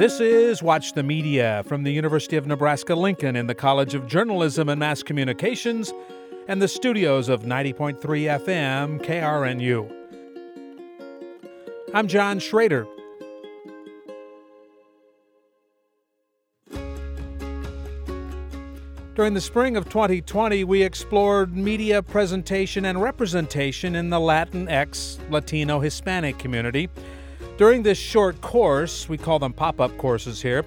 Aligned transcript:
This 0.00 0.18
is 0.18 0.62
Watch 0.62 0.94
the 0.94 1.02
Media 1.02 1.62
from 1.66 1.82
the 1.82 1.92
University 1.92 2.36
of 2.36 2.46
Nebraska 2.46 2.94
Lincoln 2.94 3.36
in 3.36 3.48
the 3.48 3.54
College 3.54 3.94
of 3.94 4.06
Journalism 4.06 4.70
and 4.70 4.80
Mass 4.80 5.02
Communications 5.02 5.92
and 6.48 6.62
the 6.62 6.68
studios 6.68 7.28
of 7.28 7.42
90.3 7.42 7.98
FM 8.00 9.04
KRNU. 9.04 9.92
I'm 11.92 12.08
John 12.08 12.38
Schrader. 12.38 12.86
During 19.14 19.34
the 19.34 19.40
spring 19.42 19.76
of 19.76 19.84
2020, 19.90 20.64
we 20.64 20.82
explored 20.82 21.54
media 21.54 22.02
presentation 22.02 22.86
and 22.86 23.02
representation 23.02 23.94
in 23.94 24.08
the 24.08 24.18
Latinx, 24.18 25.18
Latino, 25.30 25.78
Hispanic 25.78 26.38
community. 26.38 26.88
During 27.60 27.82
this 27.82 27.98
short 27.98 28.40
course, 28.40 29.06
we 29.06 29.18
call 29.18 29.38
them 29.38 29.52
pop 29.52 29.82
up 29.82 29.94
courses 29.98 30.40
here, 30.40 30.64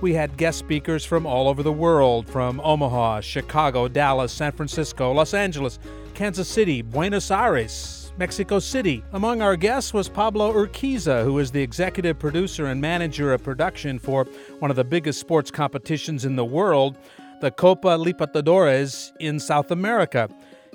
we 0.00 0.14
had 0.14 0.36
guest 0.36 0.60
speakers 0.60 1.04
from 1.04 1.26
all 1.26 1.48
over 1.48 1.64
the 1.64 1.72
world 1.72 2.28
from 2.28 2.60
Omaha, 2.60 3.22
Chicago, 3.22 3.88
Dallas, 3.88 4.30
San 4.30 4.52
Francisco, 4.52 5.10
Los 5.10 5.34
Angeles, 5.34 5.80
Kansas 6.14 6.46
City, 6.46 6.82
Buenos 6.82 7.32
Aires, 7.32 8.12
Mexico 8.16 8.60
City. 8.60 9.02
Among 9.12 9.42
our 9.42 9.56
guests 9.56 9.92
was 9.92 10.08
Pablo 10.08 10.52
Urquiza, 10.52 11.24
who 11.24 11.40
is 11.40 11.50
the 11.50 11.60
executive 11.60 12.16
producer 12.16 12.66
and 12.66 12.80
manager 12.80 13.32
of 13.32 13.42
production 13.42 13.98
for 13.98 14.22
one 14.60 14.70
of 14.70 14.76
the 14.76 14.84
biggest 14.84 15.18
sports 15.18 15.50
competitions 15.50 16.24
in 16.24 16.36
the 16.36 16.44
world, 16.44 16.96
the 17.40 17.50
Copa 17.50 17.98
Libertadores 17.98 19.10
in 19.18 19.40
South 19.40 19.72
America. 19.72 20.28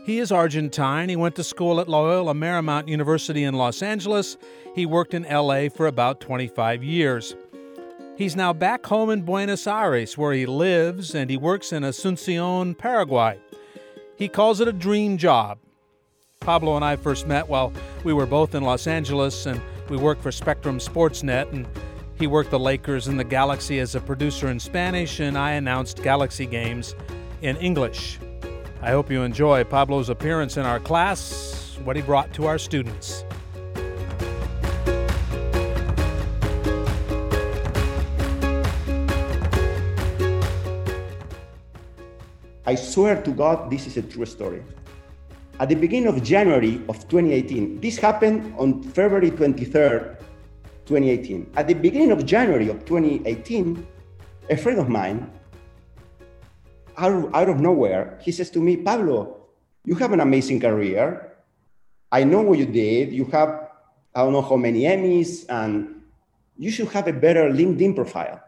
He 0.03 0.17
is 0.17 0.31
Argentine. 0.31 1.09
He 1.09 1.15
went 1.15 1.35
to 1.35 1.43
school 1.43 1.79
at 1.79 1.87
Loyola 1.87 2.33
Marymount 2.33 2.87
University 2.87 3.43
in 3.43 3.53
Los 3.53 3.83
Angeles. 3.83 4.35
He 4.73 4.87
worked 4.87 5.13
in 5.13 5.23
LA 5.23 5.69
for 5.69 5.85
about 5.85 6.19
25 6.19 6.83
years. 6.83 7.35
He's 8.17 8.35
now 8.35 8.51
back 8.51 8.83
home 8.85 9.11
in 9.11 9.21
Buenos 9.21 9.67
Aires, 9.67 10.17
where 10.17 10.33
he 10.33 10.47
lives, 10.47 11.13
and 11.13 11.29
he 11.29 11.37
works 11.37 11.71
in 11.71 11.83
Asuncion, 11.83 12.75
Paraguay. 12.75 13.39
He 14.15 14.27
calls 14.27 14.59
it 14.59 14.67
a 14.67 14.73
dream 14.73 15.17
job. 15.17 15.59
Pablo 16.39 16.75
and 16.75 16.83
I 16.83 16.95
first 16.95 17.27
met 17.27 17.47
while 17.47 17.71
we 18.03 18.11
were 18.11 18.25
both 18.25 18.55
in 18.55 18.63
Los 18.63 18.87
Angeles, 18.87 19.45
and 19.45 19.61
we 19.87 19.97
worked 19.97 20.23
for 20.23 20.31
Spectrum 20.31 20.79
Sportsnet, 20.79 21.51
and 21.51 21.67
he 22.15 22.25
worked 22.25 22.49
the 22.49 22.59
Lakers 22.59 23.07
and 23.07 23.19
the 23.19 23.23
Galaxy 23.23 23.79
as 23.79 23.93
a 23.93 24.01
producer 24.01 24.47
in 24.47 24.59
Spanish, 24.59 25.19
and 25.19 25.37
I 25.37 25.51
announced 25.51 26.01
Galaxy 26.01 26.47
games 26.47 26.95
in 27.43 27.55
English. 27.57 28.17
I 28.83 28.89
hope 28.89 29.11
you 29.11 29.21
enjoy 29.21 29.63
Pablo's 29.63 30.09
appearance 30.09 30.57
in 30.57 30.65
our 30.65 30.79
class, 30.79 31.77
what 31.83 31.95
he 31.95 32.01
brought 32.01 32.33
to 32.33 32.47
our 32.47 32.57
students. 32.57 33.23
I 42.65 42.73
swear 42.73 43.21
to 43.21 43.31
God, 43.31 43.69
this 43.69 43.85
is 43.85 43.97
a 43.97 44.01
true 44.01 44.25
story. 44.25 44.63
At 45.59 45.69
the 45.69 45.75
beginning 45.75 46.07
of 46.07 46.23
January 46.23 46.81
of 46.89 47.07
2018, 47.07 47.81
this 47.81 47.99
happened 47.99 48.51
on 48.57 48.81
February 48.81 49.29
23rd, 49.29 50.17
2018. 50.87 51.51
At 51.55 51.67
the 51.67 51.75
beginning 51.75 52.09
of 52.09 52.25
January 52.25 52.69
of 52.69 52.83
2018, 52.85 53.85
a 54.49 54.57
friend 54.57 54.79
of 54.79 54.89
mine, 54.89 55.29
out 56.97 57.11
of, 57.11 57.35
out 57.35 57.49
of 57.49 57.59
nowhere, 57.59 58.19
he 58.21 58.31
says 58.31 58.49
to 58.51 58.59
me, 58.59 58.77
Pablo, 58.77 59.47
you 59.85 59.95
have 59.95 60.13
an 60.13 60.19
amazing 60.19 60.59
career. 60.59 61.33
I 62.11 62.23
know 62.23 62.41
what 62.41 62.59
you 62.59 62.65
did. 62.65 63.11
You 63.11 63.25
have, 63.25 63.69
I 64.13 64.23
don't 64.23 64.33
know 64.33 64.41
how 64.41 64.57
many 64.57 64.81
Emmys, 64.81 65.45
and 65.49 66.01
you 66.57 66.71
should 66.71 66.89
have 66.89 67.07
a 67.07 67.13
better 67.13 67.49
LinkedIn 67.49 67.95
profile. 67.95 68.41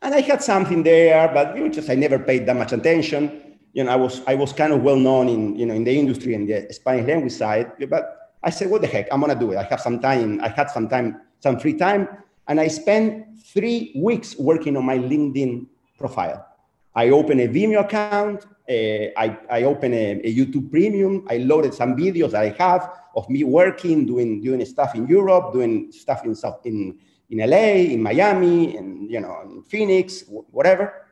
And 0.00 0.14
I 0.14 0.20
had 0.20 0.42
something 0.42 0.82
there, 0.82 1.28
but 1.32 1.56
you 1.56 1.64
know, 1.64 1.70
just 1.70 1.90
I 1.90 1.94
never 1.94 2.18
paid 2.18 2.46
that 2.46 2.56
much 2.56 2.72
attention. 2.72 3.58
You 3.72 3.84
know, 3.84 3.92
I 3.92 3.96
was 3.96 4.22
I 4.26 4.34
was 4.34 4.52
kind 4.52 4.72
of 4.72 4.82
well 4.82 4.96
known 4.96 5.28
in 5.28 5.56
you 5.56 5.66
know 5.66 5.74
in 5.74 5.84
the 5.84 5.92
industry 5.92 6.34
and 6.34 6.48
the 6.48 6.72
Spanish 6.72 7.06
language 7.06 7.32
side, 7.32 7.72
but 7.90 8.18
I 8.42 8.50
said, 8.50 8.70
what 8.70 8.80
the 8.80 8.86
heck, 8.86 9.08
I'm 9.12 9.20
gonna 9.20 9.38
do 9.38 9.52
it. 9.52 9.56
I 9.56 9.64
have 9.64 9.80
some 9.80 9.98
time, 10.00 10.40
I 10.40 10.48
had 10.48 10.70
some 10.70 10.88
time, 10.88 11.20
some 11.40 11.58
free 11.58 11.74
time, 11.74 12.08
and 12.46 12.60
I 12.60 12.68
spent 12.68 13.26
three 13.52 13.92
weeks 13.96 14.36
working 14.38 14.76
on 14.76 14.84
my 14.84 14.98
LinkedIn 14.98 15.66
profile. 15.98 16.46
I 16.94 17.10
opened 17.10 17.40
a 17.40 17.48
Vimeo 17.48 17.80
account, 17.80 18.44
uh, 18.44 19.12
I, 19.16 19.38
I 19.50 19.62
opened 19.64 19.94
a, 19.94 20.20
a, 20.26 20.34
YouTube 20.34 20.70
premium, 20.70 21.26
I 21.28 21.38
loaded 21.38 21.74
some 21.74 21.96
videos 21.96 22.32
that 22.32 22.42
I 22.42 22.50
have 22.58 22.90
of 23.14 23.28
me 23.28 23.44
working, 23.44 24.06
doing, 24.06 24.40
doing 24.42 24.64
stuff 24.64 24.94
in 24.94 25.06
Europe, 25.06 25.52
doing 25.52 25.92
stuff 25.92 26.24
in, 26.24 26.34
South, 26.34 26.64
in, 26.64 26.98
in 27.30 27.38
LA, 27.38 27.92
in 27.94 28.02
Miami, 28.02 28.76
and 28.76 29.10
you 29.10 29.20
know, 29.20 29.40
in 29.42 29.62
Phoenix, 29.62 30.24
whatever. 30.28 31.06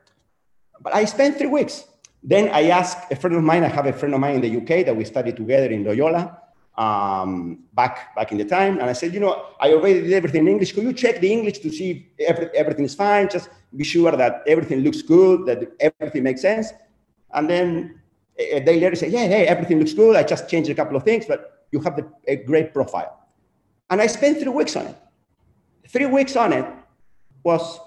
But 0.81 0.93
I 0.95 1.05
spent 1.05 1.37
three 1.37 1.47
weeks. 1.47 1.85
Then 2.23 2.49
I 2.49 2.69
asked 2.69 3.11
a 3.11 3.15
friend 3.15 3.35
of 3.35 3.43
mine, 3.43 3.63
I 3.63 3.67
have 3.67 3.85
a 3.85 3.93
friend 3.93 4.13
of 4.13 4.19
mine 4.19 4.35
in 4.35 4.41
the 4.41 4.57
UK 4.57 4.85
that 4.85 4.95
we 4.95 5.05
studied 5.05 5.37
together 5.37 5.67
in 5.67 5.83
Loyola 5.83 6.41
um, 6.77 7.63
back 7.73 8.15
back 8.15 8.31
in 8.31 8.37
the 8.37 8.45
time, 8.45 8.79
and 8.79 8.89
I 8.89 8.93
said, 8.93 9.13
you 9.13 9.19
know, 9.19 9.45
I 9.59 9.73
already 9.73 10.01
did 10.01 10.13
everything 10.13 10.41
in 10.41 10.47
English. 10.49 10.73
Could 10.73 10.83
you 10.83 10.93
check 10.93 11.19
the 11.19 11.31
English 11.31 11.59
to 11.59 11.71
see 11.71 12.07
if 12.17 12.29
every, 12.29 12.49
everything 12.55 12.85
is 12.85 12.95
fine? 12.95 13.29
Just 13.29 13.49
be 13.75 13.83
sure 13.83 14.11
that 14.11 14.43
everything 14.47 14.81
looks 14.81 15.01
good, 15.01 15.45
that 15.47 15.59
everything 15.79 16.23
makes 16.23 16.41
sense. 16.41 16.71
And 17.33 17.49
then 17.49 18.01
a 18.39 18.59
day 18.59 18.79
later, 18.79 18.95
say, 18.95 19.09
yeah, 19.09 19.27
hey, 19.27 19.47
everything 19.47 19.79
looks 19.79 19.93
good. 19.93 20.15
I 20.15 20.23
just 20.23 20.49
changed 20.49 20.69
a 20.69 20.75
couple 20.75 20.95
of 20.95 21.03
things, 21.03 21.25
but 21.25 21.65
you 21.71 21.79
have 21.81 21.95
the, 21.95 22.07
a 22.27 22.35
great 22.35 22.73
profile. 22.73 23.27
And 23.89 24.01
I 24.01 24.07
spent 24.07 24.39
three 24.39 24.51
weeks 24.51 24.75
on 24.75 24.87
it. 24.87 24.95
Three 25.89 26.05
weeks 26.05 26.35
on 26.35 26.53
it 26.53 26.65
was 27.43 27.79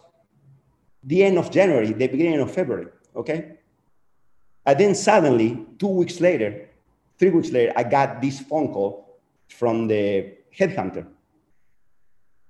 the 1.04 1.22
end 1.22 1.38
of 1.38 1.50
January, 1.50 1.92
the 1.92 2.08
beginning 2.08 2.40
of 2.40 2.50
February. 2.50 2.88
Okay. 3.14 3.58
And 4.66 4.78
then 4.78 4.94
suddenly, 4.94 5.66
two 5.78 5.88
weeks 5.88 6.20
later, 6.20 6.69
three 7.20 7.30
weeks 7.30 7.50
later, 7.50 7.72
I 7.76 7.82
got 7.82 8.22
this 8.22 8.40
phone 8.40 8.72
call 8.72 9.20
from 9.48 9.86
the 9.86 10.38
headhunter. 10.58 11.06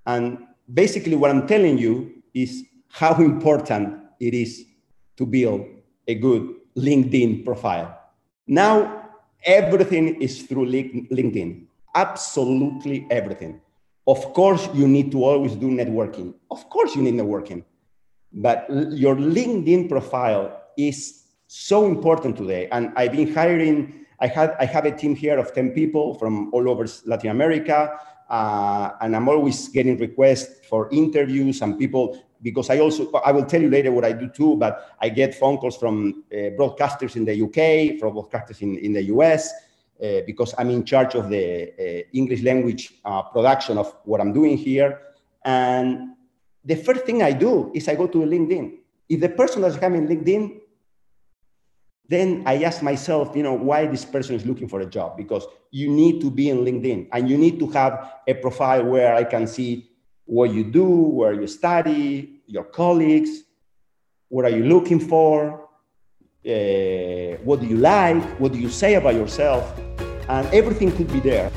And 0.05 0.47
basically, 0.73 1.15
what 1.15 1.29
I'm 1.29 1.45
telling 1.45 1.77
you 1.77 2.23
is 2.33 2.63
how 2.87 3.21
important 3.21 3.99
it 4.19 4.33
is 4.33 4.65
to 5.17 5.25
build 5.25 5.67
a 6.07 6.15
good 6.15 6.55
LinkedIn 6.77 7.43
profile. 7.43 7.99
Now, 8.47 9.09
everything 9.43 10.21
is 10.21 10.43
through 10.43 10.67
LinkedIn, 10.67 11.65
absolutely 11.93 13.07
everything. 13.11 13.59
Of 14.07 14.33
course, 14.33 14.69
you 14.73 14.87
need 14.87 15.11
to 15.11 15.23
always 15.23 15.53
do 15.55 15.69
networking. 15.69 16.33
Of 16.49 16.69
course, 16.69 16.95
you 16.95 17.01
need 17.01 17.15
networking. 17.15 17.63
But 18.31 18.67
your 18.69 19.15
LinkedIn 19.15 19.89
profile 19.89 20.61
is 20.77 21.23
so 21.47 21.85
important 21.85 22.37
today. 22.37 22.69
And 22.71 22.93
I've 22.95 23.11
been 23.11 23.33
hiring 23.33 24.05
I, 24.21 24.53
I 24.59 24.65
have 24.65 24.85
a 24.85 24.91
team 24.91 25.15
here 25.15 25.39
of 25.39 25.53
10 25.53 25.71
people 25.71 26.13
from 26.13 26.53
all 26.53 26.69
over 26.69 26.85
Latin 27.05 27.31
America. 27.31 27.99
Uh, 28.29 28.91
and 29.01 29.15
I'm 29.15 29.27
always 29.27 29.67
getting 29.69 29.97
requests 29.97 30.65
for 30.67 30.89
interviews 30.91 31.61
and 31.61 31.77
people 31.77 32.17
because 32.41 32.69
I 32.69 32.79
also 32.79 33.11
I 33.25 33.31
will 33.31 33.45
tell 33.45 33.61
you 33.61 33.69
later 33.69 33.91
what 33.91 34.05
I 34.05 34.13
do 34.13 34.29
too, 34.29 34.55
but 34.55 34.95
I 34.99 35.09
get 35.09 35.35
phone 35.35 35.57
calls 35.57 35.77
from 35.77 36.23
uh, 36.31 36.35
broadcasters 36.57 37.15
in 37.15 37.25
the 37.25 37.35
UK, 37.43 37.99
from 37.99 38.15
broadcasters 38.15 38.61
in, 38.61 38.77
in 38.77 38.93
the 38.93 39.03
US, 39.15 39.51
uh, 40.01 40.21
because 40.25 40.55
I'm 40.57 40.69
in 40.69 40.83
charge 40.85 41.15
of 41.15 41.29
the 41.29 41.73
uh, 41.77 42.03
English 42.13 42.41
language 42.41 42.93
uh, 43.05 43.21
production 43.23 43.77
of 43.77 43.93
what 44.05 44.21
I'm 44.21 44.33
doing 44.33 44.57
here. 44.57 45.01
And 45.43 46.15
the 46.63 46.75
first 46.75 47.05
thing 47.05 47.21
I 47.21 47.33
do 47.33 47.71
is 47.75 47.87
I 47.87 47.95
go 47.95 48.07
to 48.07 48.17
LinkedIn. 48.19 48.77
If 49.09 49.19
the 49.19 49.29
person 49.29 49.61
that's 49.61 49.77
coming 49.77 50.07
LinkedIn 50.07 50.60
then 52.11 52.43
I 52.45 52.63
ask 52.63 52.83
myself, 52.83 53.35
you 53.35 53.43
know, 53.43 53.53
why 53.53 53.85
this 53.85 54.03
person 54.03 54.35
is 54.35 54.45
looking 54.45 54.67
for 54.67 54.81
a 54.81 54.85
job? 54.85 55.15
Because 55.15 55.45
you 55.71 55.89
need 55.89 56.19
to 56.21 56.29
be 56.29 56.49
in 56.49 56.57
LinkedIn 56.59 57.07
and 57.13 57.29
you 57.29 57.37
need 57.37 57.57
to 57.59 57.67
have 57.67 58.11
a 58.27 58.33
profile 58.33 58.83
where 58.83 59.15
I 59.15 59.23
can 59.23 59.47
see 59.47 59.89
what 60.25 60.53
you 60.53 60.63
do, 60.65 60.85
where 60.85 61.33
you 61.33 61.47
study, 61.47 62.41
your 62.47 62.65
colleagues, 62.65 63.43
what 64.27 64.43
are 64.45 64.51
you 64.51 64.65
looking 64.65 64.99
for, 64.99 65.69
uh, 66.45 67.37
what 67.43 67.61
do 67.61 67.65
you 67.65 67.77
like, 67.77 68.23
what 68.39 68.51
do 68.51 68.59
you 68.59 68.69
say 68.69 68.95
about 68.95 69.15
yourself, 69.15 69.77
and 70.27 70.45
everything 70.53 70.91
could 70.91 71.11
be 71.11 71.21
there. 71.21 71.49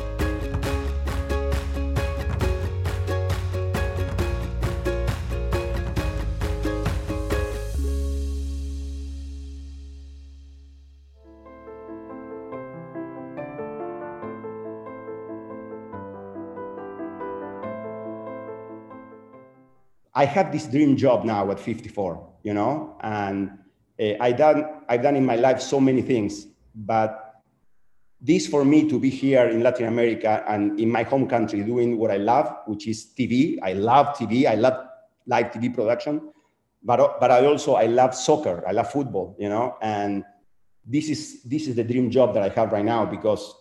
I 20.25 20.27
have 20.27 20.51
this 20.51 20.67
dream 20.67 20.97
job 20.97 21.27
now 21.27 21.51
at 21.51 21.61
54, 21.61 22.27
you 22.45 22.55
know, 22.55 22.97
and 23.03 23.51
uh, 24.01 24.15
I 24.19 24.33
done, 24.33 24.81
I've 24.89 25.03
done 25.03 25.17
in 25.17 25.27
my 25.27 25.37
life 25.37 25.61
so 25.61 25.79
many 25.79 26.01
things, 26.01 26.47
but 26.75 27.43
this 28.23 28.47
for 28.47 28.65
me 28.65 28.89
to 28.89 28.99
be 28.99 29.11
here 29.11 29.47
in 29.49 29.63
Latin 29.63 29.87
America 29.87 30.43
and 30.49 30.81
in 30.81 30.91
my 30.91 31.03
home 31.03 31.29
country 31.29 31.63
doing 31.63 31.99
what 31.99 32.11
I 32.11 32.17
love, 32.17 32.51
which 32.67 32.89
is 32.89 33.13
TV. 33.15 33.59
I 33.63 33.75
love 33.75 34.17
TV. 34.17 34.47
I 34.47 34.55
love 34.55 34.87
live 35.27 35.51
TV 35.53 35.75
production, 35.75 36.33
but 36.83 37.21
but 37.21 37.31
I 37.31 37.45
also 37.45 37.75
I 37.75 37.85
love 37.85 38.15
soccer. 38.15 38.65
I 38.67 38.73
love 38.73 38.91
football. 38.91 39.37
You 39.39 39.51
know, 39.51 39.77
and 39.83 40.25
this 40.87 41.11
is 41.11 41.43
this 41.43 41.69
is 41.69 41.75
the 41.75 41.85
dream 41.85 42.11
job 42.11 42.33
that 42.33 42.43
I 42.43 42.49
have 42.49 42.73
right 42.73 42.85
now 42.85 43.05
because 43.05 43.55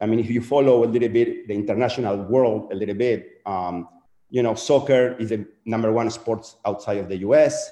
I 0.00 0.06
mean, 0.06 0.20
if 0.20 0.30
you 0.30 0.40
follow 0.40 0.82
a 0.82 0.88
little 0.88 1.10
bit 1.10 1.46
the 1.46 1.54
international 1.54 2.16
world 2.16 2.72
a 2.72 2.74
little 2.74 2.94
bit, 2.94 3.42
um, 3.44 3.88
you 4.30 4.42
know, 4.42 4.54
soccer 4.54 5.16
is 5.18 5.30
the 5.30 5.46
number 5.64 5.92
one 5.92 6.10
sports 6.10 6.56
outside 6.64 6.98
of 6.98 7.08
the 7.08 7.18
U.S. 7.18 7.70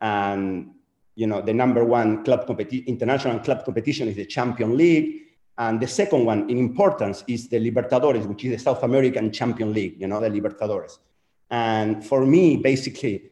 and 0.00 0.70
you 1.14 1.26
know 1.26 1.40
the 1.40 1.52
number 1.52 1.84
one 1.84 2.24
club 2.24 2.46
competi- 2.46 2.86
international 2.86 3.38
club 3.40 3.64
competition 3.64 4.08
is 4.08 4.16
the 4.16 4.26
Champion 4.26 4.76
League, 4.76 5.22
and 5.58 5.80
the 5.80 5.86
second 5.86 6.24
one 6.24 6.48
in 6.50 6.58
importance 6.58 7.24
is 7.26 7.48
the 7.48 7.58
Libertadores, 7.58 8.26
which 8.26 8.44
is 8.44 8.52
the 8.52 8.58
South 8.58 8.82
American 8.82 9.32
Champion 9.32 9.72
League. 9.72 10.00
You 10.00 10.06
know, 10.06 10.20
the 10.20 10.28
Libertadores. 10.28 10.98
And 11.50 12.04
for 12.04 12.26
me, 12.26 12.56
basically, 12.56 13.30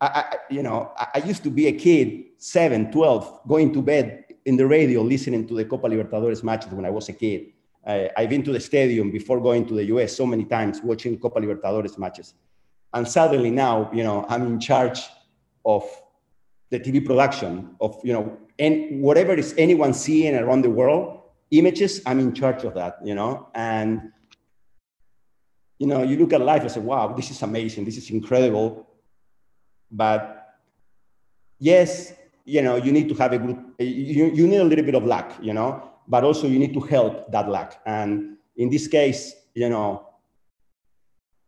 I, 0.00 0.06
I 0.06 0.36
you 0.50 0.62
know, 0.62 0.92
I, 0.96 1.22
used 1.24 1.42
to 1.44 1.50
be 1.50 1.66
a 1.66 1.72
kid, 1.72 2.24
7, 2.38 2.92
12, 2.92 3.40
going 3.48 3.72
to 3.72 3.82
bed 3.82 4.24
in 4.44 4.56
the 4.56 4.66
radio 4.66 5.02
listening 5.02 5.46
to 5.48 5.54
the 5.54 5.64
Copa 5.64 5.88
Libertadores 5.88 6.42
matches 6.42 6.72
when 6.72 6.84
I 6.84 6.90
was 6.90 7.08
a 7.08 7.12
kid. 7.12 7.52
Uh, 7.86 8.08
I've 8.16 8.28
been 8.28 8.42
to 8.44 8.52
the 8.52 8.60
stadium 8.60 9.10
before 9.10 9.40
going 9.40 9.66
to 9.66 9.74
the 9.74 9.84
US 9.86 10.16
so 10.16 10.26
many 10.26 10.44
times 10.44 10.80
watching 10.82 11.18
Copa 11.18 11.40
Libertadores 11.40 11.98
matches. 11.98 12.34
And 12.92 13.06
suddenly 13.06 13.50
now, 13.50 13.90
you 13.92 14.02
know, 14.02 14.26
I'm 14.28 14.46
in 14.46 14.60
charge 14.60 15.00
of 15.64 15.84
the 16.70 16.80
TV 16.80 17.04
production 17.04 17.76
of, 17.80 18.00
you 18.04 18.12
know, 18.12 18.38
and 18.58 19.02
whatever 19.02 19.34
is 19.34 19.54
anyone 19.56 19.94
seeing 19.94 20.34
around 20.34 20.62
the 20.62 20.70
world, 20.70 21.20
images, 21.50 22.02
I'm 22.04 22.18
in 22.18 22.34
charge 22.34 22.64
of 22.64 22.74
that, 22.74 22.98
you 23.04 23.14
know, 23.14 23.48
and, 23.54 24.12
you 25.78 25.86
know, 25.86 26.02
you 26.02 26.18
look 26.18 26.32
at 26.32 26.40
life 26.40 26.62
and 26.62 26.70
say, 26.70 26.80
wow, 26.80 27.12
this 27.14 27.30
is 27.30 27.40
amazing. 27.42 27.84
This 27.84 27.96
is 27.96 28.10
incredible. 28.10 28.86
But 29.90 30.56
yes, 31.58 32.12
you 32.44 32.62
know, 32.62 32.76
you 32.76 32.92
need 32.92 33.08
to 33.08 33.14
have 33.14 33.32
a 33.32 33.38
good, 33.38 33.58
you, 33.78 34.26
you 34.26 34.46
need 34.48 34.56
a 34.56 34.64
little 34.64 34.84
bit 34.84 34.94
of 34.94 35.04
luck, 35.04 35.34
you 35.40 35.52
know, 35.52 35.90
but 36.08 36.24
also 36.24 36.46
you 36.46 36.58
need 36.58 36.72
to 36.72 36.80
help 36.80 37.30
that 37.30 37.48
lack. 37.48 37.80
And 37.84 38.38
in 38.56 38.70
this 38.70 38.88
case, 38.88 39.34
you 39.54 39.68
know, 39.68 40.08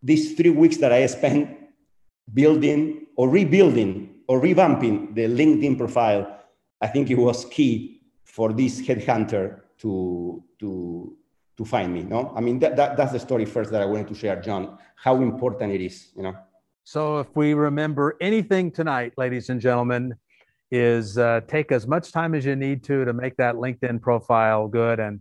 these 0.03 0.35
three 0.35 0.51
weeks 0.51 0.77
that 0.79 0.93
I 0.93 1.07
spent 1.07 1.57
building 2.35 3.07
or 3.17 3.29
rebuilding 3.29 4.15
or 4.29 4.41
revamping 4.41 5.15
the 5.15 5.23
LinkedIn 5.23 5.77
profile, 5.77 6.39
I 6.81 6.87
think 6.87 7.11
it 7.11 7.17
was 7.17 7.45
key 7.47 8.03
for 8.25 8.53
this 8.53 8.81
headhunter 8.81 9.61
to, 9.79 10.43
to, 10.61 11.17
to 11.57 11.65
find 11.65 11.93
me. 11.93 12.03
No, 12.03 12.33
I 12.37 12.41
mean, 12.41 12.59
that, 12.61 12.77
that, 12.77 12.97
that's 12.97 13.13
the 13.13 13.19
story 13.19 13.45
first 13.45 13.73
that 13.73 13.83
I 13.83 13.87
wanted 13.87 14.09
to 14.09 14.15
share, 14.15 14.41
John, 14.41 14.79
how 14.95 15.17
important 15.17 15.73
it 15.73 15.81
is, 15.81 16.13
you 16.15 16.23
know. 16.23 16.37
So 16.85 17.19
if 17.19 17.29
we 17.35 17.55
remember 17.55 18.17
anything 18.21 18.71
tonight, 18.71 19.15
ladies 19.17 19.51
and 19.51 19.61
gentlemen, 19.61 20.15
is 20.71 21.19
uh, 21.19 21.41
take 21.49 21.73
as 21.73 21.87
much 21.87 22.13
time 22.13 22.35
as 22.35 22.45
you 22.45 22.57
need 22.57 22.85
to 22.85 23.05
to 23.05 23.13
make 23.13 23.37
that 23.37 23.57
LinkedIn 23.57 24.01
profile 24.01 24.69
good 24.69 25.01
and 25.01 25.21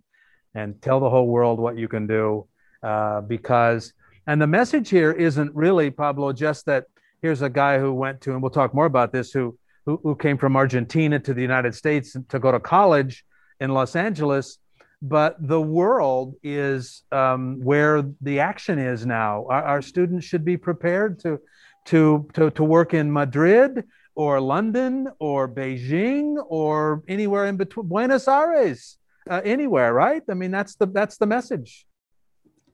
and 0.55 0.81
tell 0.81 0.99
the 0.99 1.09
whole 1.09 1.27
world 1.27 1.59
what 1.59 1.77
you 1.77 1.87
can 1.87 2.07
do 2.07 2.47
uh, 2.83 3.21
because 3.21 3.93
and 4.27 4.41
the 4.41 4.47
message 4.47 4.89
here 4.89 5.11
isn't 5.11 5.53
really 5.55 5.89
Pablo 5.89 6.33
just 6.33 6.65
that 6.65 6.85
here's 7.21 7.41
a 7.41 7.49
guy 7.49 7.79
who 7.79 7.93
went 7.93 8.21
to 8.21 8.33
and 8.33 8.41
we'll 8.41 8.51
talk 8.51 8.73
more 8.73 8.85
about 8.85 9.11
this 9.11 9.31
who 9.31 9.57
who, 9.85 9.99
who 10.03 10.15
came 10.15 10.37
from 10.37 10.55
Argentina 10.55 11.19
to 11.19 11.33
the 11.33 11.41
United 11.41 11.73
States 11.73 12.15
to 12.29 12.39
go 12.39 12.51
to 12.51 12.59
college 12.59 13.25
in 13.59 13.71
Los 13.71 13.95
Angeles 13.95 14.59
but 15.01 15.35
the 15.39 15.61
world 15.61 16.35
is 16.43 17.03
um, 17.11 17.59
where 17.63 18.03
the 18.21 18.41
action 18.41 18.77
is 18.79 19.05
now. 19.05 19.45
Our, 19.49 19.63
our 19.63 19.81
students 19.81 20.25
should 20.25 20.43
be 20.43 20.57
prepared 20.57 21.19
to 21.21 21.39
to 21.85 22.27
to, 22.33 22.51
to 22.51 22.63
work 22.63 22.93
in 22.93 23.11
Madrid 23.11 23.85
or 24.15 24.41
London 24.41 25.07
or 25.19 25.47
Beijing 25.47 26.35
or 26.47 27.03
anywhere 27.07 27.45
in 27.45 27.57
between 27.57 27.87
Buenos 27.87 28.27
Aires, 28.27 28.97
uh, 29.29 29.41
anywhere, 29.43 29.93
right? 29.93 30.23
I 30.29 30.33
mean, 30.33 30.51
that's 30.51 30.75
the 30.75 30.87
that's 30.87 31.17
the 31.17 31.25
message. 31.25 31.85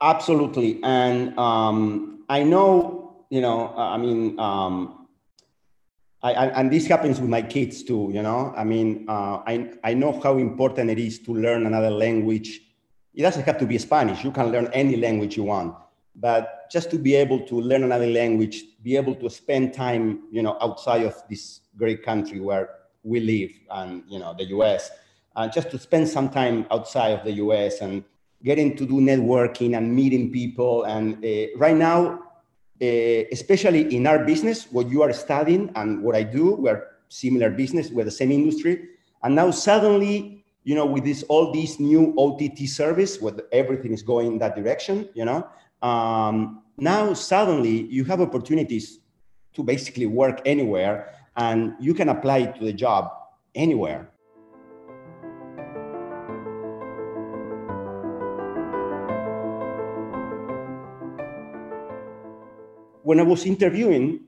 Absolutely, 0.01 0.79
and 0.83 1.37
um, 1.37 2.23
I 2.29 2.43
know, 2.43 3.25
you 3.29 3.41
know, 3.41 3.73
uh, 3.77 3.95
I 3.95 3.97
mean, 3.97 4.39
um, 4.39 5.07
I, 6.21 6.33
I, 6.33 6.45
and 6.59 6.71
this 6.71 6.87
happens 6.87 7.21
with 7.21 7.29
my 7.29 7.41
kids 7.41 7.83
too. 7.83 8.09
You 8.13 8.23
know, 8.23 8.53
I 8.55 8.63
mean, 8.63 9.05
uh, 9.07 9.43
I 9.45 9.71
I 9.83 9.93
know 9.93 10.19
how 10.19 10.37
important 10.37 10.89
it 10.89 10.99
is 10.99 11.19
to 11.19 11.33
learn 11.33 11.65
another 11.65 11.91
language. 11.91 12.61
It 13.13 13.21
doesn't 13.21 13.43
have 13.43 13.57
to 13.59 13.65
be 13.65 13.77
Spanish. 13.77 14.23
You 14.23 14.31
can 14.31 14.51
learn 14.51 14.69
any 14.73 14.97
language 14.97 15.37
you 15.37 15.43
want 15.43 15.75
but 16.15 16.69
just 16.71 16.89
to 16.91 16.97
be 16.97 17.15
able 17.15 17.39
to 17.41 17.59
learn 17.59 17.83
another 17.83 18.07
language, 18.07 18.63
be 18.83 18.95
able 18.95 19.15
to 19.15 19.29
spend 19.29 19.73
time, 19.73 20.23
you 20.31 20.41
know, 20.41 20.57
outside 20.62 21.03
of 21.03 21.21
this 21.29 21.62
great 21.77 22.03
country 22.03 22.39
where 22.39 22.69
we 23.03 23.19
live 23.19 23.51
and, 23.71 24.03
you 24.07 24.19
know, 24.19 24.33
the 24.38 24.45
US, 24.45 24.91
uh, 25.35 25.47
just 25.47 25.69
to 25.71 25.79
spend 25.79 26.07
some 26.07 26.29
time 26.29 26.65
outside 26.71 27.09
of 27.09 27.23
the 27.23 27.33
US 27.33 27.81
and 27.81 28.03
getting 28.44 28.75
to 28.77 28.85
do 28.85 28.95
networking 28.95 29.77
and 29.77 29.94
meeting 29.94 30.31
people. 30.31 30.83
And 30.83 31.23
uh, 31.23 31.57
right 31.57 31.75
now, 31.75 32.19
uh, 32.81 32.85
especially 33.31 33.95
in 33.95 34.07
our 34.07 34.23
business, 34.23 34.71
what 34.71 34.89
you 34.89 35.01
are 35.01 35.13
studying 35.13 35.71
and 35.75 36.01
what 36.01 36.15
I 36.15 36.23
do, 36.23 36.56
we're 36.56 36.88
similar 37.09 37.50
business, 37.50 37.89
we're 37.89 38.06
the 38.06 38.11
same 38.11 38.31
industry. 38.31 38.89
And 39.23 39.35
now 39.35 39.51
suddenly, 39.51 40.45
you 40.63 40.75
know, 40.75 40.85
with 40.85 41.03
this 41.03 41.23
all 41.23 41.51
these 41.51 41.79
new 41.79 42.13
OTT 42.18 42.68
service, 42.68 43.21
where 43.21 43.33
everything 43.51 43.94
is 43.94 44.01
going 44.01 44.33
in 44.33 44.39
that 44.39 44.56
direction, 44.56 45.09
you 45.13 45.25
know, 45.25 45.47
um, 45.85 46.63
now 46.77 47.13
suddenly 47.13 47.83
you 47.97 48.03
have 48.05 48.19
opportunities 48.19 48.99
to 49.53 49.63
basically 49.63 50.07
work 50.07 50.41
anywhere 50.43 51.13
and 51.37 51.75
you 51.79 51.93
can 51.93 52.09
apply 52.09 52.45
to 52.45 52.65
the 52.65 52.73
job 52.73 53.11
anywhere. 53.53 54.09
When 63.03 63.19
I 63.19 63.23
was 63.23 63.45
interviewing, 63.45 64.21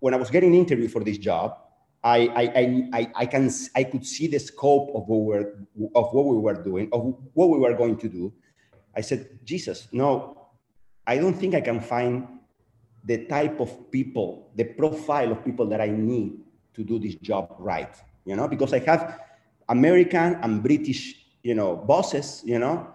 when 0.00 0.12
I 0.12 0.16
was 0.16 0.30
getting 0.30 0.54
an 0.54 0.58
interview 0.58 0.88
for 0.88 1.04
this 1.04 1.18
job, 1.18 1.56
I, 2.02 2.18
I, 2.34 2.98
I, 2.98 3.12
I, 3.14 3.26
can, 3.26 3.48
I 3.76 3.84
could 3.84 4.04
see 4.04 4.26
the 4.26 4.40
scope 4.40 4.90
of 4.94 5.06
what, 5.06 5.20
we're, 5.20 5.52
of 5.94 6.12
what 6.12 6.26
we 6.26 6.36
were 6.36 6.60
doing, 6.60 6.88
of 6.92 7.16
what 7.34 7.50
we 7.50 7.58
were 7.58 7.74
going 7.74 7.96
to 7.98 8.08
do. 8.08 8.32
I 8.96 9.02
said, 9.02 9.38
Jesus, 9.44 9.86
no, 9.92 10.45
I 11.06 11.18
don't 11.18 11.34
think 11.34 11.54
I 11.54 11.60
can 11.60 11.80
find 11.80 12.26
the 13.04 13.26
type 13.26 13.60
of 13.60 13.90
people, 13.90 14.50
the 14.56 14.64
profile 14.64 15.32
of 15.32 15.44
people 15.44 15.66
that 15.66 15.80
I 15.80 15.88
need 15.88 16.40
to 16.74 16.82
do 16.82 16.98
this 16.98 17.14
job 17.16 17.54
right, 17.58 17.94
you 18.24 18.34
know, 18.34 18.48
because 18.48 18.74
I 18.74 18.80
have 18.80 19.20
American 19.68 20.36
and 20.42 20.62
British, 20.62 21.14
you 21.42 21.54
know, 21.54 21.76
bosses, 21.76 22.42
you 22.44 22.58
know, 22.58 22.88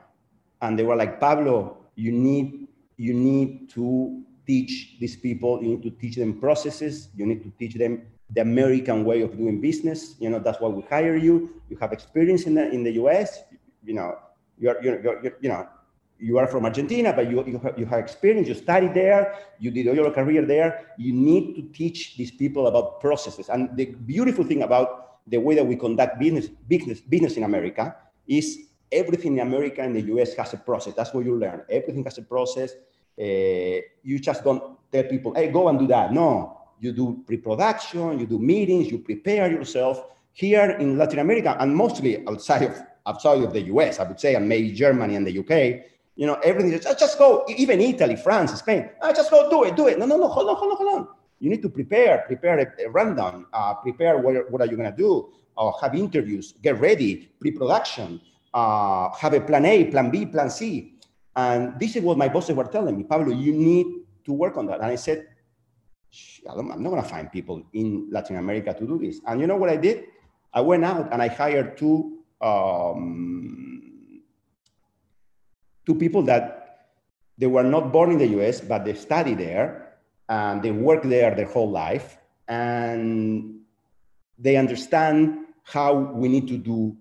and 0.62 0.77
they 0.77 0.84
were 0.84 0.96
like, 0.96 1.20
Pablo, 1.20 1.77
you 1.96 2.12
need, 2.12 2.68
you 2.98 3.13
need 3.13 3.70
to 3.72 4.22
teach 4.46 4.98
these 5.00 5.15
people, 5.15 5.62
you 5.62 5.70
need 5.70 5.84
to 5.84 5.91
teach 5.91 6.15
them 6.15 6.39
processes, 6.39 7.10
you 7.15 7.25
need 7.25 7.44
to 7.44 7.51
teach 7.58 7.75
them 7.75 8.03
the 8.34 8.41
American 8.41 9.03
way 9.03 9.22
of 9.22 9.38
doing 9.38 9.60
business. 9.60 10.15
You 10.20 10.30
know, 10.30 10.39
that's 10.39 10.60
why 10.60 10.70
we 10.70 10.82
hire 10.84 11.15
you. 11.15 11.62
You 11.70 11.77
have 11.77 11.91
experience 11.91 12.44
in 12.44 12.56
the, 12.56 12.70
in 12.70 12.84
the 12.84 12.91
US, 13.03 13.44
you 13.84 13.94
know, 13.94 14.18
you're, 14.58 14.82
you're, 14.84 15.01
you're, 15.01 15.38
you 15.41 15.50
know, 15.50 15.68
you 16.22 16.38
are 16.38 16.46
from 16.48 16.66
Argentina, 16.66 17.12
but 17.13 17.30
you, 17.30 17.44
you, 17.46 17.58
have, 17.58 17.80
you 17.80 17.86
have 17.86 18.00
experience, 18.00 18.48
you 18.48 18.54
studied 18.54 18.94
there, 18.94 19.36
you 19.60 19.72
did 19.72 19.88
all 19.88 19.96
your 19.96 20.12
career 20.12 20.46
there. 20.46 20.94
You 20.98 21.13
need 21.13 21.56
to 21.56 21.62
teach 21.74 22.16
these 22.16 22.30
people 22.30 22.68
about 22.68 23.01
processes. 23.01 23.50
And 23.50 23.75
the 23.75 23.86
beautiful 23.86 24.46
thing 24.46 24.62
about 24.62 25.20
the 25.28 25.38
way 25.38 25.56
that 25.56 25.66
we 25.66 25.75
conduct 25.75 26.20
business, 26.20 26.48
business, 26.48 27.01
business 27.01 27.38
in 27.38 27.44
America 27.44 27.96
is 28.28 28.68
everything 28.92 29.34
in 29.34 29.48
America 29.48 29.82
and 29.82 29.96
the 29.96 30.01
US 30.13 30.36
has 30.36 30.54
a 30.54 30.58
process. 30.58 30.94
That's 30.94 31.12
what 31.13 31.25
you 31.25 31.36
learn. 31.36 31.63
Everything 31.70 32.04
has 32.04 32.20
a 32.20 32.24
process. 32.24 32.74
Uh, 33.20 33.82
you 34.04 34.20
just 34.20 34.44
don't 34.44 34.78
tell 34.92 35.04
people, 35.04 35.34
hey, 35.34 35.50
go 35.51 35.70
and 35.70 35.80
do 35.80 35.88
that. 35.88 36.13
No, 36.13 36.62
you 36.80 36.92
do 36.92 37.24
pre-production, 37.25 38.20
you 38.20 38.28
do 38.28 38.38
meetings, 38.38 38.92
you 38.92 39.00
prepare 39.00 39.51
yourself. 39.51 40.06
Here 40.34 40.72
in 40.80 40.98
Latin 40.98 41.20
America, 41.20 41.58
and 41.60 41.75
mostly 41.75 42.25
outside 42.25 42.63
of 42.63 42.82
outside 43.06 43.44
of 43.44 43.54
the 43.54 43.62
US, 43.63 44.00
I 44.00 44.04
would 44.08 44.20
say, 44.20 44.36
and 44.36 44.48
maybe 44.48 44.72
Germany 44.72 45.16
and 45.16 45.25
the 45.25 45.40
UK, 45.40 45.92
you 46.15 46.27
know, 46.27 46.36
everything. 46.44 46.72
Just, 46.80 47.00
just 47.00 47.18
go, 47.18 47.46
even 47.48 47.82
Italy, 47.82 48.15
France, 48.15 48.53
Spain. 48.60 48.89
Ah, 49.01 49.13
just 49.13 49.32
go 49.32 49.50
do 49.50 49.63
it, 49.63 49.75
do 49.75 49.88
it. 49.88 49.98
No, 49.98 50.06
no, 50.06 50.18
no, 50.18 50.27
hold 50.27 50.50
on, 50.50 50.56
hold 50.56 50.72
on, 50.72 50.77
hold 50.77 51.00
on. 51.00 51.08
You 51.39 51.50
need 51.50 51.62
to 51.63 51.70
prepare, 51.70 52.24
prepare 52.27 52.60
a, 52.60 52.86
a 52.86 52.89
rundown, 52.89 53.46
uh, 53.53 53.74
prepare 53.75 54.18
what, 54.20 54.51
what 54.51 54.62
are 54.62 54.68
you 54.68 54.77
going 54.77 54.91
to 54.91 54.96
do, 54.96 55.30
uh, 55.58 55.72
have 55.82 55.96
interviews, 55.96 56.53
get 56.62 56.80
ready, 56.80 57.32
pre-production, 57.39 58.22
uh, 58.53 59.10
have 59.13 59.34
a 59.34 59.41
plan 59.41 59.65
A, 59.65 59.86
plan 59.86 60.12
B, 60.12 60.25
plan 60.25 60.50
C. 60.50 60.96
And 61.36 61.80
this 61.80 61.96
is 61.96 62.03
what 62.03 62.18
my 62.18 62.27
bosses 62.27 62.56
were 62.56 62.65
telling 62.65 62.98
me, 62.98 63.03
Pablo, 63.03 63.34
you 63.34 63.53
need 63.53 63.88
to 64.25 64.34
work 64.34 64.58
on 64.58 64.68
that. 64.68 64.82
And 64.82 64.86
I 64.86 64.96
said, 64.96 65.27
I 66.48 66.60
am 66.60 66.68
not 66.68 66.89
going 66.89 67.01
to 67.01 67.08
find 67.08 67.32
people 67.32 67.63
in 67.74 68.10
Latin 68.12 68.36
America 68.36 68.74
to 68.74 68.86
do 68.86 69.00
this. 69.00 69.22
And 69.25 69.39
you 69.39 69.48
know 69.48 69.56
what 69.56 69.70
I 69.70 69.77
did? 69.77 70.06
I 70.53 70.62
went 70.62 70.84
out 70.84 71.12
and 71.13 71.22
I 71.22 71.27
hired 71.27 71.77
two 71.77 72.20
um, 72.41 73.50
two 75.86 75.96
people 75.96 76.24
that 76.24 76.62
they 77.38 77.48
were 77.48 77.64
not 77.64 77.92
born 77.92 78.12
in 78.12 78.18
the 78.18 78.28
US, 78.40 78.62
but 78.62 78.86
they 78.86 78.94
study 78.94 79.34
there 79.34 79.98
and 80.30 80.62
they 80.62 80.72
work 80.72 81.04
there 81.04 81.34
their 81.36 81.48
whole 81.48 81.70
life. 81.70 82.18
And 82.48 83.62
they 84.38 84.58
understand 84.58 85.46
how 85.64 85.94
we 85.94 86.28
need 86.28 86.48
to 86.48 86.58
do 86.58 86.96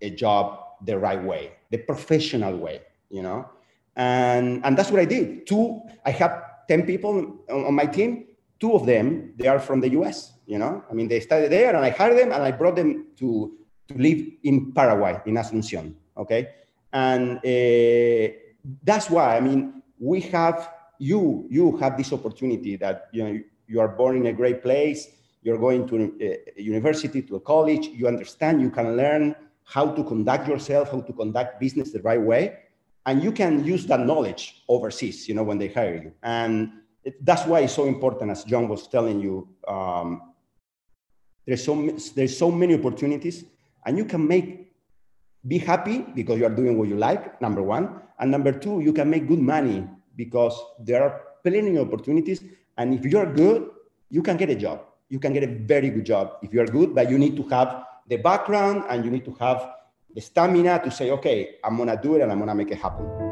a 0.00 0.10
job 0.10 0.60
the 0.84 0.98
right 0.98 1.22
way, 1.22 1.52
the 1.70 1.78
professional 1.78 2.56
way, 2.56 2.82
you 3.10 3.22
know? 3.22 3.48
And, 3.96 4.64
and 4.64 4.76
that's 4.76 4.90
what 4.90 5.00
I 5.00 5.04
did. 5.04 5.46
Two, 5.46 5.82
I 6.04 6.10
have 6.12 6.44
10 6.68 6.86
people 6.86 7.38
on, 7.50 7.64
on 7.66 7.74
my 7.74 7.86
team. 7.86 8.26
Two 8.60 8.74
of 8.74 8.86
them, 8.86 9.34
they 9.36 9.48
are 9.48 9.58
from 9.58 9.80
the 9.80 9.90
US, 10.00 10.32
you 10.46 10.58
know? 10.58 10.84
I 10.90 10.94
mean, 10.94 11.08
they 11.08 11.20
studied 11.20 11.50
there 11.50 11.74
and 11.74 11.84
I 11.84 11.90
hired 11.90 12.18
them 12.18 12.32
and 12.32 12.42
I 12.42 12.52
brought 12.52 12.76
them 12.76 13.08
to, 13.16 13.52
to 13.88 13.94
live 13.94 14.24
in 14.44 14.72
Paraguay, 14.72 15.20
in 15.26 15.34
Asuncion, 15.34 15.94
okay? 16.16 16.48
And 16.92 17.38
uh, 17.38 18.34
that's 18.82 19.10
why, 19.10 19.36
I 19.36 19.40
mean, 19.40 19.82
we 19.98 20.20
have, 20.22 20.72
you, 20.98 21.46
you 21.50 21.76
have 21.78 21.96
this 21.96 22.12
opportunity 22.12 22.76
that, 22.76 23.08
you 23.12 23.24
know, 23.24 23.40
you 23.66 23.80
are 23.80 23.88
born 23.88 24.16
in 24.16 24.26
a 24.26 24.32
great 24.32 24.62
place, 24.62 25.08
you're 25.42 25.58
going 25.58 25.86
to 25.88 26.14
a 26.20 26.60
university, 26.60 27.22
to 27.22 27.36
a 27.36 27.40
college, 27.40 27.86
you 27.88 28.08
understand, 28.08 28.60
you 28.60 28.70
can 28.70 28.96
learn 28.96 29.34
how 29.64 29.90
to 29.90 30.02
conduct 30.02 30.48
yourself, 30.48 30.90
how 30.90 31.00
to 31.00 31.12
conduct 31.12 31.60
business 31.60 31.92
the 31.92 32.00
right 32.02 32.20
way. 32.20 32.58
And 33.06 33.22
you 33.22 33.32
can 33.32 33.64
use 33.64 33.86
that 33.86 34.00
knowledge 34.00 34.62
overseas, 34.68 35.28
you 35.28 35.34
know, 35.34 35.42
when 35.42 35.58
they 35.58 35.68
hire 35.68 36.02
you. 36.02 36.12
And 36.22 36.72
it, 37.04 37.24
that's 37.24 37.46
why 37.46 37.60
it's 37.60 37.74
so 37.74 37.86
important, 37.86 38.30
as 38.30 38.44
John 38.44 38.68
was 38.68 38.88
telling 38.88 39.20
you, 39.20 39.48
um, 39.66 40.32
there's, 41.46 41.64
so, 41.64 41.74
there's 42.14 42.36
so 42.36 42.50
many 42.50 42.74
opportunities 42.74 43.44
and 43.86 43.96
you 43.96 44.04
can 44.04 44.26
make, 44.26 44.67
be 45.48 45.58
happy 45.58 46.04
because 46.14 46.38
you 46.38 46.46
are 46.46 46.54
doing 46.54 46.78
what 46.78 46.88
you 46.88 46.96
like, 46.96 47.40
number 47.40 47.62
one. 47.62 48.02
And 48.20 48.30
number 48.30 48.52
two, 48.52 48.80
you 48.80 48.92
can 48.92 49.10
make 49.10 49.26
good 49.26 49.38
money 49.40 49.88
because 50.16 50.54
there 50.78 51.02
are 51.02 51.22
plenty 51.42 51.76
of 51.76 51.88
opportunities. 51.88 52.44
And 52.76 52.94
if 52.94 53.04
you're 53.04 53.32
good, 53.32 53.70
you 54.10 54.22
can 54.22 54.36
get 54.36 54.50
a 54.50 54.54
job. 54.54 54.84
You 55.08 55.18
can 55.18 55.32
get 55.32 55.42
a 55.42 55.52
very 55.64 55.88
good 55.90 56.04
job 56.04 56.36
if 56.42 56.52
you're 56.52 56.66
good, 56.66 56.94
but 56.94 57.10
you 57.10 57.18
need 57.18 57.36
to 57.36 57.42
have 57.48 57.84
the 58.08 58.16
background 58.16 58.84
and 58.90 59.04
you 59.04 59.10
need 59.10 59.24
to 59.24 59.34
have 59.40 59.74
the 60.14 60.20
stamina 60.20 60.80
to 60.84 60.90
say, 60.90 61.10
okay, 61.12 61.56
I'm 61.64 61.76
gonna 61.76 62.00
do 62.00 62.16
it 62.16 62.22
and 62.22 62.30
I'm 62.30 62.38
gonna 62.38 62.54
make 62.54 62.70
it 62.70 62.78
happen. 62.78 63.27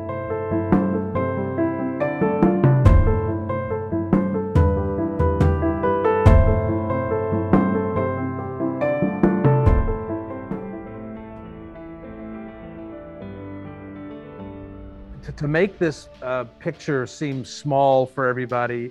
To 15.37 15.47
make 15.47 15.79
this 15.79 16.09
uh, 16.23 16.45
picture 16.61 17.07
seem 17.07 17.45
small 17.45 18.07
for 18.07 18.27
everybody, 18.27 18.91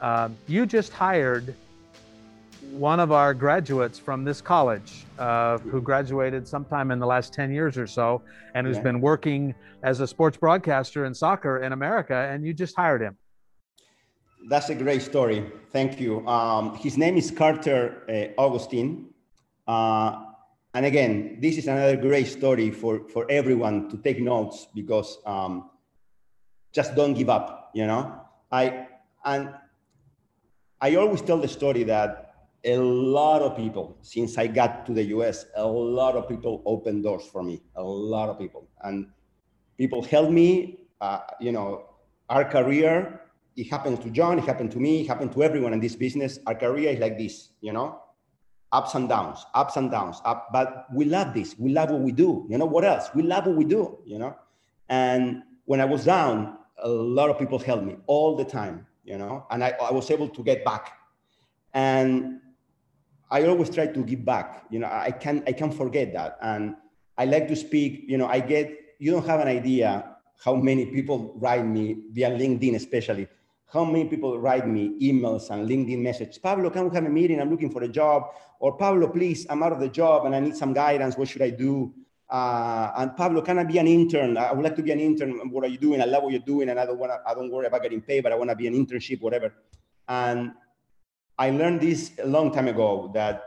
uh, 0.00 0.30
you 0.48 0.66
just 0.66 0.92
hired 0.92 1.54
one 2.72 2.98
of 2.98 3.12
our 3.12 3.32
graduates 3.32 3.96
from 3.96 4.24
this 4.24 4.40
college 4.40 5.04
uh, 5.20 5.58
who 5.58 5.80
graduated 5.80 6.48
sometime 6.48 6.90
in 6.90 6.98
the 6.98 7.06
last 7.06 7.32
10 7.32 7.52
years 7.52 7.78
or 7.78 7.86
so 7.86 8.20
and 8.54 8.66
who's 8.66 8.78
yeah. 8.78 8.82
been 8.82 9.00
working 9.00 9.54
as 9.84 10.00
a 10.00 10.08
sports 10.08 10.36
broadcaster 10.36 11.04
in 11.04 11.14
soccer 11.14 11.62
in 11.62 11.72
America, 11.72 12.28
and 12.32 12.44
you 12.44 12.52
just 12.52 12.74
hired 12.74 13.00
him. 13.00 13.16
That's 14.48 14.68
a 14.70 14.74
great 14.74 15.02
story. 15.02 15.46
Thank 15.70 16.00
you. 16.00 16.26
Um, 16.26 16.74
his 16.76 16.98
name 16.98 17.16
is 17.16 17.30
Carter 17.30 18.02
uh, 18.08 18.40
Augustine. 18.40 19.10
Uh, 19.68 20.24
and 20.74 20.84
again, 20.84 21.38
this 21.40 21.58
is 21.58 21.68
another 21.68 21.96
great 21.96 22.26
story 22.26 22.72
for, 22.72 23.08
for 23.08 23.30
everyone 23.30 23.88
to 23.90 23.96
take 23.98 24.20
notes 24.20 24.66
because 24.74 25.18
um, 25.24 25.70
just 26.72 26.94
don't 26.94 27.14
give 27.14 27.30
up, 27.30 27.70
you 27.74 27.86
know? 27.86 28.20
I, 28.50 28.86
and 29.24 29.54
I 30.80 30.94
always 30.96 31.22
tell 31.22 31.38
the 31.38 31.48
story 31.48 31.84
that 31.84 32.26
a 32.64 32.76
lot 32.76 33.42
of 33.42 33.56
people 33.56 33.96
since 34.02 34.36
I 34.38 34.46
got 34.46 34.86
to 34.86 34.92
the 34.92 35.04
US, 35.16 35.46
a 35.54 35.66
lot 35.66 36.16
of 36.16 36.28
people 36.28 36.62
opened 36.66 37.04
doors 37.04 37.24
for 37.26 37.42
me, 37.42 37.62
a 37.76 37.82
lot 37.82 38.28
of 38.28 38.38
people. 38.38 38.68
And 38.82 39.06
people 39.78 40.02
helped 40.02 40.32
me, 40.32 40.80
uh, 41.00 41.20
you 41.40 41.52
know, 41.52 41.86
our 42.28 42.44
career, 42.44 43.20
it 43.56 43.70
happened 43.70 44.02
to 44.02 44.10
John, 44.10 44.38
it 44.38 44.44
happened 44.44 44.72
to 44.72 44.78
me, 44.78 45.02
it 45.02 45.06
happened 45.06 45.32
to 45.32 45.42
everyone 45.42 45.72
in 45.72 45.80
this 45.80 45.96
business. 45.96 46.38
Our 46.46 46.54
career 46.54 46.90
is 46.90 46.98
like 46.98 47.16
this, 47.16 47.50
you 47.60 47.72
know, 47.72 48.00
ups 48.72 48.94
and 48.94 49.08
downs, 49.08 49.46
ups 49.54 49.76
and 49.76 49.90
downs, 49.90 50.20
up, 50.24 50.48
but 50.52 50.86
we 50.92 51.04
love 51.04 51.32
this. 51.34 51.56
We 51.58 51.70
love 51.70 51.90
what 51.90 52.00
we 52.00 52.12
do. 52.12 52.46
You 52.50 52.58
know, 52.58 52.66
what 52.66 52.84
else? 52.84 53.10
We 53.14 53.22
love 53.22 53.46
what 53.46 53.56
we 53.56 53.64
do, 53.64 53.98
you 54.04 54.18
know? 54.18 54.36
And 54.88 55.42
when 55.66 55.80
I 55.80 55.84
was 55.84 56.04
down, 56.04 56.58
a 56.82 56.88
lot 56.88 57.30
of 57.30 57.38
people 57.38 57.58
helped 57.58 57.84
me 57.84 57.96
all 58.06 58.36
the 58.36 58.44
time, 58.44 58.86
you 59.04 59.18
know, 59.18 59.46
and 59.50 59.62
I, 59.62 59.74
I 59.80 59.92
was 59.92 60.10
able 60.10 60.28
to 60.28 60.42
get 60.42 60.64
back. 60.64 60.92
And 61.74 62.40
I 63.30 63.44
always 63.46 63.70
try 63.70 63.86
to 63.86 64.02
give 64.04 64.24
back. 64.24 64.64
You 64.70 64.78
know, 64.78 64.88
I 64.90 65.10
can 65.10 65.42
I 65.46 65.52
can't 65.52 65.74
forget 65.74 66.12
that, 66.14 66.38
and 66.40 66.76
I 67.18 67.24
like 67.24 67.48
to 67.48 67.56
speak. 67.56 68.04
You 68.06 68.18
know, 68.18 68.26
I 68.26 68.40
get 68.40 68.72
you 68.98 69.10
don't 69.10 69.26
have 69.26 69.40
an 69.40 69.48
idea 69.48 70.16
how 70.42 70.54
many 70.54 70.86
people 70.86 71.34
write 71.36 71.66
me 71.66 71.96
via 72.12 72.30
LinkedIn, 72.30 72.76
especially 72.76 73.28
how 73.72 73.84
many 73.84 74.04
people 74.08 74.38
write 74.38 74.66
me 74.66 74.96
emails 75.00 75.50
and 75.50 75.68
LinkedIn 75.68 75.98
messages. 75.98 76.38
Pablo, 76.38 76.70
can 76.70 76.88
we 76.88 76.94
have 76.94 77.04
a 77.04 77.08
meeting? 77.08 77.40
I'm 77.40 77.50
looking 77.50 77.70
for 77.70 77.82
a 77.82 77.88
job. 77.88 78.30
Or 78.60 78.76
Pablo, 78.76 79.08
please, 79.08 79.46
I'm 79.50 79.62
out 79.62 79.72
of 79.72 79.80
the 79.80 79.88
job 79.88 80.24
and 80.24 80.34
I 80.34 80.40
need 80.40 80.56
some 80.56 80.72
guidance. 80.72 81.16
What 81.16 81.28
should 81.28 81.42
I 81.42 81.50
do? 81.50 81.92
Uh, 82.28 82.90
and 82.96 83.16
Pablo, 83.16 83.40
can 83.42 83.58
I 83.58 83.64
be 83.64 83.78
an 83.78 83.86
intern? 83.86 84.36
I 84.36 84.52
would 84.52 84.64
like 84.64 84.76
to 84.76 84.82
be 84.82 84.90
an 84.90 85.00
intern. 85.00 85.50
What 85.50 85.64
are 85.64 85.68
you 85.68 85.78
doing? 85.78 86.00
I 86.00 86.06
love 86.06 86.24
what 86.24 86.32
you're 86.32 86.40
doing, 86.40 86.68
and 86.68 86.80
I 86.80 86.86
don't 86.86 86.98
want. 86.98 87.12
I 87.26 87.34
don't 87.34 87.50
worry 87.50 87.66
about 87.66 87.82
getting 87.82 88.02
paid, 88.02 88.22
but 88.22 88.32
I 88.32 88.34
want 88.34 88.50
to 88.50 88.56
be 88.56 88.66
an 88.66 88.74
internship, 88.74 89.20
whatever. 89.20 89.54
And 90.08 90.52
I 91.38 91.50
learned 91.50 91.80
this 91.82 92.12
a 92.22 92.26
long 92.26 92.52
time 92.52 92.66
ago 92.66 93.10
that 93.14 93.44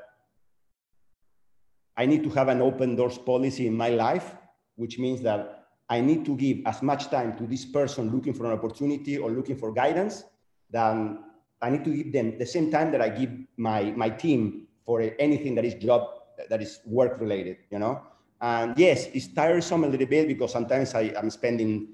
I 1.98 2.05
need 2.05 2.24
to 2.24 2.29
have 2.29 2.48
an 2.48 2.62
open 2.62 2.95
doors 2.95 3.17
policy 3.17 3.67
in 3.67 3.75
my 3.75 3.89
life, 3.89 4.36
which 4.75 4.98
means 4.98 5.21
that 5.24 5.65
I 5.89 6.00
need 6.00 6.24
to 6.25 6.38
give 6.38 6.59
as 6.65 6.81
much 6.81 7.09
time 7.09 7.36
to 7.38 7.48
this 7.48 7.65
person 7.65 8.12
looking 8.12 8.33
for 8.33 8.45
an 8.45 8.53
opportunity 8.53 9.17
or 9.17 9.31
looking 9.31 9.57
for 9.57 9.74
guidance 9.74 10.24
than 10.69 11.24
I 11.62 11.69
need 11.71 11.83
to 11.83 11.93
give 11.93 12.13
them 12.13 12.38
the 12.38 12.45
same 12.45 12.71
time 12.71 12.91
that 12.91 13.01
I 13.01 13.09
give 13.09 13.31
my, 13.57 13.91
my 13.91 14.09
team 14.09 14.67
for 14.86 15.01
anything 15.19 15.55
that 15.55 15.65
is 15.65 15.74
job, 15.74 16.07
that 16.50 16.62
is 16.62 16.79
work 16.86 17.19
related, 17.19 17.57
you 17.71 17.79
know? 17.79 18.01
And 18.41 18.77
yes, 18.77 19.08
it's 19.13 19.27
tiresome 19.27 19.84
a 19.84 19.88
little 19.88 20.08
bit 20.08 20.27
because 20.27 20.51
sometimes 20.51 20.96
I, 20.96 21.13
am 21.15 21.29
spending, 21.29 21.89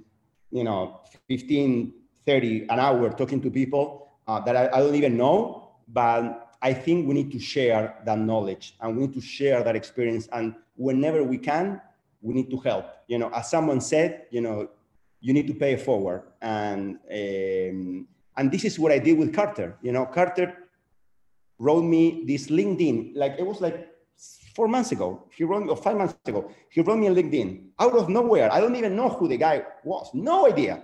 you 0.52 0.64
know, 0.64 1.02
15, 1.28 1.94
30, 2.26 2.68
an 2.70 2.80
hour 2.80 3.12
talking 3.12 3.42
to 3.42 3.50
people 3.50 4.12
uh, 4.28 4.40
that 4.42 4.56
I, 4.56 4.78
I 4.78 4.80
don't 4.80 4.96
even 4.96 5.18
know 5.18 5.66
but 5.88 6.56
I 6.62 6.74
think 6.74 7.08
we 7.08 7.14
need 7.14 7.32
to 7.32 7.40
share 7.40 8.02
that 8.06 8.18
knowledge 8.18 8.76
and 8.82 8.96
we 8.96 9.06
need 9.06 9.14
to 9.14 9.22
share 9.22 9.64
that 9.64 9.76
experience. 9.76 10.28
And 10.32 10.56
whenever 10.76 11.24
we 11.24 11.38
can, 11.38 11.82
we 12.22 12.34
need 12.34 12.50
to 12.50 12.58
help. 12.58 12.86
You 13.08 13.20
know, 13.20 13.30
as 13.30 13.50
someone 13.50 13.82
said, 13.82 14.26
you 14.32 14.42
know, 14.42 14.70
you 15.22 15.34
need 15.34 15.48
to 15.48 15.54
pay 15.54 15.74
it 15.74 15.82
forward. 15.82 16.24
And 16.42 16.98
um, 17.12 18.08
and 18.38 18.52
this 18.52 18.66
is 18.66 18.80
what 18.80 18.92
I 18.92 19.00
did 19.00 19.18
with 19.18 19.34
Carter. 19.34 19.78
You 19.82 19.92
know, 19.92 20.06
Carter 20.06 20.58
wrote 21.58 21.84
me 21.84 22.24
this 22.26 22.48
LinkedIn, 22.48 23.14
like 23.16 23.36
it 23.38 23.46
was 23.46 23.62
like 23.62 23.88
four 24.56 24.68
months 24.68 24.92
ago. 24.92 25.24
He 25.30 25.44
wrote 25.44 25.64
me, 25.64 25.70
or 25.70 25.78
five 25.78 25.98
months 25.98 26.16
ago. 26.26 26.52
He 26.70 26.82
wrote 26.82 26.98
me 26.98 27.08
a 27.08 27.12
LinkedIn 27.12 27.50
out 27.80 27.94
of 27.94 28.10
nowhere. 28.10 28.52
I 28.52 28.60
don't 28.62 28.76
even 28.76 28.96
know 28.96 29.10
who 29.10 29.28
the 29.28 29.38
guy 29.38 29.64
was. 29.84 30.10
No 30.14 30.48
idea. 30.48 30.84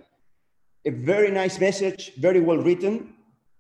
A 0.86 0.92
very 0.92 1.32
nice 1.32 1.60
message, 1.60 2.14
very 2.18 2.40
well 2.40 2.58
written 2.58 3.14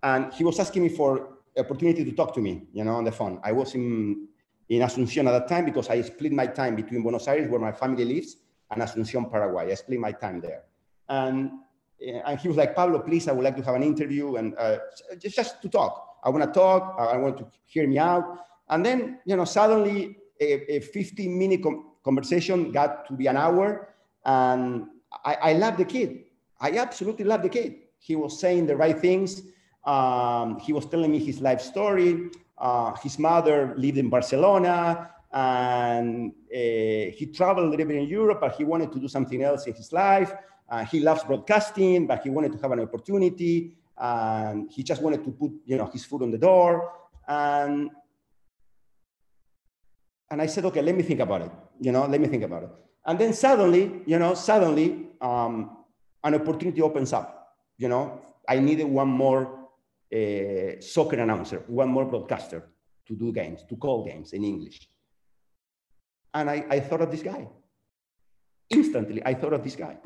and 0.03 0.33
he 0.33 0.43
was 0.43 0.59
asking 0.59 0.83
me 0.83 0.89
for 0.89 1.37
opportunity 1.57 2.03
to 2.03 2.11
talk 2.11 2.33
to 2.33 2.39
me, 2.39 2.63
you 2.73 2.83
know, 2.83 2.95
on 2.95 3.03
the 3.03 3.11
phone. 3.11 3.39
I 3.43 3.51
was 3.51 3.75
in 3.75 4.27
in 4.69 4.81
Asuncion 4.81 5.27
at 5.27 5.31
that 5.31 5.47
time 5.49 5.65
because 5.65 5.89
I 5.89 6.01
split 6.01 6.31
my 6.31 6.47
time 6.47 6.75
between 6.75 7.01
Buenos 7.03 7.27
Aires, 7.27 7.49
where 7.49 7.59
my 7.59 7.73
family 7.73 8.05
lives, 8.05 8.37
and 8.69 8.81
Asuncion, 8.81 9.29
Paraguay. 9.29 9.71
I 9.71 9.75
split 9.75 9.99
my 9.99 10.13
time 10.13 10.39
there, 10.39 10.63
and 11.09 11.51
eh, 12.01 12.21
and 12.25 12.39
he 12.39 12.47
was 12.47 12.57
like, 12.57 12.75
Pablo, 12.75 12.99
please, 12.99 13.27
I 13.27 13.33
would 13.33 13.43
like 13.43 13.57
to 13.57 13.63
have 13.63 13.75
an 13.75 13.83
interview 13.83 14.35
and 14.35 14.55
uh, 14.57 14.77
just 15.19 15.35
just 15.35 15.61
to 15.61 15.69
talk. 15.69 16.07
I 16.23 16.29
want 16.29 16.43
to 16.43 16.51
talk. 16.51 16.95
I 16.99 17.17
want 17.17 17.37
to 17.39 17.47
hear 17.65 17.87
me 17.87 17.97
out. 17.97 18.45
And 18.71 18.83
then, 18.83 19.19
you 19.25 19.35
know, 19.35 19.45
suddenly 19.45 20.17
a, 20.39 20.77
a 20.77 20.79
15 20.79 21.37
minute 21.37 21.61
conversation 22.03 22.71
got 22.71 23.05
to 23.07 23.13
be 23.13 23.27
an 23.27 23.37
hour, 23.37 23.93
and 24.25 24.87
I, 25.23 25.33
I 25.35 25.53
love 25.53 25.77
the 25.77 25.85
kid. 25.85 26.23
I 26.59 26.71
absolutely 26.77 27.25
love 27.25 27.43
the 27.43 27.49
kid. 27.49 27.75
He 27.99 28.15
was 28.15 28.39
saying 28.39 28.65
the 28.65 28.75
right 28.75 28.97
things 28.97 29.43
um, 29.83 30.59
he 30.59 30.73
was 30.73 30.85
telling 30.85 31.11
me 31.11 31.19
his 31.19 31.41
life 31.41 31.61
story. 31.61 32.29
Uh, 32.57 32.93
his 32.95 33.17
mother 33.17 33.73
lived 33.77 33.97
in 33.97 34.09
Barcelona 34.09 35.09
and 35.31 36.31
uh, 36.31 37.11
he 37.17 37.31
traveled 37.33 37.67
a 37.67 37.69
little 37.69 37.85
bit 37.85 37.97
in 37.97 38.07
Europe, 38.07 38.41
but 38.41 38.55
he 38.55 38.63
wanted 38.63 38.91
to 38.91 38.99
do 38.99 39.07
something 39.07 39.41
else 39.41 39.65
in 39.65 39.73
his 39.73 39.91
life. 39.91 40.33
Uh, 40.69 40.85
he 40.85 40.99
loves 40.99 41.23
broadcasting, 41.23 42.05
but 42.05 42.21
he 42.21 42.29
wanted 42.29 42.51
to 42.51 42.59
have 42.59 42.71
an 42.71 42.79
opportunity. 42.79 43.75
And 43.97 44.69
he 44.71 44.83
just 44.83 45.01
wanted 45.01 45.23
to 45.23 45.31
put, 45.31 45.51
you 45.65 45.77
know, 45.77 45.85
his 45.87 46.05
foot 46.05 46.21
on 46.21 46.31
the 46.31 46.37
door. 46.37 46.91
And, 47.27 47.89
and 50.31 50.41
I 50.41 50.45
said, 50.45 50.63
okay, 50.65 50.81
let 50.81 50.95
me 50.95 51.03
think 51.03 51.19
about 51.19 51.41
it. 51.41 51.51
You 51.81 51.91
know, 51.91 52.05
let 52.05 52.21
me 52.21 52.27
think 52.27 52.43
about 52.43 52.63
it. 52.63 52.69
And 53.05 53.19
then 53.19 53.33
suddenly, 53.33 54.01
you 54.05 54.17
know, 54.17 54.33
suddenly 54.33 55.09
um, 55.19 55.77
an 56.23 56.35
opportunity 56.35 56.81
opens 56.81 57.11
up. 57.11 57.55
You 57.77 57.89
know, 57.89 58.21
I 58.47 58.59
needed 58.59 58.85
one 58.85 59.09
more 59.09 59.67
uh, 60.15 60.79
soccer 60.79 61.17
announcer, 61.17 61.63
one 61.67 61.89
more 61.89 62.05
broadcaster 62.05 62.69
to 63.07 63.15
do 63.15 63.33
games, 63.33 63.63
to 63.67 63.75
call 63.75 64.05
games 64.05 64.31
in 64.31 64.45
English. 64.45 64.87
And 66.33 66.49
I, 66.49 66.65
I 66.69 66.79
thought 66.79 67.01
of 67.01 67.11
this 67.11 67.23
guy. 67.23 67.49
Instantly, 68.69 69.21
I 69.25 69.33
thought 69.33 69.51
of 69.51 69.63
this 69.63 69.75
guy. 69.75 69.97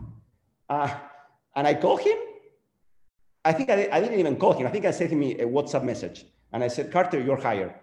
Uh, 0.68 0.90
and 1.56 1.68
I 1.68 1.76
called 1.76 2.02
him. 2.02 2.18
I 3.44 3.54
think 3.54 3.70
I, 3.70 3.90
I 3.92 4.02
didn't 4.02 4.20
even 4.20 4.38
call 4.38 4.54
him. 4.54 4.66
I 4.66 4.72
think 4.72 4.86
I 4.86 4.92
sent 4.92 5.12
him 5.12 5.22
a 5.22 5.46
WhatsApp 5.46 5.84
message. 5.84 6.26
And 6.52 6.64
I 6.64 6.68
said, 6.68 6.92
Carter, 6.92 7.22
you're 7.22 7.40
hired. 7.40 7.76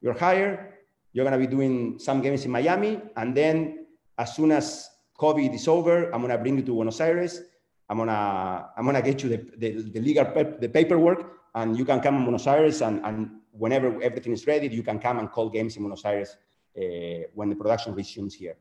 You're 0.00 0.18
hired. 0.18 0.73
You're 1.14 1.24
going 1.24 1.40
to 1.40 1.46
be 1.46 1.50
doing 1.50 1.98
some 1.98 2.20
games 2.20 2.44
in 2.44 2.50
Miami. 2.50 3.00
And 3.16 3.34
then 3.34 3.86
as 4.18 4.34
soon 4.36 4.50
as 4.52 4.90
COVID 5.18 5.54
is 5.54 5.66
over, 5.68 6.12
I'm 6.12 6.20
going 6.20 6.32
to 6.32 6.38
bring 6.38 6.58
you 6.58 6.64
to 6.64 6.74
Buenos 6.74 7.00
Aires. 7.00 7.40
I'm 7.88 7.96
going 7.96 8.08
to, 8.08 8.68
I'm 8.76 8.84
going 8.84 8.96
to 8.96 9.02
get 9.02 9.22
you 9.22 9.30
the, 9.30 9.40
the, 9.56 9.90
the 9.90 10.00
legal, 10.00 10.24
the 10.60 10.68
paperwork 10.68 11.34
and 11.54 11.78
you 11.78 11.84
can 11.84 12.00
come 12.00 12.18
to 12.18 12.22
Buenos 12.24 12.46
Aires 12.46 12.82
and, 12.82 13.00
and 13.06 13.30
whenever 13.52 14.02
everything 14.02 14.32
is 14.32 14.46
ready, 14.46 14.66
you 14.68 14.82
can 14.82 14.98
come 14.98 15.18
and 15.20 15.30
call 15.30 15.48
games 15.48 15.76
in 15.76 15.82
Buenos 15.82 16.04
Aires 16.04 16.36
uh, 16.76 17.28
when 17.34 17.48
the 17.48 17.54
production 17.54 17.94
resumes 17.94 18.34
here. 18.34 18.56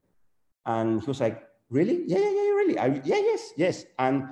And 0.66 1.02
he 1.02 1.08
was 1.08 1.20
like, 1.20 1.44
really? 1.70 2.04
Yeah, 2.06 2.20
yeah, 2.20 2.30
yeah, 2.30 2.52
really? 2.60 2.78
I, 2.78 2.86
yeah, 3.04 3.18
yes, 3.18 3.52
yes. 3.58 3.86
And 3.98 4.30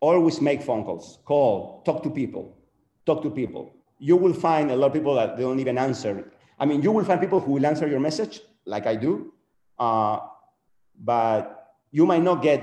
always 0.00 0.40
make 0.40 0.62
phone 0.62 0.84
calls, 0.84 1.20
call, 1.24 1.82
talk 1.82 2.02
to 2.02 2.10
people, 2.10 2.58
talk 3.06 3.22
to 3.22 3.30
people. 3.30 3.72
You 3.98 4.16
will 4.16 4.34
find 4.34 4.72
a 4.72 4.76
lot 4.76 4.88
of 4.88 4.92
people 4.94 5.14
that 5.14 5.36
they 5.36 5.44
don't 5.44 5.60
even 5.60 5.78
answer. 5.78 6.32
I 6.62 6.66
mean, 6.68 6.80
you 6.84 6.92
will 6.92 7.04
find 7.04 7.20
people 7.20 7.40
who 7.40 7.52
will 7.56 7.66
answer 7.66 7.88
your 7.88 8.00
message, 8.00 8.40
like 8.64 8.86
I 8.86 8.94
do, 8.94 9.32
uh, 9.78 10.20
but 10.94 11.74
you 11.90 12.06
might 12.06 12.22
not 12.22 12.40
get 12.40 12.60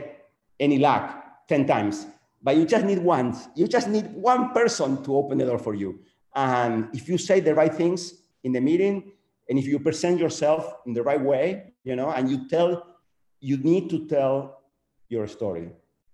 any 0.59 0.77
luck 0.79 1.05
10 1.47 1.67
times 1.67 2.07
but 2.41 2.55
you 2.55 2.65
just 2.65 2.85
need 2.85 2.99
one. 2.99 3.35
You 3.55 3.67
just 3.67 3.87
need 3.87 4.13
one 4.13 4.51
person 4.51 5.03
to 5.03 5.15
open 5.15 5.37
the 5.37 5.45
door 5.45 5.59
for 5.59 5.75
you. 5.75 5.99
And 6.35 6.87
if 6.93 7.09
you 7.09 7.17
say 7.17 7.39
the 7.39 7.53
right 7.53 7.73
things 7.73 8.13
in 8.43 8.53
the 8.53 8.61
meeting, 8.61 9.11
and 9.49 9.57
if 9.57 9.65
you 9.65 9.79
present 9.79 10.19
yourself 10.19 10.73
in 10.85 10.93
the 10.93 11.03
right 11.03 11.19
way, 11.19 11.73
you 11.83 11.95
know, 11.95 12.11
and 12.11 12.29
you 12.29 12.47
tell, 12.47 12.85
you 13.39 13.57
need 13.57 13.89
to 13.89 14.07
tell 14.07 14.61
your 15.09 15.27
story. 15.27 15.69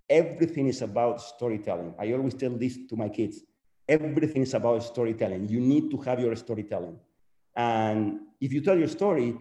Everything 0.09 0.67
is 0.67 0.81
about 0.81 1.21
storytelling. 1.21 1.93
I 1.99 2.13
always 2.13 2.33
tell 2.33 2.51
this 2.51 2.77
to 2.89 2.95
my 2.95 3.09
kids. 3.09 3.41
Everything 3.87 4.43
is 4.43 4.53
about 4.53 4.83
storytelling. 4.83 5.47
You 5.47 5.59
need 5.59 5.91
to 5.91 5.97
have 5.97 6.19
your 6.19 6.35
storytelling. 6.35 6.97
And 7.55 8.19
if 8.41 8.51
you 8.51 8.61
tell 8.61 8.77
your 8.77 8.87
story, 8.87 9.37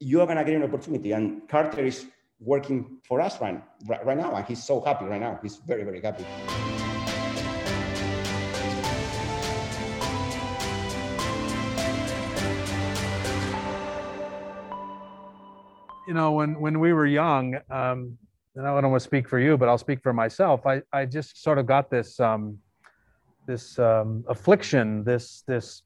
you 0.00 0.20
are 0.20 0.26
gonna 0.26 0.44
get 0.44 0.54
an 0.54 0.62
opportunity. 0.62 1.12
And 1.12 1.46
Carter 1.48 1.84
is 1.84 2.06
working 2.40 2.98
for 3.06 3.20
us 3.20 3.40
right, 3.40 3.62
right, 3.86 4.04
right 4.04 4.16
now. 4.16 4.34
And 4.34 4.44
he's 4.46 4.62
so 4.62 4.80
happy 4.80 5.04
right 5.04 5.20
now. 5.20 5.38
He's 5.42 5.56
very, 5.56 5.84
very 5.84 6.00
happy. 6.00 6.24
You 16.08 16.14
know, 16.14 16.32
when, 16.32 16.58
when 16.58 16.80
we 16.80 16.92
were 16.92 17.06
young, 17.06 17.56
um, 17.70 18.18
and 18.56 18.66
I 18.66 18.80
don't 18.80 18.90
want 18.90 19.02
to 19.02 19.06
speak 19.06 19.28
for 19.28 19.38
you, 19.38 19.56
but 19.56 19.68
I'll 19.68 19.78
speak 19.78 20.02
for 20.02 20.12
myself. 20.12 20.66
I, 20.66 20.82
I 20.92 21.06
just 21.06 21.42
sort 21.42 21.58
of 21.58 21.66
got 21.66 21.90
this 21.90 22.20
um, 22.20 22.58
this 23.46 23.78
um, 23.78 24.24
affliction, 24.28 25.04
this 25.04 25.42
this 25.46 25.82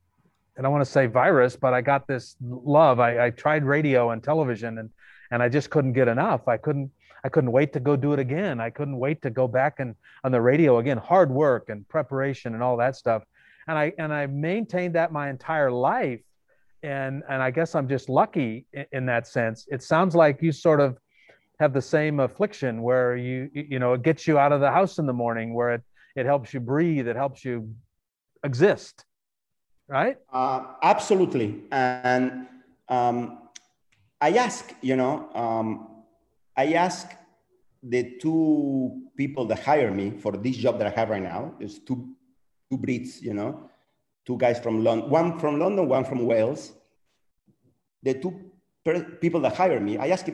I 0.59 0.63
don't 0.63 0.73
want 0.73 0.85
to 0.85 0.91
say 0.91 1.07
virus, 1.07 1.57
but 1.57 1.75
I 1.75 1.81
got 1.81 2.07
this 2.07 2.37
love. 2.41 2.99
I, 2.99 3.27
I 3.27 3.31
tried 3.31 3.65
radio 3.65 4.11
and 4.11 4.23
television, 4.23 4.79
and 4.79 4.91
and 5.31 5.43
I 5.43 5.49
just 5.49 5.71
couldn't 5.71 5.93
get 5.93 6.09
enough. 6.09 6.49
I 6.49 6.57
couldn't 6.57 6.91
I 7.25 7.29
couldn't 7.29 7.53
wait 7.53 7.73
to 7.73 7.81
go 7.81 7.97
do 7.97 8.13
it 8.13 8.19
again. 8.19 8.61
I 8.61 8.71
couldn't 8.71 8.99
wait 8.99 9.23
to 9.23 9.31
go 9.31 9.49
back 9.49 9.81
and 9.81 9.95
on 10.25 10.33
the 10.33 10.41
radio 10.41 10.79
again. 10.79 10.97
Hard 10.97 11.31
work 11.31 11.69
and 11.69 11.87
preparation 11.89 12.55
and 12.55 12.63
all 12.63 12.77
that 12.77 12.97
stuff. 12.97 13.25
And 13.67 13.77
I 13.77 13.93
and 13.99 14.13
I 14.13 14.27
maintained 14.27 14.95
that 14.95 15.13
my 15.13 15.29
entire 15.29 15.71
life. 15.71 16.21
And 16.83 17.23
and 17.29 17.43
I 17.43 17.51
guess 17.51 17.75
I'm 17.75 17.89
just 17.89 18.09
lucky 18.09 18.67
in, 18.73 18.87
in 18.93 19.07
that 19.07 19.27
sense. 19.27 19.67
It 19.71 19.83
sounds 19.83 20.15
like 20.15 20.41
you 20.41 20.53
sort 20.53 20.81
of 20.81 20.99
have 21.59 21.73
the 21.73 21.83
same 21.83 22.21
affliction 22.21 22.83
where 22.83 23.17
you 23.17 23.51
you 23.53 23.79
know 23.79 23.95
it 23.95 24.03
gets 24.03 24.27
you 24.27 24.39
out 24.39 24.53
of 24.53 24.61
the 24.61 24.71
house 24.71 24.99
in 24.99 25.07
the 25.07 25.13
morning, 25.13 25.53
where 25.53 25.75
it 25.75 25.83
it 26.15 26.27
helps 26.27 26.55
you 26.55 26.61
breathe, 26.61 27.09
it 27.09 27.17
helps 27.17 27.45
you 27.45 27.75
exist, 28.45 29.05
right? 29.89 30.19
Uh, 30.33 30.75
absolutely. 30.83 31.63
And 31.71 32.47
um, 32.89 33.39
I 34.21 34.33
ask, 34.33 34.75
you 34.83 34.97
know, 34.97 35.29
um, 35.35 35.89
I 36.57 36.73
ask 36.75 37.09
the 37.83 38.19
two 38.21 39.03
people 39.17 39.45
that 39.47 39.61
hire 39.61 39.93
me 39.93 40.11
for 40.19 40.33
this 40.33 40.57
job 40.57 40.79
that 40.79 40.87
I 40.87 40.91
have 40.91 41.11
right 41.11 41.23
now. 41.23 41.55
There's 41.59 41.79
two, 41.79 42.09
two 42.71 42.79
Brits, 42.79 43.21
you 43.23 43.35
know, 43.35 43.71
two 44.25 44.37
guys 44.37 44.59
from 44.59 44.83
London, 44.83 45.11
one 45.11 45.39
from 45.39 45.59
London, 45.59 45.89
one 45.89 46.05
from 46.05 46.25
Wales. 46.27 46.73
The 48.03 48.15
two 48.15 48.51
people 49.21 49.41
that 49.41 49.57
hire 49.57 49.81
me, 49.81 49.99
I 49.99 50.09
ask 50.09 50.27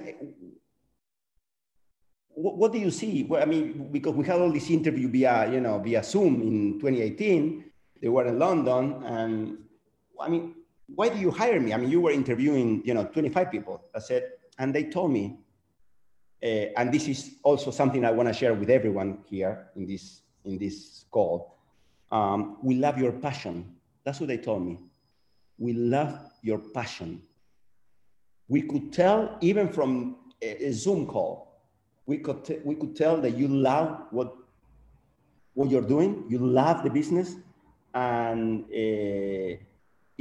what, 2.34 2.56
what 2.56 2.72
do 2.72 2.78
you 2.78 2.90
see? 2.90 3.24
Well, 3.24 3.42
I 3.42 3.44
mean, 3.44 3.88
because 3.90 4.14
we 4.14 4.26
had 4.26 4.40
all 4.40 4.52
this 4.52 4.70
interview 4.70 5.08
via, 5.08 5.50
you 5.50 5.60
know, 5.60 5.78
via 5.78 6.02
Zoom 6.02 6.42
in 6.42 6.80
2018. 6.80 7.71
They 8.02 8.08
were 8.08 8.26
in 8.26 8.38
London, 8.38 9.02
and 9.04 9.58
I 10.20 10.28
mean, 10.28 10.56
why 10.94 11.08
do 11.08 11.18
you 11.18 11.30
hire 11.30 11.60
me? 11.60 11.72
I 11.72 11.76
mean, 11.76 11.88
you 11.88 12.00
were 12.00 12.10
interviewing, 12.10 12.82
you 12.84 12.94
know, 12.94 13.04
25 13.04 13.50
people. 13.50 13.80
I 13.94 14.00
said, 14.00 14.32
and 14.58 14.74
they 14.74 14.84
told 14.84 15.12
me, 15.12 15.38
uh, 16.42 16.46
and 16.76 16.92
this 16.92 17.06
is 17.06 17.36
also 17.44 17.70
something 17.70 18.04
I 18.04 18.10
want 18.10 18.28
to 18.28 18.34
share 18.34 18.54
with 18.54 18.68
everyone 18.68 19.18
here 19.26 19.68
in 19.76 19.86
this 19.86 20.22
in 20.44 20.58
this 20.58 21.04
call. 21.12 21.56
Um, 22.10 22.58
we 22.62 22.74
love 22.74 22.98
your 22.98 23.12
passion. 23.12 23.76
That's 24.04 24.18
what 24.18 24.26
they 24.26 24.38
told 24.38 24.66
me. 24.66 24.80
We 25.56 25.72
love 25.72 26.18
your 26.42 26.58
passion. 26.58 27.22
We 28.48 28.62
could 28.62 28.92
tell 28.92 29.38
even 29.40 29.68
from 29.68 30.16
a, 30.42 30.66
a 30.66 30.72
Zoom 30.72 31.06
call, 31.06 31.62
we 32.06 32.18
could 32.18 32.44
t- 32.44 32.58
we 32.64 32.74
could 32.74 32.96
tell 32.96 33.20
that 33.20 33.38
you 33.38 33.46
love 33.46 34.08
what 34.10 34.34
what 35.54 35.70
you're 35.70 35.86
doing. 35.86 36.24
You 36.28 36.38
love 36.38 36.82
the 36.82 36.90
business, 36.90 37.36
and. 37.94 38.64
Uh, 38.64 39.62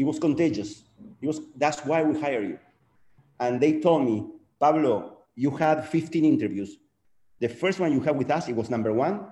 it 0.01 0.03
was 0.03 0.19
contagious. 0.19 0.84
It 1.21 1.27
was, 1.27 1.41
that's 1.55 1.86
why 1.86 2.03
we 2.03 2.19
hire 2.19 2.41
you. 2.41 2.60
And 3.39 3.62
they 3.62 3.79
told 3.79 4.03
me, 4.03 4.25
Pablo, 4.60 5.17
you 5.36 5.51
had 5.51 5.88
15 5.88 6.25
interviews. 6.25 6.77
The 7.39 7.49
first 7.49 7.79
one 7.79 7.91
you 7.91 7.99
had 7.99 8.17
with 8.17 8.29
us, 8.31 8.47
it 8.47 8.55
was 8.55 8.69
number 8.69 8.93
one. 8.93 9.27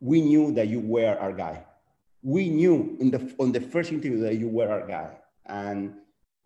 We 0.00 0.22
knew 0.22 0.52
that 0.52 0.68
you 0.68 0.80
were 0.80 1.16
our 1.18 1.32
guy. 1.32 1.64
We 2.22 2.48
knew 2.48 2.96
in 3.00 3.10
the, 3.10 3.34
on 3.38 3.52
the 3.52 3.60
first 3.60 3.92
interview 3.92 4.20
that 4.20 4.36
you 4.36 4.48
were 4.48 4.68
our 4.68 4.86
guy. 4.86 5.18
And 5.46 5.94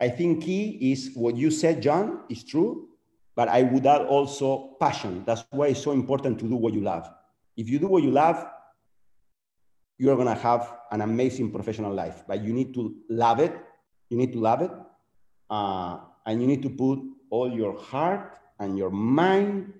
I 0.01 0.09
think 0.09 0.45
key 0.45 0.93
is 0.93 1.13
what 1.15 1.37
you 1.37 1.51
said, 1.51 1.83
John, 1.83 2.21
is 2.29 2.45
true, 2.45 2.89
but 3.37 3.49
I 3.49 3.63
would 3.63 3.87
add 3.87 4.03
also 4.03 4.77
passion. 4.81 5.25
That's 5.27 5.45
why 5.51 5.69
it's 5.69 5.83
so 5.83 5.93
important 5.93 6.39
to 6.41 6.49
do 6.49 6.57
what 6.57 6.75
you 6.75 6.81
love. 6.81 7.09
If 7.57 7.69
you 7.69 7.79
do 7.79 7.89
what 7.89 8.03
you 8.03 8.11
love, 8.11 8.47
you're 9.99 10.15
going 10.15 10.29
to 10.29 10.41
have 10.41 10.79
an 10.91 11.01
amazing 11.03 11.51
professional 11.51 11.93
life. 11.93 12.25
But 12.27 12.43
you 12.43 12.53
need 12.53 12.73
to 12.75 12.95
love 13.11 13.41
it. 13.41 13.55
You 14.09 14.17
need 14.17 14.33
to 14.33 14.39
love 14.39 14.63
it. 14.63 14.71
Uh, 15.51 15.99
and 16.25 16.41
you 16.41 16.47
need 16.47 16.63
to 16.63 16.71
put 16.71 17.01
all 17.31 17.53
your 17.53 17.77
heart 17.77 18.39
and 18.61 18.79
your 18.79 18.91
mind 18.91 19.73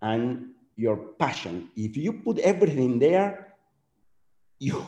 and 0.00 0.48
your 0.76 0.96
passion. 0.96 1.68
If 1.76 1.96
you 1.96 2.14
put 2.14 2.38
everything 2.38 2.98
there, 2.98 3.54
you, 4.58 4.86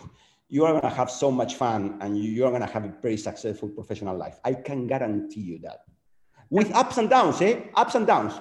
you 0.48 0.64
are 0.64 0.72
going 0.72 0.82
to 0.82 0.96
have 0.96 1.10
so 1.10 1.30
much 1.30 1.56
fun 1.56 1.98
and 2.00 2.16
you, 2.16 2.46
are 2.46 2.50
going 2.50 2.62
to 2.62 2.72
have 2.72 2.84
a 2.84 2.92
very 3.02 3.16
successful 3.18 3.68
professional 3.68 4.16
life. 4.16 4.38
I 4.44 4.54
can 4.54 4.86
guarantee 4.86 5.40
you 5.40 5.58
that. 5.64 5.84
With 6.50 6.74
ups 6.74 6.96
and 6.96 7.10
downs, 7.10 7.42
eh? 7.42 7.60
Ups 7.74 7.94
and 7.94 8.06
downs. 8.06 8.32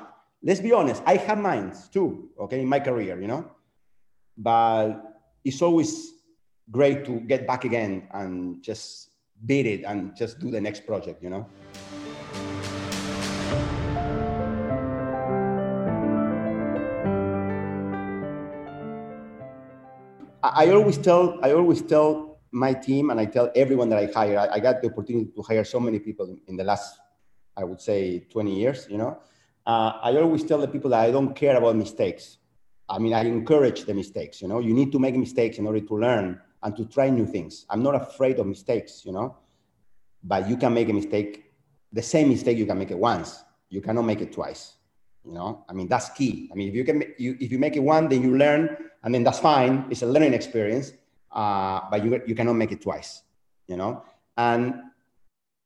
Let's 0.41 0.61
be 0.61 0.71
honest. 0.71 1.03
I 1.05 1.17
have 1.17 1.37
mines 1.39 1.89
too, 1.89 2.29
okay, 2.39 2.61
in 2.61 2.67
my 2.67 2.79
career, 2.79 3.19
you 3.19 3.27
know? 3.27 3.51
But 4.37 5.01
it's 5.43 5.61
always 5.61 6.13
great 6.71 7.05
to 7.05 7.19
get 7.21 7.47
back 7.47 7.63
again 7.63 8.07
and 8.11 8.61
just 8.61 9.09
beat 9.45 9.65
it 9.65 9.83
and 9.85 10.15
just 10.15 10.39
do 10.39 10.51
the 10.51 10.59
next 10.59 10.85
project, 10.85 11.23
you 11.23 11.29
know? 11.29 11.47
I 20.43 20.71
always 20.71 20.97
tell, 20.97 21.39
I 21.43 21.51
always 21.51 21.81
tell 21.81 22.39
my 22.51 22.73
team 22.73 23.09
and 23.09 23.19
I 23.19 23.25
tell 23.25 23.51
everyone 23.55 23.89
that 23.89 23.99
I 23.99 24.05
hire, 24.05 24.39
I, 24.39 24.55
I 24.55 24.59
got 24.59 24.81
the 24.81 24.89
opportunity 24.89 25.31
to 25.35 25.41
hire 25.41 25.63
so 25.63 25.79
many 25.79 25.99
people 25.99 26.25
in, 26.29 26.39
in 26.47 26.55
the 26.55 26.63
last, 26.63 26.99
I 27.55 27.63
would 27.63 27.81
say 27.81 28.19
20 28.31 28.55
years, 28.55 28.87
you 28.89 28.97
know? 28.97 29.19
Uh, 29.65 29.99
I 30.01 30.15
always 30.15 30.43
tell 30.43 30.59
the 30.59 30.67
people 30.67 30.89
that 30.91 31.01
I 31.01 31.11
don't 31.11 31.35
care 31.35 31.57
about 31.57 31.75
mistakes. 31.75 32.37
I 32.87 32.99
mean, 32.99 33.13
I 33.13 33.25
encourage 33.25 33.83
the 33.83 33.93
mistakes, 33.93 34.41
you 34.41 34.47
know? 34.47 34.59
You 34.59 34.73
need 34.73 34.91
to 34.93 34.99
make 34.99 35.15
mistakes 35.15 35.57
in 35.57 35.67
order 35.67 35.81
to 35.81 35.95
learn 35.95 36.41
and 36.63 36.75
to 36.75 36.85
try 36.85 37.09
new 37.09 37.25
things. 37.25 37.65
I'm 37.69 37.83
not 37.83 37.95
afraid 37.95 38.39
of 38.39 38.47
mistakes, 38.47 39.03
you 39.05 39.11
know, 39.11 39.37
but 40.23 40.49
you 40.49 40.57
can 40.57 40.73
make 40.73 40.89
a 40.89 40.93
mistake, 40.93 41.51
the 41.93 42.01
same 42.01 42.29
mistake 42.29 42.57
you 42.57 42.65
can 42.65 42.77
make 42.77 42.91
it 42.91 42.97
once. 42.97 43.43
You 43.69 43.81
cannot 43.81 44.03
make 44.03 44.21
it 44.21 44.31
twice. 44.31 44.73
You 45.25 45.33
know, 45.33 45.65
I 45.67 45.73
mean, 45.73 45.89
that's 45.89 46.09
key. 46.09 46.49
I 46.51 46.55
mean, 46.55 46.69
if 46.69 46.75
you 46.75 46.85
can, 46.85 47.03
you, 47.17 47.35
if 47.39 47.51
you 47.51 47.59
make 47.59 47.75
it 47.75 47.81
one, 47.81 48.07
then 48.07 48.23
you 48.23 48.37
learn, 48.37 48.77
and 49.03 49.13
then 49.13 49.23
that's 49.23 49.39
fine. 49.39 49.85
It's 49.89 50.01
a 50.01 50.05
learning 50.05 50.33
experience, 50.33 50.93
uh, 51.31 51.81
but 51.91 52.03
you, 52.03 52.21
you 52.25 52.33
cannot 52.33 52.53
make 52.53 52.71
it 52.71 52.81
twice, 52.81 53.23
you 53.67 53.75
know? 53.75 54.03
And 54.37 54.75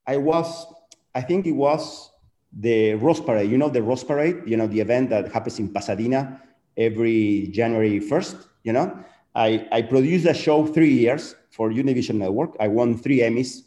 I 0.04 0.16
was, 0.16 0.66
I 1.14 1.20
think 1.20 1.46
it 1.46 1.52
was 1.52 2.10
the 2.52 2.94
Rose 2.94 3.20
Parade. 3.20 3.50
You 3.50 3.56
know, 3.56 3.68
the 3.68 3.82
Rose 3.82 4.02
Parade, 4.02 4.42
you 4.46 4.56
know, 4.56 4.66
the 4.66 4.80
event 4.80 5.10
that 5.10 5.30
happens 5.30 5.60
in 5.60 5.72
Pasadena 5.72 6.40
every 6.76 7.48
January 7.52 8.00
1st, 8.00 8.46
you 8.64 8.72
know? 8.72 9.04
I, 9.34 9.66
I 9.72 9.82
produced 9.82 10.26
a 10.26 10.34
show 10.34 10.66
three 10.66 10.92
years 10.92 11.34
for 11.50 11.70
Univision 11.70 12.16
Network. 12.16 12.56
I 12.60 12.68
won 12.68 12.98
three 12.98 13.20
Emmys, 13.20 13.62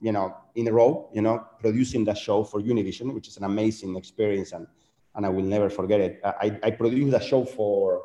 you 0.00 0.12
know, 0.12 0.34
in 0.54 0.68
a 0.68 0.72
row, 0.72 1.08
you 1.12 1.22
know, 1.22 1.44
producing 1.60 2.04
that 2.04 2.18
show 2.18 2.44
for 2.44 2.60
Univision, 2.60 3.12
which 3.12 3.28
is 3.28 3.36
an 3.36 3.44
amazing 3.44 3.96
experience 3.96 4.52
and, 4.52 4.66
and 5.14 5.26
I 5.26 5.28
will 5.28 5.44
never 5.44 5.68
forget 5.68 6.00
it. 6.00 6.20
I, 6.24 6.58
I 6.62 6.70
produced 6.70 7.12
that 7.12 7.24
show 7.24 7.44
for 7.44 8.02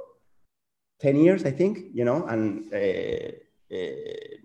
10 1.00 1.16
years, 1.18 1.46
I 1.46 1.52
think, 1.52 1.80
you 1.94 2.04
know, 2.04 2.26
and, 2.28 2.74
uh, 2.74 3.32
uh, 3.74 4.38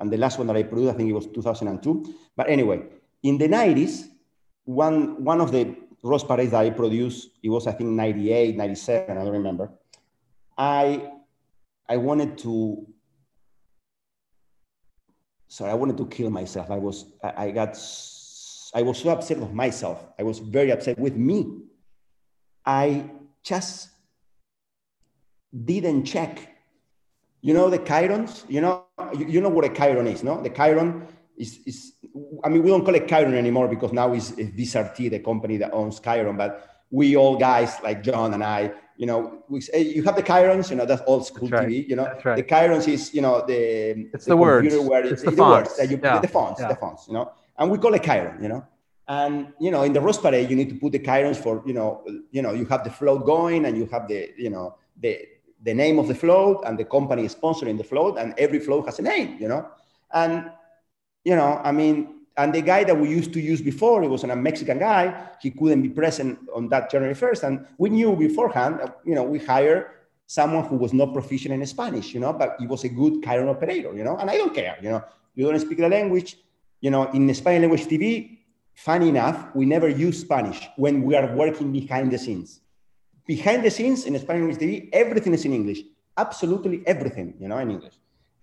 and 0.00 0.12
the 0.12 0.18
last 0.18 0.38
one 0.38 0.46
that 0.48 0.56
I 0.56 0.62
produced, 0.62 0.94
I 0.94 0.96
think 0.96 1.08
it 1.08 1.14
was 1.14 1.26
2002. 1.26 2.14
But 2.36 2.50
anyway, 2.50 2.82
in 3.22 3.38
the 3.38 3.48
90s, 3.48 4.08
one, 4.64 5.24
one 5.24 5.40
of 5.40 5.52
the 5.52 5.74
Rose 6.02 6.24
Parades 6.24 6.50
that 6.50 6.60
I 6.60 6.70
produced, 6.70 7.30
it 7.42 7.48
was, 7.48 7.66
I 7.66 7.72
think, 7.72 7.90
98, 7.90 8.56
97, 8.56 9.16
I 9.16 9.24
don't 9.24 9.32
remember. 9.32 9.70
I, 10.58 11.12
I 11.88 11.96
wanted 11.96 12.38
to 12.38 12.86
so 15.48 15.64
I 15.64 15.74
wanted 15.74 15.96
to 15.98 16.06
kill 16.06 16.30
myself. 16.30 16.70
I 16.70 16.76
was, 16.76 17.06
I, 17.22 17.50
got, 17.50 17.78
I 18.74 18.82
was 18.82 18.98
so 18.98 19.10
upset 19.10 19.38
with 19.38 19.52
myself. 19.52 20.04
I 20.18 20.22
was 20.22 20.38
very 20.38 20.70
upset 20.70 20.98
with 20.98 21.16
me. 21.16 21.46
I 22.64 23.08
just 23.42 23.88
didn't 25.64 26.04
check. 26.04 26.56
You 27.40 27.54
know 27.54 27.70
the 27.70 27.78
chyrons. 27.78 28.44
You 28.48 28.60
know, 28.60 28.84
you, 29.16 29.26
you 29.26 29.40
know 29.40 29.48
what 29.48 29.64
a 29.64 29.68
chyron 29.68 30.12
is, 30.12 30.24
no? 30.24 30.42
The 30.42 30.50
chyron 30.50 31.06
is, 31.36 31.60
is, 31.64 31.92
I 32.42 32.48
mean, 32.48 32.62
we 32.62 32.70
don't 32.70 32.84
call 32.84 32.96
it 32.96 33.06
chyron 33.06 33.34
anymore 33.34 33.68
because 33.68 33.92
now 33.92 34.12
it's, 34.12 34.32
it's 34.32 34.72
the 34.72 35.18
company 35.20 35.56
that 35.58 35.72
owns 35.72 36.00
chyron. 36.00 36.36
But 36.36 36.68
we 36.90 37.16
all 37.16 37.36
guys 37.36 37.76
like 37.84 38.02
John 38.02 38.34
and 38.34 38.42
I, 38.42 38.72
you 38.96 39.06
know, 39.06 39.42
we 39.48 39.60
say, 39.60 39.82
you 39.82 40.02
have 40.04 40.16
the 40.16 40.22
chyrons, 40.22 40.70
you 40.70 40.76
know, 40.76 40.86
that's 40.86 41.02
old 41.06 41.26
school 41.26 41.48
that's 41.48 41.66
TV, 41.66 41.88
you 41.88 41.96
know, 41.96 42.12
right. 42.24 42.36
the 42.36 42.42
chyrons 42.42 42.88
is, 42.88 43.12
you 43.12 43.20
know, 43.20 43.44
the, 43.46 44.08
it's 44.14 44.24
the, 44.24 44.30
the 44.30 44.36
words, 44.36 44.74
where 44.76 45.02
it's, 45.02 45.12
it's 45.12 45.22
the, 45.22 45.30
the 45.30 45.42
words 45.42 45.76
that 45.76 45.90
you, 45.90 46.00
yeah. 46.02 46.18
the 46.18 46.28
fonts, 46.28 46.60
yeah. 46.60 46.68
the 46.68 46.76
fonts, 46.76 47.06
you 47.06 47.14
know, 47.14 47.30
and 47.58 47.70
we 47.70 47.78
call 47.78 47.92
it 47.94 48.02
chyron, 48.02 48.42
you 48.42 48.48
know, 48.48 48.66
and, 49.08 49.52
you 49.60 49.70
know, 49.70 49.82
in 49.82 49.92
the 49.92 50.00
Rose 50.00 50.18
Parade, 50.18 50.48
you 50.48 50.56
need 50.56 50.70
to 50.70 50.74
put 50.76 50.92
the 50.92 50.98
chyrons 50.98 51.36
for, 51.36 51.62
you 51.66 51.74
know, 51.74 52.04
you 52.30 52.42
know, 52.42 52.52
you 52.52 52.64
have 52.66 52.84
the 52.84 52.90
float 52.90 53.24
going 53.26 53.66
and 53.66 53.76
you 53.76 53.86
have 53.86 54.08
the, 54.08 54.32
you 54.36 54.50
know, 54.50 54.76
the, 55.00 55.20
the 55.62 55.74
name 55.74 55.98
of 55.98 56.08
the 56.08 56.14
float 56.14 56.62
and 56.66 56.78
the 56.78 56.84
company 56.84 57.24
is 57.24 57.34
sponsoring 57.34 57.76
the 57.76 57.84
float 57.84 58.18
and 58.18 58.34
every 58.38 58.58
float 58.58 58.86
has 58.86 58.98
a 58.98 59.02
name, 59.02 59.36
you 59.38 59.48
know, 59.48 59.68
and, 60.12 60.50
you 61.24 61.36
know, 61.36 61.60
I 61.62 61.72
mean, 61.72 62.15
and 62.36 62.54
the 62.54 62.60
guy 62.60 62.84
that 62.84 62.98
we 62.98 63.08
used 63.08 63.32
to 63.32 63.40
use 63.40 63.62
before, 63.62 64.02
he 64.02 64.08
was 64.08 64.24
a 64.24 64.36
Mexican 64.36 64.78
guy. 64.78 65.28
He 65.40 65.50
couldn't 65.50 65.82
be 65.82 65.88
present 65.88 66.38
on 66.54 66.68
that 66.68 66.90
January 66.90 67.14
1st. 67.14 67.42
And 67.44 67.66
we 67.78 67.88
knew 67.88 68.14
beforehand, 68.14 68.80
you 69.04 69.14
know, 69.14 69.22
we 69.22 69.38
hired 69.38 69.86
someone 70.26 70.64
who 70.64 70.76
was 70.76 70.92
not 70.92 71.14
proficient 71.14 71.54
in 71.54 71.64
Spanish, 71.66 72.12
you 72.12 72.20
know, 72.20 72.32
but 72.32 72.56
he 72.58 72.66
was 72.66 72.84
a 72.84 72.88
good 72.88 73.22
Chyron 73.22 73.48
operator, 73.48 73.94
you 73.94 74.04
know, 74.04 74.16
and 74.16 74.28
I 74.28 74.36
don't 74.36 74.54
care, 74.54 74.76
you 74.82 74.90
know, 74.90 75.02
you 75.34 75.48
don't 75.50 75.60
speak 75.60 75.78
the 75.78 75.88
language, 75.88 76.36
you 76.80 76.90
know, 76.90 77.10
in 77.12 77.32
Spanish 77.32 77.62
language 77.62 77.86
TV, 77.86 78.38
funny 78.74 79.08
enough, 79.08 79.54
we 79.54 79.64
never 79.64 79.88
use 79.88 80.20
Spanish 80.20 80.68
when 80.76 81.02
we 81.02 81.14
are 81.14 81.34
working 81.34 81.72
behind 81.72 82.10
the 82.10 82.18
scenes. 82.18 82.60
Behind 83.26 83.64
the 83.64 83.70
scenes 83.70 84.04
in 84.04 84.18
Spanish 84.18 84.40
language 84.42 84.58
TV, 84.58 84.88
everything 84.92 85.32
is 85.32 85.44
in 85.44 85.52
English, 85.52 85.80
absolutely 86.16 86.82
everything, 86.86 87.34
you 87.38 87.48
know, 87.48 87.58
in 87.58 87.70
English. 87.70 87.94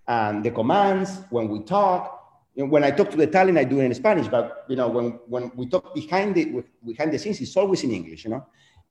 And 0.08 0.44
the 0.44 0.52
commands, 0.52 1.20
when 1.30 1.48
we 1.50 1.64
talk, 1.64 2.23
you 2.56 2.64
know, 2.64 2.70
when 2.70 2.84
I 2.84 2.92
talk 2.92 3.10
to 3.12 3.18
the 3.18 3.28
talent, 3.28 3.58
I 3.58 3.64
do 3.64 3.80
it 3.80 3.86
in 3.86 3.94
Spanish, 3.94 4.28
but 4.28 4.66
you 4.70 4.76
know, 4.76 4.88
when, 4.88 5.20
when 5.28 5.52
we 5.56 5.68
talk 5.68 5.94
behind 5.94 6.36
the 6.36 6.64
behind 6.86 7.12
the 7.12 7.18
scenes, 7.18 7.42
it's 7.42 7.58
always 7.58 7.84
in 7.84 7.92
English, 7.92 8.26
you 8.26 8.30
know. 8.30 8.46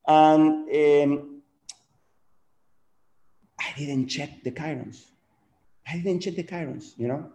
And 0.05 0.69
um, 1.11 1.41
I 3.59 3.77
didn't 3.77 4.07
check 4.07 4.43
the 4.43 4.51
chyrons. 4.51 5.05
I 5.87 5.97
didn't 5.97 6.21
check 6.21 6.35
the 6.35 6.43
chyrons, 6.43 6.93
you 6.97 7.07
know. 7.07 7.31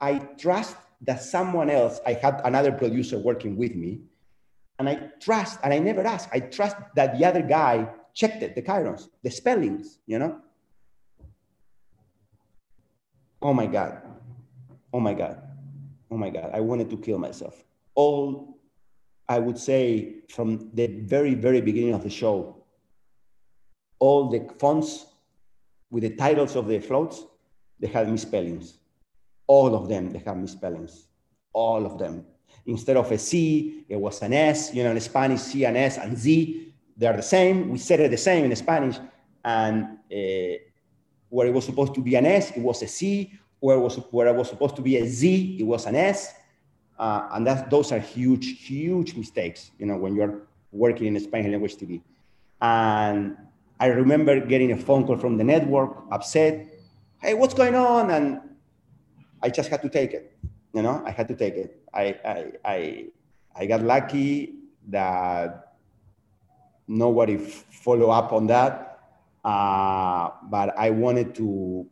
I 0.00 0.18
trust 0.38 0.76
that 1.02 1.22
someone 1.22 1.70
else, 1.70 2.00
I 2.06 2.12
had 2.12 2.40
another 2.44 2.72
producer 2.72 3.18
working 3.18 3.56
with 3.56 3.74
me, 3.74 4.00
and 4.78 4.88
I 4.88 5.10
trust, 5.20 5.60
and 5.62 5.72
I 5.72 5.78
never 5.78 6.06
ask, 6.06 6.28
I 6.32 6.40
trust 6.40 6.76
that 6.94 7.18
the 7.18 7.24
other 7.24 7.42
guy 7.42 7.88
checked 8.12 8.42
it, 8.42 8.54
the 8.54 8.62
chyrons, 8.62 9.08
the 9.22 9.30
spellings, 9.30 9.98
you 10.06 10.18
know. 10.18 10.40
Oh 13.40 13.54
my 13.54 13.66
God. 13.66 14.07
Oh 14.92 15.00
my 15.00 15.14
God. 15.14 15.42
Oh 16.10 16.16
my 16.16 16.30
God. 16.30 16.50
I 16.54 16.60
wanted 16.60 16.90
to 16.90 16.96
kill 16.96 17.18
myself. 17.18 17.62
All, 17.94 18.58
I 19.28 19.38
would 19.38 19.58
say, 19.58 20.20
from 20.28 20.70
the 20.74 20.86
very, 20.86 21.34
very 21.34 21.60
beginning 21.60 21.94
of 21.94 22.02
the 22.02 22.10
show, 22.10 22.64
all 23.98 24.28
the 24.28 24.48
fonts 24.58 25.06
with 25.90 26.02
the 26.02 26.10
titles 26.10 26.56
of 26.56 26.68
the 26.68 26.78
floats, 26.80 27.24
they 27.80 27.88
had 27.88 28.10
misspellings. 28.10 28.78
All 29.46 29.74
of 29.74 29.88
them, 29.88 30.12
they 30.12 30.18
had 30.18 30.38
misspellings. 30.38 31.08
All 31.52 31.86
of 31.86 31.98
them. 31.98 32.24
Instead 32.66 32.96
of 32.96 33.10
a 33.10 33.18
C, 33.18 33.84
it 33.88 33.96
was 33.96 34.20
an 34.22 34.32
S. 34.32 34.74
You 34.74 34.84
know, 34.84 34.90
in 34.90 35.00
Spanish, 35.00 35.40
C 35.40 35.64
and 35.64 35.76
S 35.76 35.98
and 35.98 36.16
Z, 36.16 36.72
they're 36.96 37.16
the 37.16 37.22
same. 37.22 37.70
We 37.70 37.78
said 37.78 38.00
it 38.00 38.10
the 38.10 38.16
same 38.16 38.44
in 38.44 38.56
Spanish. 38.56 38.98
And 39.44 39.84
uh, 40.12 40.58
where 41.28 41.46
it 41.46 41.54
was 41.54 41.64
supposed 41.64 41.94
to 41.94 42.00
be 42.02 42.14
an 42.16 42.26
S, 42.26 42.50
it 42.50 42.60
was 42.60 42.82
a 42.82 42.88
C. 42.88 43.32
Where, 43.60 43.78
was, 43.78 43.96
where 44.10 44.28
it 44.28 44.34
was 44.34 44.48
supposed 44.48 44.76
to 44.76 44.82
be 44.82 44.96
a 44.96 45.06
Z, 45.06 45.58
it 45.60 45.64
was 45.64 45.86
an 45.86 45.96
S. 45.96 46.34
Uh, 46.98 47.28
and 47.32 47.46
that, 47.46 47.70
those 47.70 47.92
are 47.92 47.98
huge, 47.98 48.66
huge 48.66 49.14
mistakes, 49.14 49.70
you 49.78 49.86
know, 49.86 49.96
when 49.96 50.14
you're 50.14 50.42
working 50.72 51.06
in 51.06 51.20
Spanish 51.20 51.50
language 51.50 51.76
TV. 51.76 52.00
And 52.60 53.36
I 53.80 53.86
remember 53.86 54.40
getting 54.40 54.72
a 54.72 54.76
phone 54.76 55.06
call 55.06 55.16
from 55.16 55.36
the 55.36 55.44
network, 55.44 56.04
upset. 56.10 56.66
Hey, 57.20 57.34
what's 57.34 57.54
going 57.54 57.74
on? 57.74 58.10
And 58.10 58.40
I 59.42 59.50
just 59.50 59.68
had 59.68 59.82
to 59.82 59.88
take 59.88 60.12
it. 60.12 60.36
You 60.74 60.82
know, 60.82 61.02
I 61.06 61.10
had 61.10 61.28
to 61.28 61.34
take 61.34 61.54
it. 61.54 61.80
I 61.94 62.04
I 62.24 62.52
I, 62.64 63.04
I 63.54 63.66
got 63.66 63.82
lucky 63.82 64.54
that 64.88 65.74
nobody 66.86 67.36
follow 67.38 68.10
up 68.10 68.32
on 68.32 68.46
that. 68.48 69.00
Uh, 69.44 70.30
but 70.50 70.76
I 70.76 70.90
wanted 70.90 71.34
to 71.36 71.86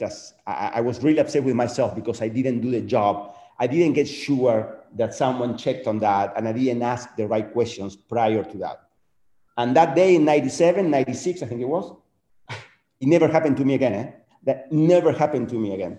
just 0.00 0.34
I, 0.46 0.72
I 0.76 0.80
was 0.80 1.02
really 1.04 1.20
upset 1.20 1.44
with 1.44 1.54
myself 1.54 1.94
because 1.94 2.22
I 2.22 2.28
didn't 2.28 2.60
do 2.60 2.70
the 2.70 2.80
job. 2.80 3.36
I 3.58 3.66
didn't 3.66 3.92
get 3.92 4.08
sure 4.08 4.78
that 4.96 5.14
someone 5.14 5.56
checked 5.56 5.86
on 5.86 5.98
that 6.00 6.32
and 6.36 6.48
I 6.48 6.52
didn't 6.52 6.82
ask 6.82 7.14
the 7.16 7.26
right 7.28 7.52
questions 7.52 7.94
prior 7.94 8.42
to 8.42 8.58
that. 8.58 8.76
And 9.58 9.76
that 9.76 9.94
day 9.94 10.16
in 10.16 10.24
97, 10.24 10.90
96, 10.90 11.42
I 11.42 11.46
think 11.46 11.60
it 11.60 11.68
was, 11.68 11.92
it 12.48 13.08
never 13.14 13.28
happened 13.28 13.58
to 13.58 13.64
me 13.64 13.74
again. 13.74 13.94
Eh? 13.94 14.10
That 14.44 14.72
never 14.72 15.12
happened 15.12 15.50
to 15.50 15.56
me 15.56 15.74
again. 15.74 15.98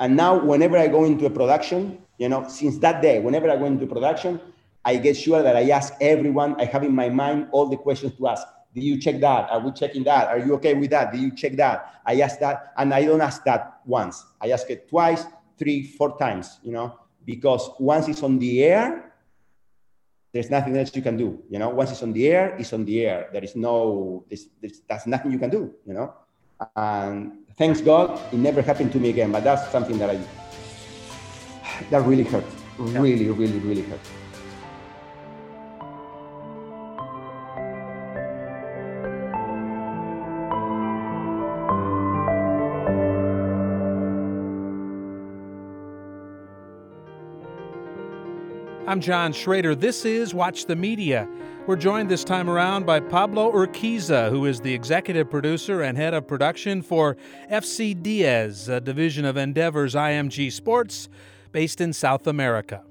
And 0.00 0.16
now, 0.16 0.42
whenever 0.42 0.76
I 0.78 0.88
go 0.88 1.04
into 1.04 1.26
a 1.26 1.30
production, 1.30 1.98
you 2.18 2.28
know, 2.28 2.48
since 2.48 2.78
that 2.78 3.02
day, 3.02 3.20
whenever 3.20 3.50
I 3.50 3.56
go 3.56 3.66
into 3.66 3.86
production, 3.86 4.40
I 4.84 4.96
get 4.96 5.16
sure 5.16 5.42
that 5.42 5.54
I 5.54 5.68
ask 5.70 5.92
everyone, 6.00 6.58
I 6.60 6.64
have 6.64 6.82
in 6.82 6.94
my 6.94 7.10
mind 7.10 7.48
all 7.52 7.66
the 7.66 7.76
questions 7.76 8.16
to 8.16 8.28
ask. 8.28 8.46
Did 8.74 8.82
you 8.82 8.98
check 8.98 9.20
that? 9.20 9.50
Are 9.50 9.60
we 9.60 9.70
checking 9.70 10.02
that? 10.04 10.28
Are 10.28 10.38
you 10.38 10.54
okay 10.54 10.74
with 10.74 10.90
that? 10.90 11.12
Did 11.12 11.20
you 11.20 11.30
check 11.30 11.52
that? 11.56 12.00
I 12.04 12.20
ask 12.20 12.40
that, 12.40 12.72
and 12.76 12.92
I 12.92 13.04
don't 13.04 13.20
ask 13.20 13.44
that 13.44 13.80
once. 13.86 14.24
I 14.40 14.50
ask 14.50 14.68
it 14.68 14.88
twice, 14.88 15.24
three, 15.56 15.86
four 15.86 16.18
times, 16.18 16.58
you 16.64 16.72
know, 16.72 16.98
because 17.24 17.70
once 17.78 18.08
it's 18.08 18.22
on 18.22 18.38
the 18.38 18.64
air, 18.64 19.12
there's 20.32 20.50
nothing 20.50 20.76
else 20.76 20.94
you 20.96 21.02
can 21.02 21.16
do. 21.16 21.40
You 21.48 21.60
know, 21.60 21.68
once 21.68 21.92
it's 21.92 22.02
on 22.02 22.12
the 22.12 22.26
air, 22.26 22.56
it's 22.58 22.72
on 22.72 22.84
the 22.84 23.06
air. 23.06 23.28
There 23.32 23.44
is 23.44 23.54
no, 23.54 24.24
there's, 24.28 24.48
there's, 24.60 24.80
that's 24.88 25.06
nothing 25.06 25.30
you 25.30 25.38
can 25.38 25.50
do. 25.50 25.72
You 25.86 25.94
know, 25.94 26.14
and 26.74 27.38
thanks 27.56 27.80
God, 27.80 28.20
it 28.32 28.38
never 28.38 28.60
happened 28.60 28.90
to 28.92 28.98
me 28.98 29.10
again. 29.10 29.30
But 29.30 29.44
that's 29.44 29.70
something 29.70 29.96
that 29.98 30.10
I 30.10 30.18
that 31.90 32.04
really 32.04 32.24
hurt. 32.24 32.44
Really, 32.78 33.28
really, 33.28 33.58
really 33.60 33.82
hurt. 33.82 34.00
I'm 48.94 49.00
John 49.00 49.32
Schrader. 49.32 49.74
This 49.74 50.04
is 50.04 50.34
Watch 50.34 50.66
the 50.66 50.76
Media. 50.76 51.28
We're 51.66 51.74
joined 51.74 52.08
this 52.08 52.22
time 52.22 52.48
around 52.48 52.86
by 52.86 53.00
Pablo 53.00 53.50
Urquiza, 53.50 54.30
who 54.30 54.46
is 54.46 54.60
the 54.60 54.72
executive 54.72 55.28
producer 55.28 55.82
and 55.82 55.98
head 55.98 56.14
of 56.14 56.28
production 56.28 56.80
for 56.80 57.16
FC 57.50 58.00
Diez, 58.00 58.68
a 58.68 58.80
division 58.80 59.24
of 59.24 59.36
Endeavor's 59.36 59.96
IMG 59.96 60.52
Sports 60.52 61.08
based 61.50 61.80
in 61.80 61.92
South 61.92 62.28
America. 62.28 62.84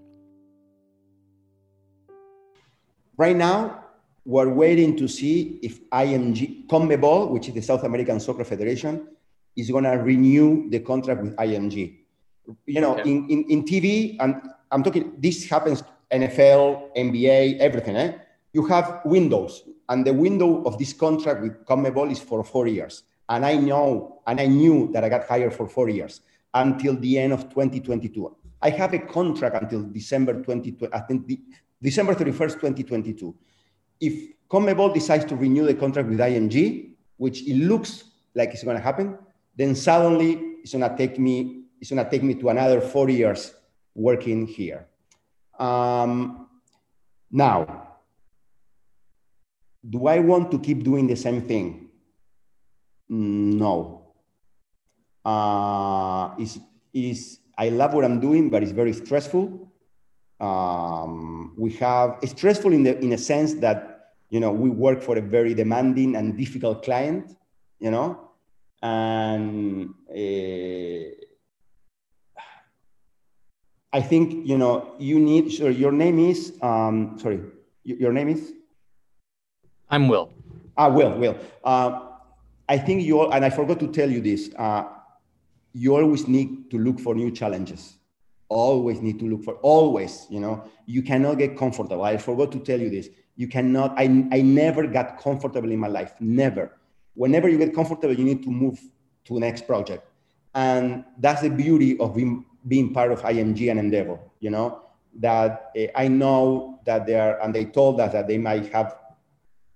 right 3.15 3.37
now, 3.37 3.85
we're 4.25 4.49
waiting 4.49 4.97
to 4.97 5.07
see 5.07 5.57
if 5.63 5.89
IMG, 5.91 6.67
CONMEBOL, 6.67 7.29
which 7.29 7.47
is 7.47 7.53
the 7.53 7.61
South 7.61 7.85
American 7.85 8.19
Soccer 8.19 8.43
Federation, 8.43 9.07
is 9.55 9.71
going 9.71 9.85
to 9.85 9.91
renew 9.91 10.69
the 10.69 10.81
contract 10.81 11.21
with 11.21 11.33
IMG. 11.37 11.99
You 12.65 12.81
know, 12.81 12.99
okay. 12.99 13.09
in, 13.09 13.29
in, 13.29 13.43
in 13.45 13.63
TV, 13.63 14.17
and 14.19 14.49
I'm 14.69 14.83
talking, 14.83 15.13
this 15.17 15.49
happens 15.49 15.81
NFL, 16.13 16.95
NBA, 16.95 17.59
everything. 17.59 17.95
Eh? 17.95 18.13
You 18.53 18.65
have 18.67 19.01
windows, 19.05 19.63
and 19.89 20.05
the 20.05 20.13
window 20.13 20.63
of 20.63 20.77
this 20.77 20.93
contract 20.93 21.41
with 21.41 21.65
CONMEBOL 21.65 22.11
is 22.11 22.19
for 22.19 22.43
four 22.43 22.67
years. 22.67 23.03
And 23.29 23.45
I 23.45 23.55
know, 23.55 24.21
and 24.27 24.39
I 24.39 24.45
knew 24.45 24.91
that 24.93 25.03
I 25.03 25.09
got 25.09 25.27
hired 25.27 25.53
for 25.53 25.67
four 25.67 25.89
years 25.89 26.21
until 26.53 26.95
the 26.95 27.17
end 27.17 27.33
of 27.33 27.49
2022. 27.49 28.35
I 28.61 28.69
have 28.69 28.93
a 28.93 28.99
contract 28.99 29.61
until 29.61 29.83
December 29.83 30.41
20, 30.41 30.77
I 30.93 30.99
think 30.99 31.27
the, 31.27 31.39
December 31.81 32.13
31st, 32.13 32.53
2022. 32.53 33.35
If 33.99 34.33
CONMEBOL 34.49 34.93
decides 34.93 35.25
to 35.25 35.35
renew 35.35 35.65
the 35.65 35.73
contract 35.73 36.07
with 36.09 36.19
IMG, 36.19 36.91
which 37.17 37.41
it 37.47 37.55
looks 37.55 38.05
like 38.35 38.51
it's 38.51 38.63
going 38.63 38.77
to 38.77 38.83
happen, 38.83 39.17
then 39.55 39.75
suddenly 39.75 40.33
it's 40.61 40.73
going 40.73 40.89
to 40.89 40.95
take 40.95 41.19
me, 41.19 41.63
it's 41.81 41.89
going 41.89 42.03
to 42.03 42.09
take 42.09 42.23
me 42.23 42.35
to 42.35 42.49
another 42.49 42.79
four 42.79 43.09
years 43.09 43.53
working 43.95 44.47
here. 44.47 44.87
Um, 45.59 46.47
now, 47.31 47.87
do 49.87 50.07
I 50.07 50.19
want 50.19 50.51
to 50.51 50.59
keep 50.59 50.83
doing 50.83 51.07
the 51.07 51.15
same 51.15 51.41
thing? 51.41 51.89
No. 53.09 54.13
Uh, 55.25 56.35
is 56.39 56.59
is 56.93 57.39
I 57.57 57.69
love 57.69 57.93
what 57.93 58.05
I'm 58.05 58.19
doing, 58.19 58.49
but 58.49 58.63
it's 58.63 58.71
very 58.71 58.93
stressful. 58.93 59.71
Um, 60.39 61.53
we 61.57 61.71
have 61.73 62.19
stressful 62.25 62.73
in 62.73 62.83
the 62.83 62.99
in 62.99 63.13
a 63.13 63.17
sense 63.17 63.53
that 63.55 64.13
you 64.29 64.39
know 64.39 64.51
we 64.51 64.69
work 64.69 65.01
for 65.01 65.17
a 65.17 65.21
very 65.21 65.53
demanding 65.53 66.15
and 66.15 66.37
difficult 66.37 66.83
client, 66.83 67.35
you 67.79 67.91
know, 67.91 68.31
and 68.81 69.93
uh, 70.09 71.23
I 73.93 74.01
think 74.01 74.47
you 74.47 74.57
know 74.57 74.95
you 74.97 75.19
need. 75.19 75.51
Sure, 75.51 75.69
your 75.69 75.91
name 75.91 76.17
is 76.17 76.57
um, 76.61 77.17
sorry. 77.19 77.39
Your 77.83 78.11
name 78.11 78.29
is. 78.29 78.53
I'm 79.89 80.07
Will. 80.07 80.33
Ah, 80.75 80.89
Will. 80.89 81.15
Will. 81.19 81.37
Uh, 81.63 82.07
I 82.67 82.77
think 82.79 83.03
you 83.03 83.19
all, 83.19 83.31
and 83.31 83.45
I 83.45 83.51
forgot 83.51 83.79
to 83.81 83.87
tell 83.87 84.09
you 84.09 84.19
this. 84.19 84.49
Uh, 84.57 84.85
you 85.73 85.95
always 85.95 86.27
need 86.27 86.71
to 86.71 86.79
look 86.79 86.99
for 86.99 87.13
new 87.13 87.29
challenges. 87.29 87.97
Always 88.49 89.01
need 89.01 89.19
to 89.19 89.25
look 89.25 89.43
for 89.43 89.55
always. 89.55 90.25
You 90.29 90.39
know, 90.39 90.63
you 90.87 91.03
cannot 91.03 91.37
get 91.37 91.55
comfortable. 91.55 92.03
I 92.03 92.17
forgot 92.17 92.51
to 92.53 92.59
tell 92.59 92.79
you 92.79 92.89
this. 92.89 93.09
You 93.35 93.47
cannot. 93.47 93.93
I 93.95 94.05
I 94.31 94.41
never 94.41 94.87
got 94.87 95.19
comfortable 95.19 95.71
in 95.71 95.79
my 95.79 95.87
life. 95.87 96.13
Never. 96.19 96.71
Whenever 97.13 97.47
you 97.47 97.59
get 97.59 97.75
comfortable, 97.75 98.17
you 98.17 98.23
need 98.23 98.41
to 98.41 98.49
move 98.49 98.79
to 99.25 99.35
the 99.35 99.39
next 99.39 99.67
project, 99.67 100.07
and 100.55 101.05
that's 101.19 101.41
the 101.41 101.49
beauty 101.49 101.99
of 101.99 102.15
being 102.15 102.45
being 102.67 102.93
part 102.93 103.11
of 103.11 103.21
IMG 103.21 103.69
and 103.69 103.79
Endeavor, 103.79 104.19
you 104.39 104.49
know, 104.49 104.83
that 105.19 105.71
uh, 105.77 105.87
I 105.95 106.07
know 106.07 106.79
that 106.85 107.05
they 107.05 107.15
are, 107.15 107.41
and 107.41 107.53
they 107.53 107.65
told 107.65 107.99
us 107.99 108.13
that 108.13 108.27
they 108.27 108.37
might 108.37 108.71
have 108.71 108.95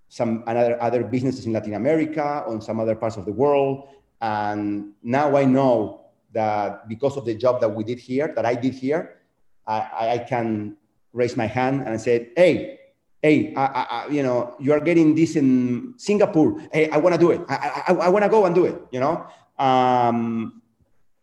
some 0.10 0.44
another 0.48 0.82
other 0.82 1.04
businesses 1.04 1.46
in 1.46 1.54
Latin 1.54 1.74
America 1.74 2.44
or 2.48 2.54
in 2.56 2.62
some 2.62 2.80
other 2.80 2.96
parts 2.96 3.18
of 3.18 3.26
the 3.26 3.32
world. 3.32 3.90
And 4.22 4.94
now 5.04 5.36
I 5.36 5.46
know 5.46 6.06
that 6.34 6.88
because 6.88 7.18
of 7.18 7.26
the 7.26 7.36
job 7.36 7.62
that 7.62 7.70
we 7.70 7.84
did 7.84 8.00
here, 8.00 8.32
that 8.36 8.46
I 8.46 8.56
did 8.56 8.74
here, 8.74 9.22
I, 9.66 10.10
I 10.14 10.18
can 10.20 10.78
raise 11.14 11.36
my 11.36 11.46
hand 11.46 11.84
and 11.86 12.00
say, 12.00 12.30
hey, 12.36 12.80
hey, 13.22 13.54
I, 13.56 13.66
I, 13.66 14.08
you 14.10 14.24
know, 14.24 14.56
you 14.60 14.72
are 14.74 14.80
getting 14.80 15.14
this 15.14 15.36
in 15.36 15.94
Singapore. 15.98 16.60
Hey, 16.72 16.90
I 16.90 16.98
want 16.98 17.14
to 17.16 17.20
do 17.20 17.32
it. 17.32 17.42
I, 17.50 17.84
I, 17.88 17.94
I 17.94 18.10
want 18.10 18.24
to 18.24 18.30
go 18.30 18.46
and 18.46 18.56
do 18.56 18.66
it. 18.66 18.82
You 18.92 19.02
know, 19.02 19.28
um, 19.60 20.62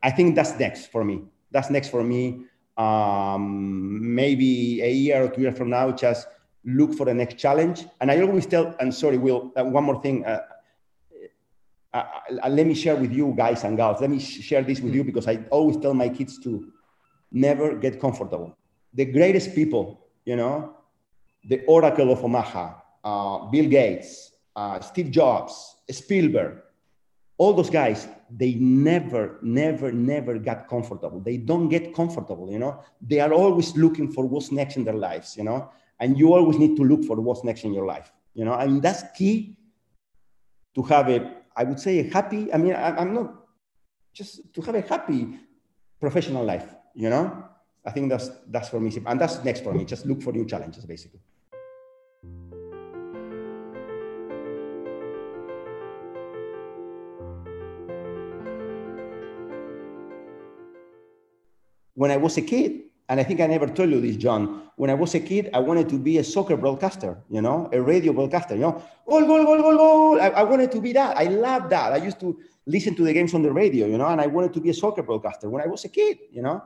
I 0.02 0.10
think 0.10 0.34
that's 0.36 0.58
next 0.58 0.86
for 0.92 1.04
me 1.04 1.24
that's 1.54 1.70
next 1.70 1.88
for 1.88 2.02
me. 2.02 2.44
Um, 2.76 4.14
maybe 4.14 4.82
a 4.82 4.90
year 4.90 5.24
or 5.24 5.28
two 5.28 5.42
years 5.42 5.56
from 5.56 5.70
now, 5.70 5.92
just 5.92 6.26
look 6.64 6.92
for 6.94 7.06
the 7.06 7.14
next 7.14 7.38
challenge. 7.38 7.86
And 8.00 8.10
I 8.10 8.20
always 8.20 8.44
tell, 8.44 8.74
and 8.80 8.92
sorry, 8.92 9.16
Will, 9.16 9.52
uh, 9.56 9.64
one 9.64 9.84
more 9.84 10.02
thing. 10.02 10.26
Uh, 10.26 10.40
uh, 11.94 12.02
uh, 12.42 12.48
let 12.48 12.66
me 12.66 12.74
share 12.74 12.96
with 12.96 13.12
you 13.12 13.32
guys 13.36 13.62
and 13.62 13.76
girls. 13.76 14.00
Let 14.00 14.10
me 14.10 14.18
share 14.18 14.62
this 14.62 14.80
with 14.80 14.92
you 14.94 15.04
because 15.04 15.28
I 15.28 15.36
always 15.50 15.76
tell 15.76 15.94
my 15.94 16.08
kids 16.08 16.40
to 16.40 16.72
never 17.30 17.76
get 17.76 18.00
comfortable. 18.00 18.58
The 18.94 19.04
greatest 19.04 19.54
people, 19.54 20.08
you 20.24 20.34
know, 20.34 20.76
the 21.44 21.64
Oracle 21.66 22.10
of 22.10 22.24
Omaha, 22.24 22.74
uh, 23.04 23.46
Bill 23.46 23.68
Gates, 23.68 24.32
uh, 24.56 24.80
Steve 24.80 25.12
Jobs, 25.12 25.76
Spielberg, 25.88 26.63
all 27.38 27.52
those 27.52 27.70
guys 27.70 28.08
they 28.30 28.54
never 28.54 29.38
never 29.42 29.92
never 29.92 30.38
got 30.38 30.68
comfortable. 30.68 31.20
They 31.20 31.36
don't 31.36 31.68
get 31.68 31.94
comfortable 31.94 32.50
you 32.50 32.58
know? 32.58 32.80
They 33.00 33.20
are 33.20 33.32
always 33.32 33.76
looking 33.76 34.10
for 34.10 34.24
what's 34.26 34.50
next 34.50 34.76
in 34.76 34.84
their 34.84 34.94
lives 34.94 35.36
you 35.36 35.44
know? 35.44 35.70
And 36.00 36.18
you 36.18 36.34
always 36.34 36.58
need 36.58 36.76
to 36.76 36.82
look 36.82 37.04
for 37.04 37.16
what's 37.20 37.44
next 37.44 37.64
in 37.64 37.72
your 37.72 37.86
life 37.86 38.12
you 38.34 38.44
know? 38.44 38.54
I 38.54 38.66
mean 38.66 38.80
that's 38.80 39.02
key 39.16 39.56
to 40.74 40.82
have 40.82 41.08
a 41.08 41.32
i 41.56 41.64
would 41.64 41.78
say 41.78 42.00
a 42.00 42.04
happy 42.12 42.52
i 42.52 42.56
mean 42.56 42.74
I, 42.74 42.96
i'm 42.96 43.14
not 43.14 43.34
just 44.12 44.52
to 44.54 44.60
have 44.62 44.74
a 44.74 44.80
happy 44.80 45.38
professional 46.00 46.44
life 46.44 46.74
you 46.94 47.10
know? 47.10 47.44
I 47.86 47.90
think 47.90 48.08
that's 48.08 48.30
that's 48.48 48.68
for 48.70 48.80
me. 48.80 48.90
And 49.04 49.20
that's 49.20 49.44
next 49.44 49.62
for 49.62 49.74
me. 49.74 49.84
Just 49.84 50.06
look 50.06 50.22
for 50.22 50.32
new 50.32 50.46
challenges 50.46 50.86
basically 50.86 51.20
when 61.94 62.10
I 62.10 62.16
was 62.16 62.36
a 62.36 62.42
kid, 62.42 62.82
and 63.08 63.20
I 63.20 63.22
think 63.22 63.40
I 63.40 63.46
never 63.46 63.66
told 63.66 63.90
you 63.90 64.00
this, 64.00 64.16
John. 64.16 64.62
When 64.76 64.90
I 64.90 64.94
was 64.94 65.14
a 65.14 65.20
kid, 65.20 65.50
I 65.52 65.58
wanted 65.58 65.88
to 65.90 65.98
be 65.98 66.18
a 66.18 66.24
soccer 66.24 66.56
broadcaster, 66.56 67.18
you 67.30 67.42
know, 67.42 67.68
a 67.72 67.80
radio 67.80 68.12
broadcaster, 68.12 68.54
you 68.54 68.62
know, 68.62 68.82
goal, 69.06 69.26
goal, 69.26 69.44
goal, 69.44 69.62
goal, 69.62 69.76
goal. 69.76 70.20
I, 70.20 70.28
I 70.28 70.42
wanted 70.42 70.72
to 70.72 70.80
be 70.80 70.92
that. 70.94 71.16
I 71.16 71.24
loved 71.24 71.70
that. 71.70 71.92
I 71.92 71.96
used 71.96 72.18
to 72.20 72.38
listen 72.66 72.94
to 72.96 73.04
the 73.04 73.12
games 73.12 73.34
on 73.34 73.42
the 73.42 73.52
radio, 73.52 73.86
you 73.86 73.98
know, 73.98 74.06
and 74.06 74.20
I 74.20 74.26
wanted 74.26 74.54
to 74.54 74.60
be 74.60 74.70
a 74.70 74.74
soccer 74.74 75.02
broadcaster 75.02 75.48
when 75.50 75.62
I 75.62 75.66
was 75.66 75.84
a 75.84 75.88
kid, 75.88 76.18
you 76.32 76.42
know, 76.42 76.62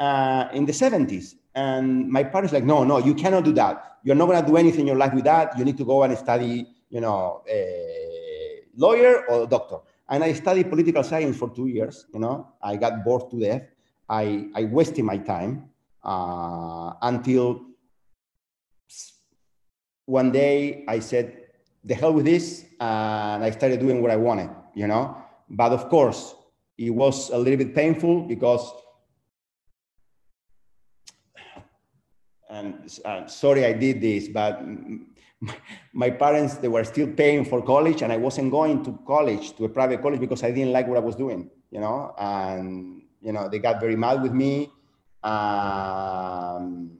uh, 0.00 0.48
in 0.52 0.64
the 0.64 0.72
70s. 0.72 1.34
And 1.54 2.08
my 2.08 2.24
parents 2.24 2.52
like, 2.54 2.64
no, 2.64 2.84
no, 2.84 2.98
you 2.98 3.14
cannot 3.14 3.44
do 3.44 3.52
that. 3.52 3.98
You're 4.02 4.16
not 4.16 4.26
going 4.26 4.40
to 4.40 4.46
do 4.46 4.56
anything 4.56 4.80
in 4.80 4.86
your 4.86 4.96
life 4.96 5.12
with 5.12 5.24
that. 5.24 5.56
You 5.58 5.64
need 5.64 5.76
to 5.76 5.84
go 5.84 6.02
and 6.02 6.16
study, 6.16 6.66
you 6.88 7.00
know, 7.02 7.42
a 7.48 8.62
lawyer 8.76 9.26
or 9.28 9.44
a 9.44 9.46
doctor. 9.46 9.76
And 10.08 10.24
I 10.24 10.32
studied 10.32 10.70
political 10.70 11.04
science 11.04 11.36
for 11.36 11.50
two 11.50 11.68
years, 11.68 12.06
you 12.12 12.18
know, 12.18 12.48
I 12.62 12.76
got 12.76 13.04
bored 13.04 13.30
to 13.30 13.38
death 13.38 13.62
I, 14.08 14.48
I 14.54 14.64
wasted 14.64 15.04
my 15.04 15.18
time 15.18 15.70
uh, 16.04 16.92
until 17.02 17.62
one 20.06 20.32
day 20.32 20.84
I 20.88 20.98
said, 20.98 21.38
the 21.84 21.94
hell 21.94 22.12
with 22.12 22.24
this, 22.24 22.64
and 22.80 23.42
I 23.42 23.50
started 23.50 23.80
doing 23.80 24.02
what 24.02 24.10
I 24.10 24.16
wanted, 24.16 24.50
you 24.74 24.86
know? 24.86 25.16
But 25.48 25.72
of 25.72 25.88
course, 25.88 26.34
it 26.78 26.90
was 26.90 27.30
a 27.30 27.38
little 27.38 27.56
bit 27.56 27.74
painful 27.74 28.22
because, 28.22 28.70
and 32.48 32.90
uh, 33.04 33.26
sorry 33.26 33.64
I 33.64 33.72
did 33.72 34.00
this, 34.00 34.28
but 34.28 34.62
my 35.92 36.10
parents, 36.10 36.56
they 36.56 36.68
were 36.68 36.84
still 36.84 37.08
paying 37.08 37.44
for 37.44 37.62
college 37.62 38.02
and 38.02 38.12
I 38.12 38.16
wasn't 38.16 38.50
going 38.50 38.84
to 38.84 38.98
college, 39.06 39.56
to 39.56 39.64
a 39.64 39.68
private 39.68 40.02
college 40.02 40.20
because 40.20 40.42
I 40.42 40.50
didn't 40.50 40.72
like 40.72 40.86
what 40.86 40.98
I 40.98 41.00
was 41.00 41.16
doing, 41.16 41.50
you 41.70 41.80
know? 41.80 42.14
And 42.18 42.91
you 43.22 43.32
know, 43.32 43.48
they 43.48 43.58
got 43.58 43.80
very 43.80 43.96
mad 43.96 44.22
with 44.22 44.32
me. 44.32 44.70
Um, 45.22 46.90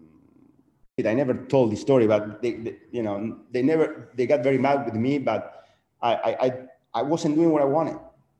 I 1.05 1.15
never 1.15 1.35
told 1.35 1.73
the 1.73 1.77
story, 1.77 2.07
but 2.07 2.41
they, 2.41 2.53
they, 2.53 2.77
you 2.93 3.03
know, 3.03 3.39
they 3.51 3.63
never, 3.63 4.11
they 4.15 4.27
got 4.27 4.43
very 4.43 4.59
mad 4.59 4.85
with 4.85 4.95
me, 4.95 5.19
but 5.19 5.65
I, 6.01 6.15
I, 6.15 6.53
I 6.95 7.03
wasn't 7.03 7.35
doing 7.35 7.51
what 7.51 7.61
I 7.61 7.65
wanted, 7.65 7.99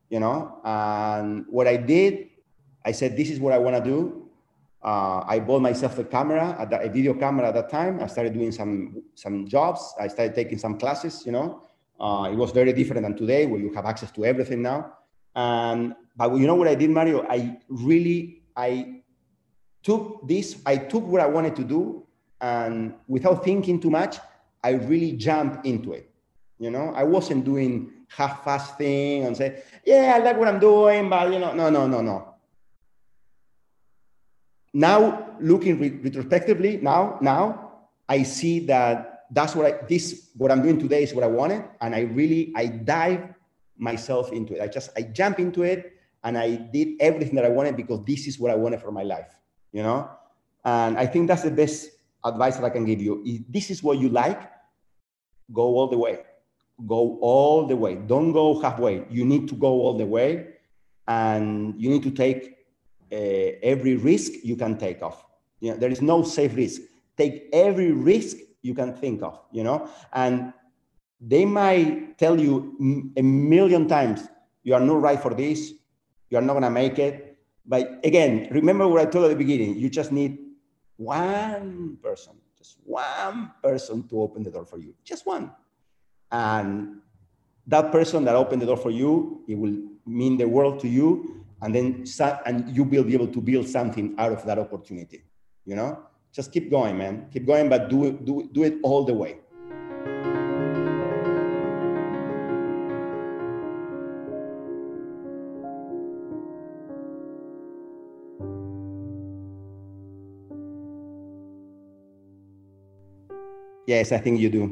you 0.09 0.21
know, 0.21 0.59
and 0.63 1.45
what 1.49 1.67
I 1.67 1.75
did, 1.75 2.29
I 2.85 2.93
said, 2.93 3.17
this 3.17 3.29
is 3.29 3.39
what 3.39 3.51
I 3.51 3.57
want 3.57 3.75
to 3.75 3.83
do. 3.83 4.29
Uh, 4.81 5.23
I 5.27 5.39
bought 5.39 5.61
myself 5.61 5.97
a 5.97 6.03
camera, 6.05 6.55
a 6.59 6.89
video 6.89 7.13
camera 7.13 7.47
at 7.47 7.53
that 7.55 7.69
time. 7.69 7.99
I 8.01 8.07
started 8.07 8.33
doing 8.33 8.51
some, 8.51 9.01
some 9.15 9.47
jobs. 9.47 9.93
I 9.99 10.07
started 10.07 10.35
taking 10.35 10.57
some 10.57 10.77
classes, 10.77 11.23
you 11.25 11.31
know, 11.31 11.63
uh, 11.99 12.29
it 12.31 12.35
was 12.35 12.51
very 12.51 12.73
different 12.73 13.03
than 13.03 13.15
today 13.15 13.45
where 13.45 13.59
you 13.59 13.73
have 13.73 13.85
access 13.85 14.11
to 14.11 14.25
everything 14.25 14.61
now. 14.61 14.93
And 15.35 15.95
but 16.15 16.35
you 16.35 16.47
know 16.47 16.55
what 16.55 16.67
I 16.67 16.75
did, 16.75 16.89
Mario? 16.89 17.25
I 17.29 17.57
really 17.67 18.43
I 18.55 19.01
took 19.81 20.27
this, 20.27 20.57
I 20.65 20.77
took 20.77 21.05
what 21.05 21.21
I 21.21 21.27
wanted 21.27 21.55
to 21.57 21.63
do, 21.63 22.05
and 22.39 22.93
without 23.07 23.43
thinking 23.43 23.79
too 23.79 23.89
much, 23.89 24.17
I 24.63 24.71
really 24.71 25.13
jumped 25.13 25.65
into 25.65 25.93
it. 25.93 26.09
You 26.59 26.71
know, 26.71 26.93
I 26.95 27.03
wasn't 27.03 27.43
doing 27.43 27.91
half-fast 28.07 28.77
thing 28.77 29.25
and 29.25 29.35
say, 29.35 29.63
yeah, 29.85 30.13
I 30.15 30.19
like 30.19 30.37
what 30.37 30.47
I'm 30.47 30.59
doing, 30.59 31.09
but 31.09 31.33
you 31.33 31.39
know, 31.39 31.53
no, 31.53 31.69
no, 31.69 31.87
no, 31.87 32.01
no. 32.01 32.35
Now, 34.73 35.35
looking 35.39 35.79
re- 35.79 35.99
retrospectively, 36.03 36.77
now, 36.77 37.17
now 37.21 37.81
I 38.07 38.23
see 38.23 38.59
that 38.67 39.25
that's 39.31 39.55
what 39.55 39.65
I 39.65 39.85
this 39.87 40.29
what 40.37 40.51
I'm 40.51 40.61
doing 40.61 40.79
today 40.79 41.03
is 41.03 41.13
what 41.13 41.23
I 41.23 41.27
wanted, 41.27 41.63
and 41.81 41.95
I 41.95 42.01
really 42.01 42.53
I 42.55 42.67
dive 42.67 43.33
myself 43.77 44.31
into 44.31 44.55
it. 44.55 44.61
I 44.61 44.67
just 44.67 44.91
I 44.95 45.01
jump 45.01 45.39
into 45.39 45.63
it, 45.63 45.92
and 46.23 46.37
I 46.37 46.55
did 46.55 46.95
everything 46.99 47.35
that 47.35 47.45
I 47.45 47.49
wanted 47.49 47.75
because 47.75 48.03
this 48.05 48.27
is 48.27 48.39
what 48.39 48.51
I 48.51 48.55
wanted 48.55 48.81
for 48.81 48.91
my 48.91 49.03
life. 49.03 49.29
You 49.71 49.83
know, 49.83 50.09
and 50.63 50.97
I 50.97 51.05
think 51.05 51.27
that's 51.27 51.43
the 51.43 51.51
best 51.51 51.89
advice 52.23 52.57
that 52.57 52.63
I 52.63 52.69
can 52.69 52.85
give 52.85 53.01
you. 53.01 53.21
If 53.25 53.41
this 53.49 53.69
is 53.69 53.83
what 53.83 53.97
you 53.97 54.09
like, 54.09 54.39
go 55.51 55.63
all 55.63 55.87
the 55.87 55.97
way. 55.97 56.19
Go 56.87 57.17
all 57.21 57.67
the 57.67 57.75
way. 57.75 57.95
Don't 57.95 58.31
go 58.31 58.59
halfway. 58.61 59.05
You 59.09 59.25
need 59.25 59.47
to 59.49 59.55
go 59.55 59.81
all 59.81 59.97
the 59.97 60.05
way, 60.05 60.47
and 61.07 61.79
you 61.79 61.89
need 61.89 62.03
to 62.03 62.11
take 62.11 62.57
uh, 63.11 63.59
every 63.61 63.95
risk 63.95 64.31
you 64.43 64.55
can 64.55 64.77
take 64.77 65.01
off. 65.01 65.25
You 65.59 65.71
know, 65.71 65.77
there 65.77 65.91
is 65.91 66.01
no 66.01 66.23
safe 66.23 66.55
risk. 66.55 66.81
Take 67.17 67.49
every 67.53 67.91
risk 67.91 68.37
you 68.61 68.73
can 68.73 68.93
think 68.95 69.21
of. 69.21 69.39
You 69.51 69.63
know, 69.63 69.89
and 70.13 70.53
they 71.21 71.45
might 71.45 72.17
tell 72.17 72.39
you 72.39 73.11
a 73.17 73.21
million 73.21 73.87
times, 73.87 74.27
"You 74.63 74.73
are 74.75 74.81
not 74.81 75.01
right 75.01 75.19
for 75.19 75.33
this. 75.33 75.73
You 76.29 76.37
are 76.37 76.41
not 76.41 76.53
gonna 76.53 76.69
make 76.69 76.99
it." 76.99 77.37
But 77.65 77.99
again, 78.03 78.49
remember 78.51 78.87
what 78.87 79.01
I 79.01 79.05
told 79.05 79.25
at 79.25 79.29
the 79.29 79.35
beginning. 79.35 79.75
You 79.77 79.89
just 79.89 80.11
need 80.11 80.37
one 80.97 81.97
person, 82.01 82.33
just 82.57 82.77
one 82.83 83.51
person 83.61 84.07
to 84.09 84.21
open 84.21 84.43
the 84.43 84.51
door 84.51 84.65
for 84.65 84.77
you, 84.77 84.93
just 85.03 85.25
one. 85.25 85.51
And 86.31 86.97
that 87.67 87.91
person 87.91 88.25
that 88.25 88.35
opened 88.35 88.61
the 88.61 88.65
door 88.65 88.77
for 88.77 88.91
you, 88.91 89.43
it 89.47 89.55
will 89.55 89.77
mean 90.05 90.37
the 90.37 90.47
world 90.47 90.79
to 90.81 90.87
you. 90.87 91.45
And 91.61 91.73
then 91.73 92.03
and 92.45 92.75
you 92.75 92.83
will 92.83 93.05
be 93.05 93.13
able 93.13 93.27
to 93.27 93.39
build 93.39 93.67
something 93.69 94.15
out 94.17 94.33
of 94.33 94.45
that 94.45 94.59
opportunity. 94.59 95.23
You 95.65 95.77
know, 95.77 95.99
just 96.33 96.51
keep 96.51 96.69
going, 96.69 96.97
man. 96.97 97.29
Keep 97.31 97.45
going, 97.45 97.69
but 97.69 97.89
do 97.89 98.05
it, 98.05 98.25
do, 98.25 98.49
do 98.51 98.63
it 98.63 98.79
all 98.83 99.05
the 99.05 99.13
way. 99.13 99.37
Yes, 113.93 114.11
I 114.11 114.17
think 114.17 114.39
you 114.39 114.49
do. 114.49 114.63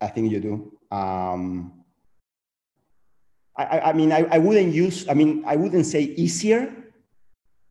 I 0.00 0.08
think 0.08 0.30
you 0.30 0.40
do. 0.48 0.54
Um, 0.94 1.72
I, 3.56 3.80
I 3.88 3.92
mean, 3.94 4.12
I, 4.12 4.20
I 4.36 4.38
wouldn't 4.38 4.74
use, 4.74 5.08
I 5.08 5.14
mean, 5.14 5.42
I 5.46 5.56
wouldn't 5.56 5.86
say 5.86 6.02
easier, 6.24 6.60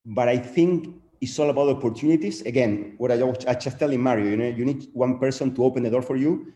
but 0.04 0.28
I 0.28 0.38
think 0.38 0.74
it's 1.22 1.38
all 1.38 1.52
about 1.52 1.70
opportunities. 1.70 2.42
Again, 2.42 2.96
what 2.98 3.12
I, 3.12 3.18
I 3.48 3.54
just 3.54 3.78
telling 3.78 4.02
Mario, 4.02 4.26
you 4.32 4.38
know, 4.38 4.48
you 4.48 4.66
need 4.66 4.88
one 4.94 5.20
person 5.20 5.54
to 5.56 5.64
open 5.64 5.84
the 5.84 5.92
door 5.92 6.02
for 6.02 6.16
you. 6.16 6.54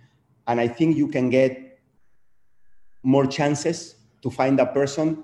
And 0.48 0.60
I 0.60 0.68
think 0.68 0.98
you 0.98 1.08
can 1.08 1.30
get 1.30 1.80
more 3.04 3.28
chances 3.28 3.96
to 4.24 4.32
find 4.32 4.58
that 4.58 4.74
person 4.74 5.24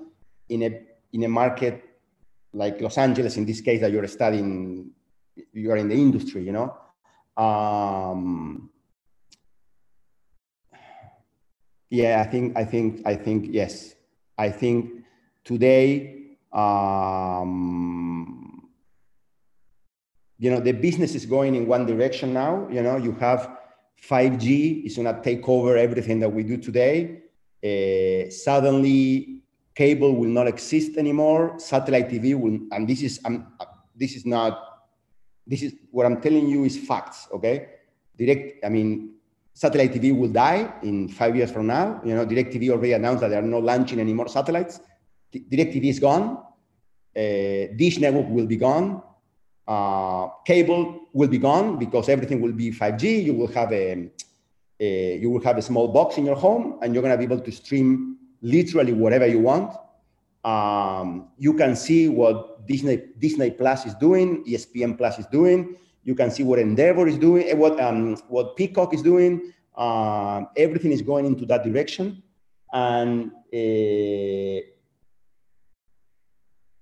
in 0.50 0.62
a, 0.64 0.72
in 1.14 1.24
a 1.24 1.30
market 1.30 1.84
like 2.54 2.80
Los 2.80 2.98
Angeles, 3.00 3.38
in 3.38 3.46
this 3.46 3.62
case 3.62 3.82
that 3.82 3.92
you're 3.92 4.08
studying, 4.08 4.92
you 5.52 5.72
are 5.72 5.78
in 5.78 5.90
the 5.90 5.96
industry, 5.96 6.44
you 6.44 6.52
know? 6.52 6.78
Um, 7.40 8.70
yeah, 11.90 12.22
I 12.26 12.30
think, 12.30 12.58
I 12.58 12.66
think, 12.66 13.02
I 13.06 13.16
think, 13.16 13.48
yes. 13.50 13.96
I 14.38 14.50
think 14.50 15.06
today, 15.46 16.36
um, 16.52 18.68
you 20.38 20.52
know, 20.52 20.60
the 20.60 20.74
business 20.74 21.16
is 21.16 21.26
going 21.26 21.56
in 21.56 21.66
one 21.66 21.86
direction 21.86 22.34
now. 22.34 22.68
You 22.70 22.84
know, 22.84 22.98
you 22.98 23.14
have 23.14 23.58
5G 24.02 24.86
is 24.86 24.98
going 24.98 25.14
to 25.14 25.22
take 25.22 25.48
over 25.48 25.78
everything 25.78 26.20
that 26.20 26.30
we 26.30 26.44
do 26.44 26.58
today. 26.58 27.22
Uh, 27.64 28.30
suddenly, 28.30 29.44
cable 29.76 30.14
will 30.14 30.30
not 30.30 30.48
exist 30.48 30.98
anymore. 30.98 31.58
Satellite 31.58 32.10
TV 32.10 32.38
will, 32.38 32.60
and 32.72 32.86
this 32.86 33.02
is, 33.02 33.22
um, 33.24 33.48
this 33.96 34.16
is 34.16 34.26
not 34.26 34.69
this 35.50 35.64
is 35.64 35.74
what 35.92 36.06
I'm 36.06 36.22
telling 36.22 36.48
you 36.48 36.64
is 36.64 36.78
facts, 36.78 37.28
okay? 37.34 37.70
Direct, 38.18 38.64
I 38.64 38.70
mean, 38.70 39.16
satellite 39.54 39.94
TV 39.94 40.18
will 40.18 40.30
die 40.30 40.72
in 40.84 41.10
five 41.10 41.36
years 41.36 41.52
from 41.52 41.68
now. 41.68 42.00
You 42.06 42.14
know, 42.16 42.26
DirecTV 42.26 42.70
already 42.70 42.94
announced 42.94 43.22
that 43.22 43.30
they 43.30 43.36
are 43.38 43.42
not 43.42 43.64
launching 43.64 44.00
any 44.00 44.14
more 44.14 44.28
satellites. 44.28 44.80
DirecTV 45.34 45.86
is 45.90 46.00
gone. 46.00 46.38
Uh, 47.16 47.74
Dish 47.76 47.98
network 48.00 48.30
will 48.30 48.46
be 48.46 48.58
gone. 48.58 49.02
Uh, 49.68 50.28
cable 50.46 51.02
will 51.14 51.28
be 51.28 51.38
gone 51.38 51.78
because 51.78 52.10
everything 52.10 52.42
will 52.42 52.54
be 52.54 52.72
5G. 52.72 53.24
You 53.24 53.34
will 53.34 53.48
have 53.48 53.72
a, 53.72 54.10
a 54.80 55.18
you 55.18 55.30
will 55.30 55.44
have 55.44 55.58
a 55.58 55.62
small 55.62 55.88
box 55.88 56.18
in 56.18 56.26
your 56.26 56.36
home, 56.36 56.80
and 56.82 56.94
you're 56.94 57.04
gonna 57.04 57.18
be 57.18 57.24
able 57.24 57.42
to 57.42 57.52
stream 57.52 58.18
literally 58.42 58.94
whatever 58.94 59.28
you 59.28 59.40
want. 59.40 59.76
Um, 60.44 61.30
you 61.38 61.54
can 61.54 61.76
see 61.76 62.08
what 62.08 62.66
Disney 62.66 63.02
Disney 63.18 63.52
Plus 63.52 63.86
is 63.86 63.96
doing, 63.96 64.44
ESPN 64.46 64.98
Plus 64.98 65.20
is 65.20 65.26
doing. 65.28 65.76
You 66.04 66.16
can 66.16 66.32
see 66.32 66.44
what 66.44 66.60
Endeavor 66.60 67.08
is 67.08 67.18
doing, 67.18 67.50
eh, 67.50 67.54
what 67.54 67.80
um, 67.80 68.16
what 68.30 68.56
Peacock 68.56 68.94
is 68.94 69.02
doing. 69.02 69.52
Uh, 69.76 70.46
everything 70.56 70.92
is 70.92 71.02
going 71.02 71.26
into 71.26 71.46
that 71.46 71.64
direction, 71.64 72.24
and 72.72 73.32
uh, 73.54 74.60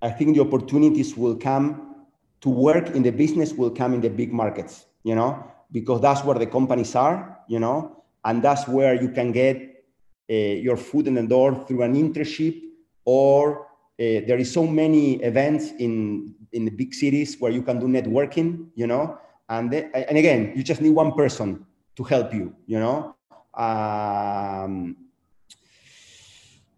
I 0.01 0.09
think 0.11 0.35
the 0.35 0.41
opportunities 0.41 1.17
will 1.17 1.35
come 1.35 2.05
to 2.41 2.49
work 2.49 2.91
in 2.91 3.01
the 3.01 3.11
business 3.11 3.53
will 3.53 3.71
come 3.71 3.95
in 3.95 4.01
the 4.01 4.09
big 4.09 4.31
markets. 4.31 4.85
You 5.03 5.15
know, 5.15 5.43
because 5.71 5.99
that's 6.01 6.23
where 6.23 6.37
the 6.37 6.45
companies 6.45 6.95
are. 6.95 7.39
You 7.47 7.59
know, 7.59 8.03
and 8.23 8.43
that's 8.43 8.67
where 8.67 9.01
you 9.01 9.09
can 9.09 9.31
get 9.31 9.83
uh, 10.29 10.33
your 10.33 10.77
foot 10.77 11.07
in 11.07 11.15
the 11.15 11.23
door 11.23 11.65
through 11.67 11.81
an 11.81 11.95
internship 11.95 12.66
or 13.07 13.67
uh, 13.99 14.21
there 14.27 14.37
is 14.37 14.51
so 14.51 14.67
many 14.67 15.15
events 15.23 15.71
in 15.79 16.35
in 16.51 16.65
the 16.65 16.71
big 16.71 16.93
cities 16.93 17.37
where 17.39 17.51
you 17.51 17.63
can 17.63 17.79
do 17.79 17.87
networking 17.87 18.67
you 18.75 18.85
know? 18.85 19.17
And 19.49 19.71
they, 19.71 19.89
and 19.93 20.17
again 20.17 20.51
you 20.55 20.61
just 20.61 20.81
need 20.81 20.91
one 20.91 21.13
person 21.13 21.65
to 21.95 22.03
help 22.03 22.33
you 22.33 22.53
you 22.67 22.79
know? 22.79 23.15
Um, 23.53 24.97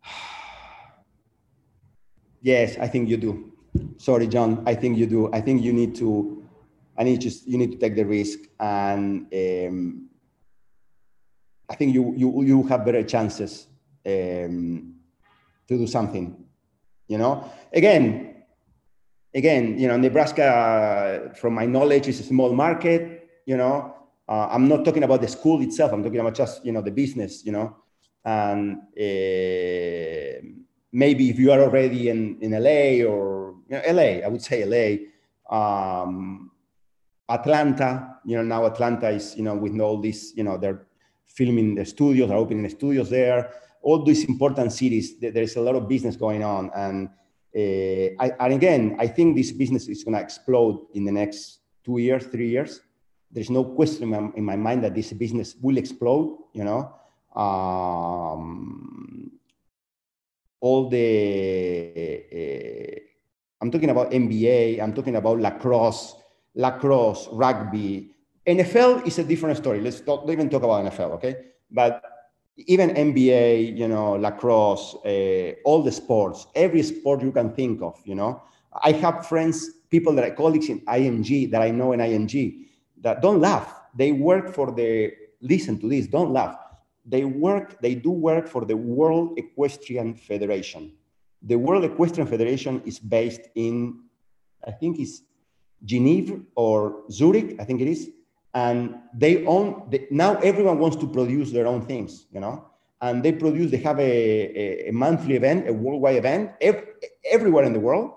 yes 2.41 2.77
i 2.77 2.87
think 2.87 3.09
you 3.09 3.17
do. 3.17 3.51
Sorry 3.97 4.27
john 4.27 4.63
i 4.67 4.75
think 4.75 4.97
you 4.97 5.07
do. 5.07 5.33
I 5.33 5.41
think 5.41 5.63
you 5.63 5.73
need 5.73 5.95
to 5.95 6.45
i 6.95 7.03
need 7.03 7.21
just 7.21 7.47
you 7.47 7.57
need 7.57 7.71
to 7.71 7.77
take 7.77 7.95
the 7.95 8.05
risk 8.05 8.39
and 8.59 9.25
um, 9.33 10.09
i 11.69 11.75
think 11.75 11.93
you 11.93 12.13
you 12.15 12.43
you 12.43 12.63
have 12.67 12.85
better 12.85 13.03
chances 13.03 13.67
um, 14.05 14.98
to 15.69 15.77
do 15.77 15.87
something. 15.87 16.35
You 17.07 17.17
know, 17.17 17.49
again, 17.71 18.35
again, 19.33 19.79
you 19.79 19.87
know, 19.87 19.97
Nebraska, 19.97 21.31
from 21.35 21.53
my 21.53 21.65
knowledge, 21.65 22.07
is 22.07 22.19
a 22.19 22.23
small 22.23 22.53
market. 22.53 23.29
You 23.45 23.57
know, 23.57 23.95
uh, 24.27 24.49
I'm 24.51 24.67
not 24.67 24.83
talking 24.83 25.03
about 25.03 25.21
the 25.21 25.27
school 25.27 25.61
itself. 25.61 25.93
I'm 25.93 26.03
talking 26.03 26.19
about 26.19 26.35
just 26.35 26.65
you 26.65 26.71
know 26.71 26.81
the 26.81 26.91
business. 26.91 27.45
You 27.45 27.53
know, 27.53 27.77
and 28.25 28.77
uh, 28.97 30.41
maybe 30.91 31.29
if 31.29 31.39
you 31.39 31.51
are 31.51 31.61
already 31.61 32.09
in 32.09 32.37
in 32.41 32.51
LA 32.51 33.05
or 33.07 33.55
you 33.69 33.77
know, 33.77 33.81
LA, 33.87 34.25
I 34.25 34.27
would 34.27 34.41
say 34.41 34.65
LA. 34.65 35.05
Um, 35.49 36.51
Atlanta, 37.27 38.17
you 38.25 38.35
know, 38.37 38.43
now 38.43 38.65
Atlanta 38.65 39.09
is, 39.09 39.35
you 39.37 39.43
know, 39.43 39.55
with 39.55 39.79
all 39.79 40.01
this, 40.01 40.33
you 40.35 40.43
know, 40.43 40.57
they're 40.57 40.87
filming 41.27 41.75
the 41.75 41.85
studios, 41.85 42.31
are 42.31 42.37
opening 42.37 42.63
the 42.63 42.69
studios 42.69 43.07
there 43.09 43.51
all 43.81 44.03
these 44.03 44.25
important 44.25 44.71
cities, 44.71 45.17
there's 45.19 45.55
a 45.55 45.61
lot 45.61 45.75
of 45.75 45.87
business 45.87 46.15
going 46.15 46.43
on. 46.43 46.69
And, 46.75 47.09
uh, 47.55 48.23
I, 48.23 48.31
and 48.39 48.53
again, 48.53 48.95
I 48.99 49.07
think 49.07 49.35
this 49.35 49.51
business 49.51 49.87
is 49.87 50.03
going 50.03 50.15
to 50.15 50.21
explode 50.21 50.87
in 50.93 51.05
the 51.05 51.11
next 51.11 51.59
two 51.83 51.97
years, 51.97 52.25
three 52.25 52.49
years. 52.49 52.81
There's 53.31 53.49
no 53.49 53.63
question 53.63 54.03
in 54.03 54.09
my, 54.09 54.29
in 54.35 54.43
my 54.43 54.55
mind 54.55 54.83
that 54.83 54.95
this 54.95 55.13
business 55.13 55.55
will 55.61 55.77
explode, 55.77 56.37
you 56.53 56.63
know. 56.63 56.93
Um, 57.35 59.31
all 60.59 60.89
the, 60.89 62.23
uh, 62.33 62.99
I'm 63.61 63.71
talking 63.71 63.89
about 63.89 64.11
NBA, 64.11 64.81
I'm 64.81 64.93
talking 64.93 65.15
about 65.15 65.39
lacrosse, 65.39 66.15
lacrosse, 66.55 67.29
rugby. 67.31 68.11
NFL 68.45 69.05
is 69.05 69.19
a 69.19 69.23
different 69.23 69.57
story. 69.57 69.79
Let's 69.79 70.05
not, 70.05 70.25
don't 70.25 70.31
even 70.31 70.49
talk 70.49 70.63
about 70.63 70.85
NFL, 70.85 71.11
okay? 71.11 71.35
But 71.69 72.01
even 72.67 72.89
NBA, 72.91 73.77
you 73.77 73.87
know, 73.87 74.13
lacrosse, 74.13 74.95
uh, 75.05 75.53
all 75.63 75.81
the 75.83 75.91
sports, 75.91 76.47
every 76.55 76.83
sport 76.83 77.21
you 77.21 77.31
can 77.31 77.53
think 77.53 77.81
of, 77.81 77.99
you 78.05 78.15
know. 78.15 78.41
I 78.83 78.91
have 78.93 79.27
friends, 79.27 79.69
people 79.89 80.13
that 80.15 80.25
are 80.25 80.35
colleagues 80.35 80.69
in 80.69 80.81
IMG 80.81 81.51
that 81.51 81.61
I 81.61 81.71
know 81.71 81.93
in 81.93 81.99
IMG 81.99 82.65
that 83.01 83.21
don't 83.21 83.39
laugh. 83.39 83.81
They 83.95 84.11
work 84.11 84.53
for 84.53 84.71
the, 84.71 85.13
listen 85.41 85.79
to 85.79 85.89
this, 85.89 86.07
don't 86.07 86.31
laugh. 86.31 86.57
They 87.05 87.25
work, 87.25 87.81
they 87.81 87.95
do 87.95 88.11
work 88.11 88.47
for 88.47 88.65
the 88.65 88.77
World 88.77 89.37
Equestrian 89.37 90.13
Federation. 90.13 90.93
The 91.41 91.55
World 91.55 91.85
Equestrian 91.85 92.27
Federation 92.27 92.81
is 92.85 92.99
based 92.99 93.41
in, 93.55 94.01
I 94.67 94.71
think 94.71 94.99
it's 94.99 95.21
Geneva 95.83 96.39
or 96.55 97.03
Zurich, 97.09 97.55
I 97.59 97.63
think 97.63 97.81
it 97.81 97.87
is. 97.87 98.11
And 98.53 98.95
they 99.13 99.45
own. 99.45 99.91
Now 100.11 100.37
everyone 100.37 100.79
wants 100.79 100.97
to 100.97 101.07
produce 101.07 101.51
their 101.51 101.67
own 101.67 101.85
things, 101.85 102.25
you 102.31 102.39
know. 102.39 102.65
And 103.01 103.23
they 103.23 103.31
produce. 103.31 103.71
They 103.71 103.77
have 103.77 103.99
a, 103.99 104.03
a, 104.03 104.89
a 104.89 104.91
monthly 104.91 105.35
event, 105.35 105.69
a 105.69 105.73
worldwide 105.73 106.17
event, 106.17 106.51
ev- 106.59 106.85
everywhere 107.31 107.63
in 107.63 107.73
the 107.73 107.79
world, 107.79 108.11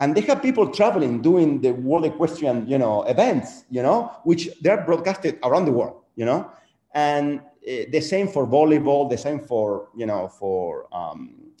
and 0.00 0.14
they 0.14 0.22
have 0.22 0.42
people 0.42 0.68
traveling 0.70 1.22
doing 1.22 1.60
the 1.60 1.72
World 1.72 2.04
Equestrian, 2.04 2.66
you 2.66 2.78
know, 2.78 3.02
events, 3.04 3.64
you 3.70 3.82
know, 3.82 4.10
which 4.24 4.48
they're 4.60 4.82
broadcasted 4.84 5.38
around 5.44 5.66
the 5.66 5.72
world, 5.72 6.02
you 6.16 6.24
know, 6.24 6.50
and 6.94 7.40
uh, 7.40 7.84
the 7.90 8.00
same 8.00 8.28
for 8.28 8.46
volleyball, 8.46 9.08
the 9.08 9.16
same 9.16 9.40
for 9.40 9.88
you 9.96 10.06
know 10.06 10.28
for 10.28 10.86
um, 10.92 11.52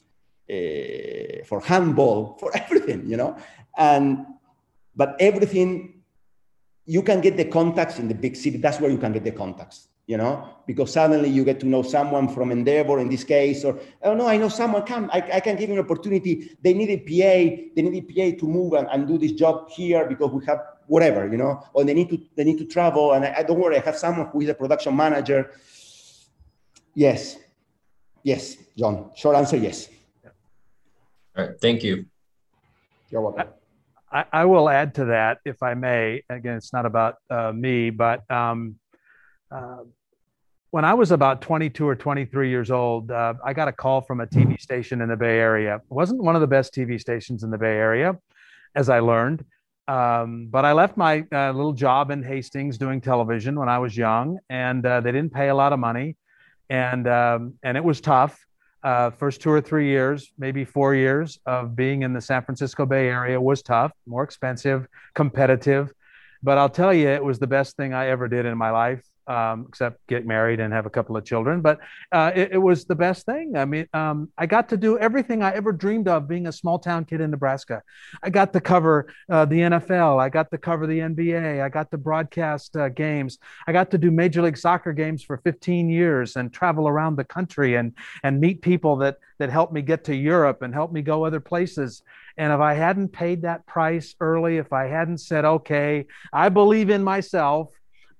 uh, 0.50 1.44
for 1.46 1.60
handball, 1.60 2.36
for 2.40 2.50
everything, 2.62 3.06
you 3.06 3.16
know, 3.16 3.36
and 3.78 4.26
but 4.96 5.16
everything 5.20 5.93
you 6.86 7.02
can 7.02 7.20
get 7.20 7.36
the 7.36 7.44
contacts 7.44 7.98
in 7.98 8.08
the 8.08 8.14
big 8.14 8.36
city. 8.36 8.58
That's 8.58 8.80
where 8.80 8.90
you 8.90 8.98
can 8.98 9.12
get 9.12 9.24
the 9.24 9.32
contacts, 9.32 9.88
you 10.06 10.16
know, 10.16 10.48
because 10.66 10.92
suddenly 10.92 11.30
you 11.30 11.44
get 11.44 11.60
to 11.60 11.66
know 11.66 11.82
someone 11.82 12.28
from 12.28 12.52
Endeavor 12.52 12.98
in 12.98 13.08
this 13.08 13.24
case, 13.24 13.64
or 13.64 13.78
oh 14.02 14.14
no, 14.14 14.26
I 14.26 14.36
know 14.36 14.48
someone. 14.48 14.82
Come, 14.82 15.10
I, 15.12 15.22
I 15.34 15.40
can 15.40 15.56
give 15.56 15.70
you 15.70 15.76
an 15.78 15.84
opportunity. 15.84 16.56
They 16.62 16.74
need 16.74 16.90
a 16.90 16.98
PA. 16.98 17.70
They 17.74 17.82
need 17.82 18.04
a 18.04 18.32
PA 18.32 18.38
to 18.38 18.46
move 18.46 18.74
and, 18.74 18.88
and 18.88 19.08
do 19.08 19.18
this 19.18 19.32
job 19.32 19.70
here 19.70 20.06
because 20.06 20.30
we 20.30 20.44
have 20.46 20.60
whatever, 20.86 21.26
you 21.26 21.38
know, 21.38 21.64
or 21.72 21.84
they 21.84 21.94
need 21.94 22.10
to 22.10 22.20
they 22.36 22.44
need 22.44 22.58
to 22.58 22.66
travel. 22.66 23.12
And 23.12 23.24
I, 23.24 23.34
I 23.38 23.42
don't 23.42 23.58
worry, 23.58 23.76
I 23.76 23.80
have 23.80 23.96
someone 23.96 24.26
who 24.28 24.42
is 24.42 24.48
a 24.50 24.54
production 24.54 24.94
manager. 24.94 25.52
Yes, 26.94 27.38
yes, 28.22 28.56
John. 28.76 29.10
Short 29.16 29.36
answer, 29.36 29.56
yes. 29.56 29.88
All 31.36 31.46
right, 31.46 31.60
thank 31.60 31.82
you. 31.82 32.06
You're 33.10 33.22
welcome. 33.22 33.48
I, 34.14 34.24
I, 34.32 34.44
will 34.44 34.68
add 34.68 34.94
to 34.94 35.06
that, 35.06 35.38
if 35.44 35.60
I 35.62 35.74
may. 35.74 36.22
Again, 36.30 36.56
it's 36.56 36.72
not 36.72 36.86
about 36.86 37.16
uh, 37.28 37.50
me, 37.52 37.90
but 37.90 38.30
um, 38.30 38.76
uh, 39.50 39.78
when 40.70 40.84
I 40.84 40.94
was 40.94 41.10
about 41.10 41.42
22 41.42 41.86
or 41.86 41.96
23 41.96 42.48
years 42.48 42.70
old, 42.70 43.10
uh, 43.10 43.34
I 43.44 43.52
got 43.52 43.66
a 43.66 43.72
call 43.72 44.00
from 44.02 44.20
a 44.20 44.26
TV 44.26 44.60
station 44.60 45.00
in 45.00 45.08
the 45.08 45.16
Bay 45.16 45.38
Area. 45.38 45.76
It 45.76 45.82
wasn't 45.88 46.22
one 46.22 46.36
of 46.36 46.40
the 46.40 46.46
best 46.46 46.72
TV 46.72 47.00
stations 47.00 47.42
in 47.42 47.50
the 47.50 47.58
Bay 47.58 47.76
Area, 47.76 48.16
as 48.76 48.88
I 48.88 49.00
learned. 49.00 49.44
Um, 49.88 50.46
but 50.48 50.64
I 50.64 50.72
left 50.72 50.96
my 50.96 51.26
uh, 51.32 51.50
little 51.50 51.72
job 51.72 52.12
in 52.12 52.22
Hastings 52.22 52.78
doing 52.78 53.00
television 53.00 53.58
when 53.58 53.68
I 53.68 53.78
was 53.78 53.96
young, 53.96 54.38
and 54.48 54.86
uh, 54.86 55.00
they 55.00 55.10
didn't 55.10 55.32
pay 55.32 55.48
a 55.48 55.54
lot 55.54 55.72
of 55.72 55.80
money, 55.80 56.16
and 56.70 57.06
um, 57.08 57.54
and 57.62 57.76
it 57.76 57.84
was 57.84 58.00
tough 58.00 58.38
uh, 58.84 59.10
first 59.10 59.40
two 59.40 59.50
or 59.50 59.60
three 59.60 59.88
years, 59.88 60.30
maybe 60.38 60.64
four 60.64 60.94
years 60.94 61.38
of 61.46 61.74
being 61.74 62.02
in 62.02 62.12
the 62.12 62.20
San 62.20 62.42
Francisco 62.42 62.84
Bay 62.84 63.08
Area 63.08 63.40
was 63.40 63.62
tough, 63.62 63.92
more 64.06 64.22
expensive, 64.22 64.86
competitive. 65.14 65.92
But 66.42 66.58
I'll 66.58 66.68
tell 66.68 66.92
you, 66.92 67.08
it 67.08 67.24
was 67.24 67.38
the 67.38 67.46
best 67.46 67.76
thing 67.76 67.94
I 67.94 68.08
ever 68.08 68.28
did 68.28 68.44
in 68.44 68.58
my 68.58 68.70
life 68.70 69.02
um, 69.26 69.66
except 69.68 70.06
get 70.06 70.26
married 70.26 70.60
and 70.60 70.72
have 70.72 70.86
a 70.86 70.90
couple 70.90 71.16
of 71.16 71.24
children. 71.24 71.60
But 71.60 71.80
uh, 72.12 72.32
it, 72.34 72.52
it, 72.52 72.58
was 72.58 72.84
the 72.84 72.94
best 72.94 73.26
thing. 73.26 73.56
I 73.56 73.64
mean, 73.64 73.88
um, 73.94 74.30
I 74.36 74.46
got 74.46 74.68
to 74.70 74.76
do 74.76 74.98
everything 74.98 75.42
I 75.42 75.52
ever 75.52 75.72
dreamed 75.72 76.08
of 76.08 76.28
being 76.28 76.46
a 76.46 76.52
small 76.52 76.78
town 76.78 77.04
kid 77.04 77.20
in 77.20 77.30
Nebraska. 77.30 77.82
I 78.22 78.30
got 78.30 78.52
to 78.52 78.60
cover 78.60 79.12
uh, 79.30 79.44
the 79.44 79.56
NFL. 79.56 80.20
I 80.20 80.28
got 80.28 80.50
to 80.50 80.58
cover 80.58 80.86
the 80.86 80.98
NBA. 80.98 81.62
I 81.62 81.68
got 81.68 81.90
to 81.90 81.98
broadcast 81.98 82.76
uh, 82.76 82.88
games. 82.88 83.38
I 83.66 83.72
got 83.72 83.90
to 83.92 83.98
do 83.98 84.10
Major 84.10 84.42
League 84.42 84.58
Soccer 84.58 84.92
games 84.92 85.22
for 85.22 85.38
15 85.38 85.88
years 85.88 86.36
and 86.36 86.52
travel 86.52 86.88
around 86.88 87.16
the 87.16 87.24
country 87.24 87.76
and 87.76 87.92
and 88.22 88.40
meet 88.40 88.62
people 88.62 88.96
that 88.96 89.18
that 89.38 89.50
helped 89.50 89.72
me 89.72 89.82
get 89.82 90.04
to 90.04 90.14
Europe 90.14 90.62
and 90.62 90.72
helped 90.72 90.92
me 90.92 91.02
go 91.02 91.24
other 91.24 91.40
places. 91.40 92.02
And 92.36 92.52
if 92.52 92.60
I 92.60 92.74
hadn't 92.74 93.08
paid 93.08 93.42
that 93.42 93.66
price 93.66 94.14
early, 94.20 94.58
if 94.58 94.72
I 94.72 94.86
hadn't 94.86 95.18
said, 95.18 95.44
okay, 95.44 96.06
I 96.32 96.48
believe 96.48 96.90
in 96.90 97.02
myself 97.02 97.70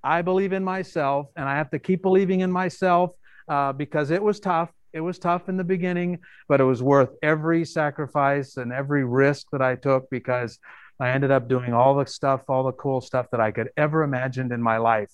I 0.05 0.21
believe 0.21 0.53
in 0.53 0.63
myself, 0.63 1.29
and 1.35 1.49
I 1.49 1.55
have 1.55 1.71
to 1.71 1.79
keep 1.79 2.03
believing 2.03 2.41
in 2.41 2.51
myself 2.51 3.11
uh, 3.47 3.73
because 3.73 4.11
it 4.11 4.21
was 4.21 4.39
tough. 4.39 4.69
It 4.93 5.01
was 5.01 5.17
tough 5.17 5.49
in 5.49 5.57
the 5.57 5.63
beginning, 5.63 6.19
but 6.47 6.61
it 6.61 6.63
was 6.63 6.83
worth 6.83 7.09
every 7.23 7.65
sacrifice 7.65 8.57
and 8.57 8.71
every 8.71 9.03
risk 9.03 9.47
that 9.51 9.63
I 9.63 9.75
took 9.75 10.07
because 10.11 10.59
I 10.99 11.09
ended 11.09 11.31
up 11.31 11.49
doing 11.49 11.73
all 11.73 11.95
the 11.95 12.05
stuff, 12.05 12.43
all 12.47 12.63
the 12.63 12.71
cool 12.73 13.01
stuff 13.01 13.31
that 13.31 13.41
I 13.41 13.49
could 13.49 13.71
ever 13.75 14.03
imagined 14.03 14.51
in 14.51 14.61
my 14.61 14.77
life. 14.77 15.11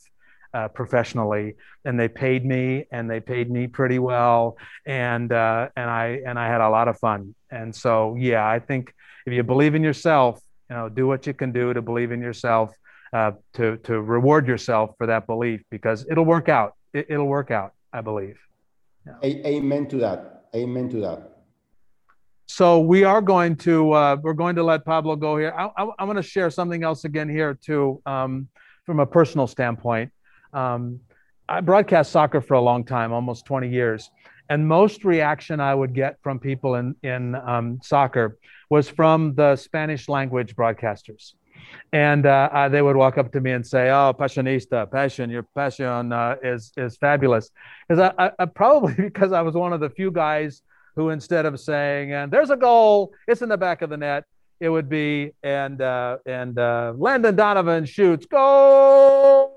Uh, 0.54 0.68
professionally, 0.68 1.56
and 1.86 1.98
they 1.98 2.10
paid 2.10 2.46
me, 2.46 2.86
and 2.92 3.10
they 3.10 3.22
paid 3.22 3.50
me 3.50 3.68
pretty 3.68 4.00
well, 4.00 4.58
and 4.86 5.32
uh, 5.32 5.70
and 5.78 5.90
I 5.90 6.20
and 6.28 6.38
I 6.38 6.48
had 6.48 6.60
a 6.60 6.68
lot 6.68 6.90
of 6.90 7.00
fun. 7.00 7.36
And 7.50 7.74
so, 7.74 8.18
yeah, 8.20 8.46
I 8.46 8.60
think 8.60 8.94
if 9.26 9.32
you 9.32 9.44
believe 9.44 9.76
in 9.76 9.82
yourself, 9.82 10.42
you 10.70 10.76
know, 10.76 10.90
do 10.90 11.08
what 11.08 11.26
you 11.26 11.34
can 11.34 11.54
do 11.54 11.74
to 11.74 11.82
believe 11.82 12.12
in 12.12 12.20
yourself, 12.20 12.76
uh, 13.14 13.32
to 13.54 13.78
to 13.78 14.02
reward 14.02 14.48
yourself 14.48 14.92
for 14.98 15.08
that 15.08 15.28
belief 15.28 15.62
because 15.70 16.06
it'll 16.10 16.26
work 16.26 16.50
out. 16.50 16.76
It, 16.94 17.10
will 17.10 17.26
work 17.26 17.52
out, 17.52 17.74
I 17.94 18.02
believe. 18.02 18.38
Yeah. 19.06 19.14
Amen 19.24 19.88
to 19.90 19.98
that. 19.98 20.46
Amen 20.56 20.90
to 20.90 20.98
that. 21.02 21.32
So 22.48 22.82
we 22.82 23.04
are 23.04 23.22
going 23.22 23.56
to 23.58 23.92
uh, 23.92 24.18
we're 24.22 24.34
going 24.34 24.56
to 24.56 24.64
let 24.64 24.86
Pablo 24.86 25.16
go 25.16 25.38
here. 25.38 25.54
I, 25.58 25.70
I, 25.78 25.90
I 26.00 26.04
want 26.04 26.18
to 26.18 26.24
share 26.24 26.50
something 26.50 26.84
else 26.84 27.06
again 27.06 27.30
here 27.30 27.54
too, 27.54 28.02
um, 28.06 28.48
from 28.86 29.00
a 29.00 29.06
personal 29.06 29.48
standpoint. 29.48 30.12
Um, 30.54 31.00
I 31.48 31.62
broadcast 31.62 32.12
soccer 32.12 32.42
for 32.42 32.54
a 32.54 32.62
long 32.62 32.86
time, 32.86 33.12
almost 33.12 33.46
20 33.46 33.70
years, 33.70 34.10
and 34.50 34.68
most 34.68 35.04
reaction 35.04 35.60
I 35.60 35.74
would 35.76 35.94
get 35.94 36.18
from 36.22 36.40
people 36.40 36.76
in 36.76 36.96
in 37.04 37.36
um, 37.36 37.80
soccer 37.84 38.38
was 38.70 38.90
from 38.90 39.34
the 39.36 39.56
Spanish 39.56 40.08
language 40.08 40.56
broadcasters 40.56 41.34
and 41.94 42.26
uh, 42.26 42.50
uh, 42.52 42.70
they 42.70 42.82
would 42.82 42.96
walk 42.96 43.18
up 43.18 43.32
to 43.34 43.42
me 43.42 43.52
and 43.52 43.66
say, 43.66 43.90
"Oh, 43.90 44.14
passionista, 44.18 44.90
passion, 44.90 45.30
your 45.30 45.44
passion 45.44 46.12
uh, 46.14 46.36
is 46.44 46.72
is 46.78 46.98
fabulous." 46.98 47.52
Because 47.88 48.12
I, 48.18 48.32
I, 48.40 48.46
probably 48.46 48.94
because 48.98 49.32
I 49.32 49.42
was 49.42 49.56
one 49.56 49.74
of 49.74 49.80
the 49.80 49.90
few 49.90 50.12
guys 50.12 50.62
who, 50.96 51.10
instead 51.10 51.46
of 51.46 51.60
saying, 51.60 52.14
"And 52.14 52.32
there's 52.32 52.50
a 52.50 52.58
goal, 52.58 53.14
it's 53.28 53.42
in 53.42 53.50
the 53.50 53.58
back 53.58 53.82
of 53.82 53.90
the 53.90 53.98
net," 53.98 54.26
it 54.60 54.70
would 54.70 54.90
be, 54.90 55.32
"And 55.44 55.82
uh, 55.82 56.18
and 56.26 56.58
uh, 56.58 56.94
Landon 56.96 57.36
Donovan 57.36 57.86
shoots, 57.86 58.26
go, 58.26 59.52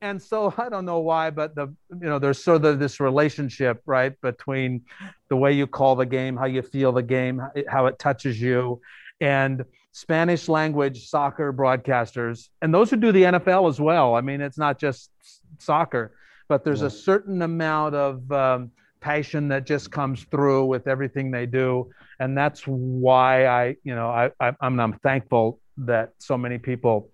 And 0.00 0.22
so 0.22 0.52
I 0.58 0.68
don't 0.68 0.84
know 0.84 1.00
why, 1.00 1.30
but 1.30 1.54
the 1.54 1.68
you 1.90 2.08
know 2.08 2.18
there's 2.18 2.42
sort 2.42 2.64
of 2.64 2.78
this 2.78 3.00
relationship 3.00 3.82
right 3.86 4.18
between 4.20 4.82
the 5.28 5.36
way 5.36 5.52
you 5.52 5.66
call 5.66 5.96
the 5.96 6.06
game, 6.06 6.36
how 6.36 6.46
you 6.46 6.62
feel 6.62 6.92
the 6.92 7.02
game, 7.02 7.42
how 7.68 7.86
it 7.86 7.98
touches 7.98 8.40
you, 8.40 8.80
and 9.20 9.64
Spanish 9.92 10.48
language 10.48 11.08
soccer 11.08 11.52
broadcasters, 11.52 12.48
and 12.62 12.72
those 12.72 12.90
who 12.90 12.96
do 12.96 13.12
the 13.12 13.24
NFL 13.24 13.68
as 13.68 13.80
well. 13.80 14.14
I 14.14 14.20
mean, 14.20 14.40
it's 14.40 14.58
not 14.58 14.78
just 14.78 15.10
soccer, 15.58 16.14
but 16.48 16.64
there's 16.64 16.82
yeah. 16.82 16.86
a 16.86 16.90
certain 16.90 17.42
amount 17.42 17.94
of 17.94 18.30
um, 18.30 18.70
passion 19.00 19.48
that 19.48 19.66
just 19.66 19.90
comes 19.90 20.24
through 20.30 20.66
with 20.66 20.86
everything 20.86 21.30
they 21.30 21.46
do, 21.46 21.90
and 22.20 22.36
that's 22.36 22.62
why 22.62 23.46
I, 23.46 23.76
you 23.82 23.94
know, 23.94 24.08
I, 24.08 24.30
I 24.40 24.52
am 24.62 24.78
I'm 24.78 24.98
thankful 25.00 25.60
that 25.78 26.12
so 26.18 26.36
many 26.36 26.58
people. 26.58 27.10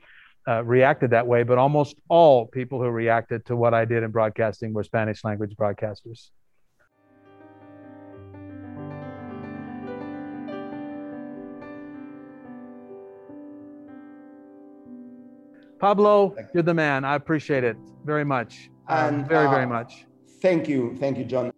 Uh, 0.47 0.63
reacted 0.63 1.11
that 1.11 1.27
way, 1.27 1.43
but 1.43 1.57
almost 1.57 1.97
all 2.11 2.47
people 2.47 2.79
who 2.79 2.91
reacted 2.91 3.47
to 3.47 3.57
what 3.57 3.73
I 3.73 3.87
did 3.87 4.03
in 4.03 4.11
broadcasting 4.11 4.75
were 4.75 4.85
Spanish 4.85 5.25
language 5.25 5.57
broadcasters. 5.57 6.29
Pablo, 15.81 16.35
you're 16.53 16.63
the 16.63 16.75
man. 16.75 17.05
I 17.05 17.15
appreciate 17.15 17.65
it 17.65 17.77
very 18.05 18.25
much. 18.25 18.71
Um, 18.89 19.17
and 19.17 19.29
very, 19.29 19.47
uh, 19.47 19.51
very 19.51 19.67
much. 19.67 20.07
Thank 20.41 20.69
you. 20.69 20.97
Thank 20.99 21.19
you, 21.19 21.25
John. 21.25 21.53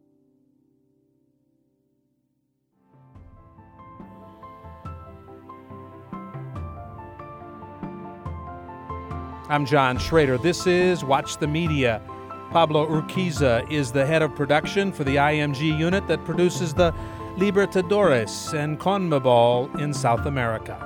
I'm 9.49 9.64
John 9.64 9.97
Schrader. 9.97 10.38
This 10.38 10.66
is 10.66 11.05
Watch 11.05 11.36
the 11.36 11.47
Media. 11.47 12.03
Pablo 12.51 12.84
Urquiza 12.84 13.70
is 13.70 13.92
the 13.92 14.05
head 14.05 14.20
of 14.20 14.34
production 14.34 14.90
for 14.90 15.05
the 15.05 15.16
IMG 15.16 15.78
unit 15.78 16.09
that 16.09 16.24
produces 16.24 16.74
the 16.74 16.92
Libertadores 17.36 18.53
and 18.55 18.80
CONMEBOL 18.80 19.78
in 19.78 19.94
South 19.94 20.26
America. 20.26 20.86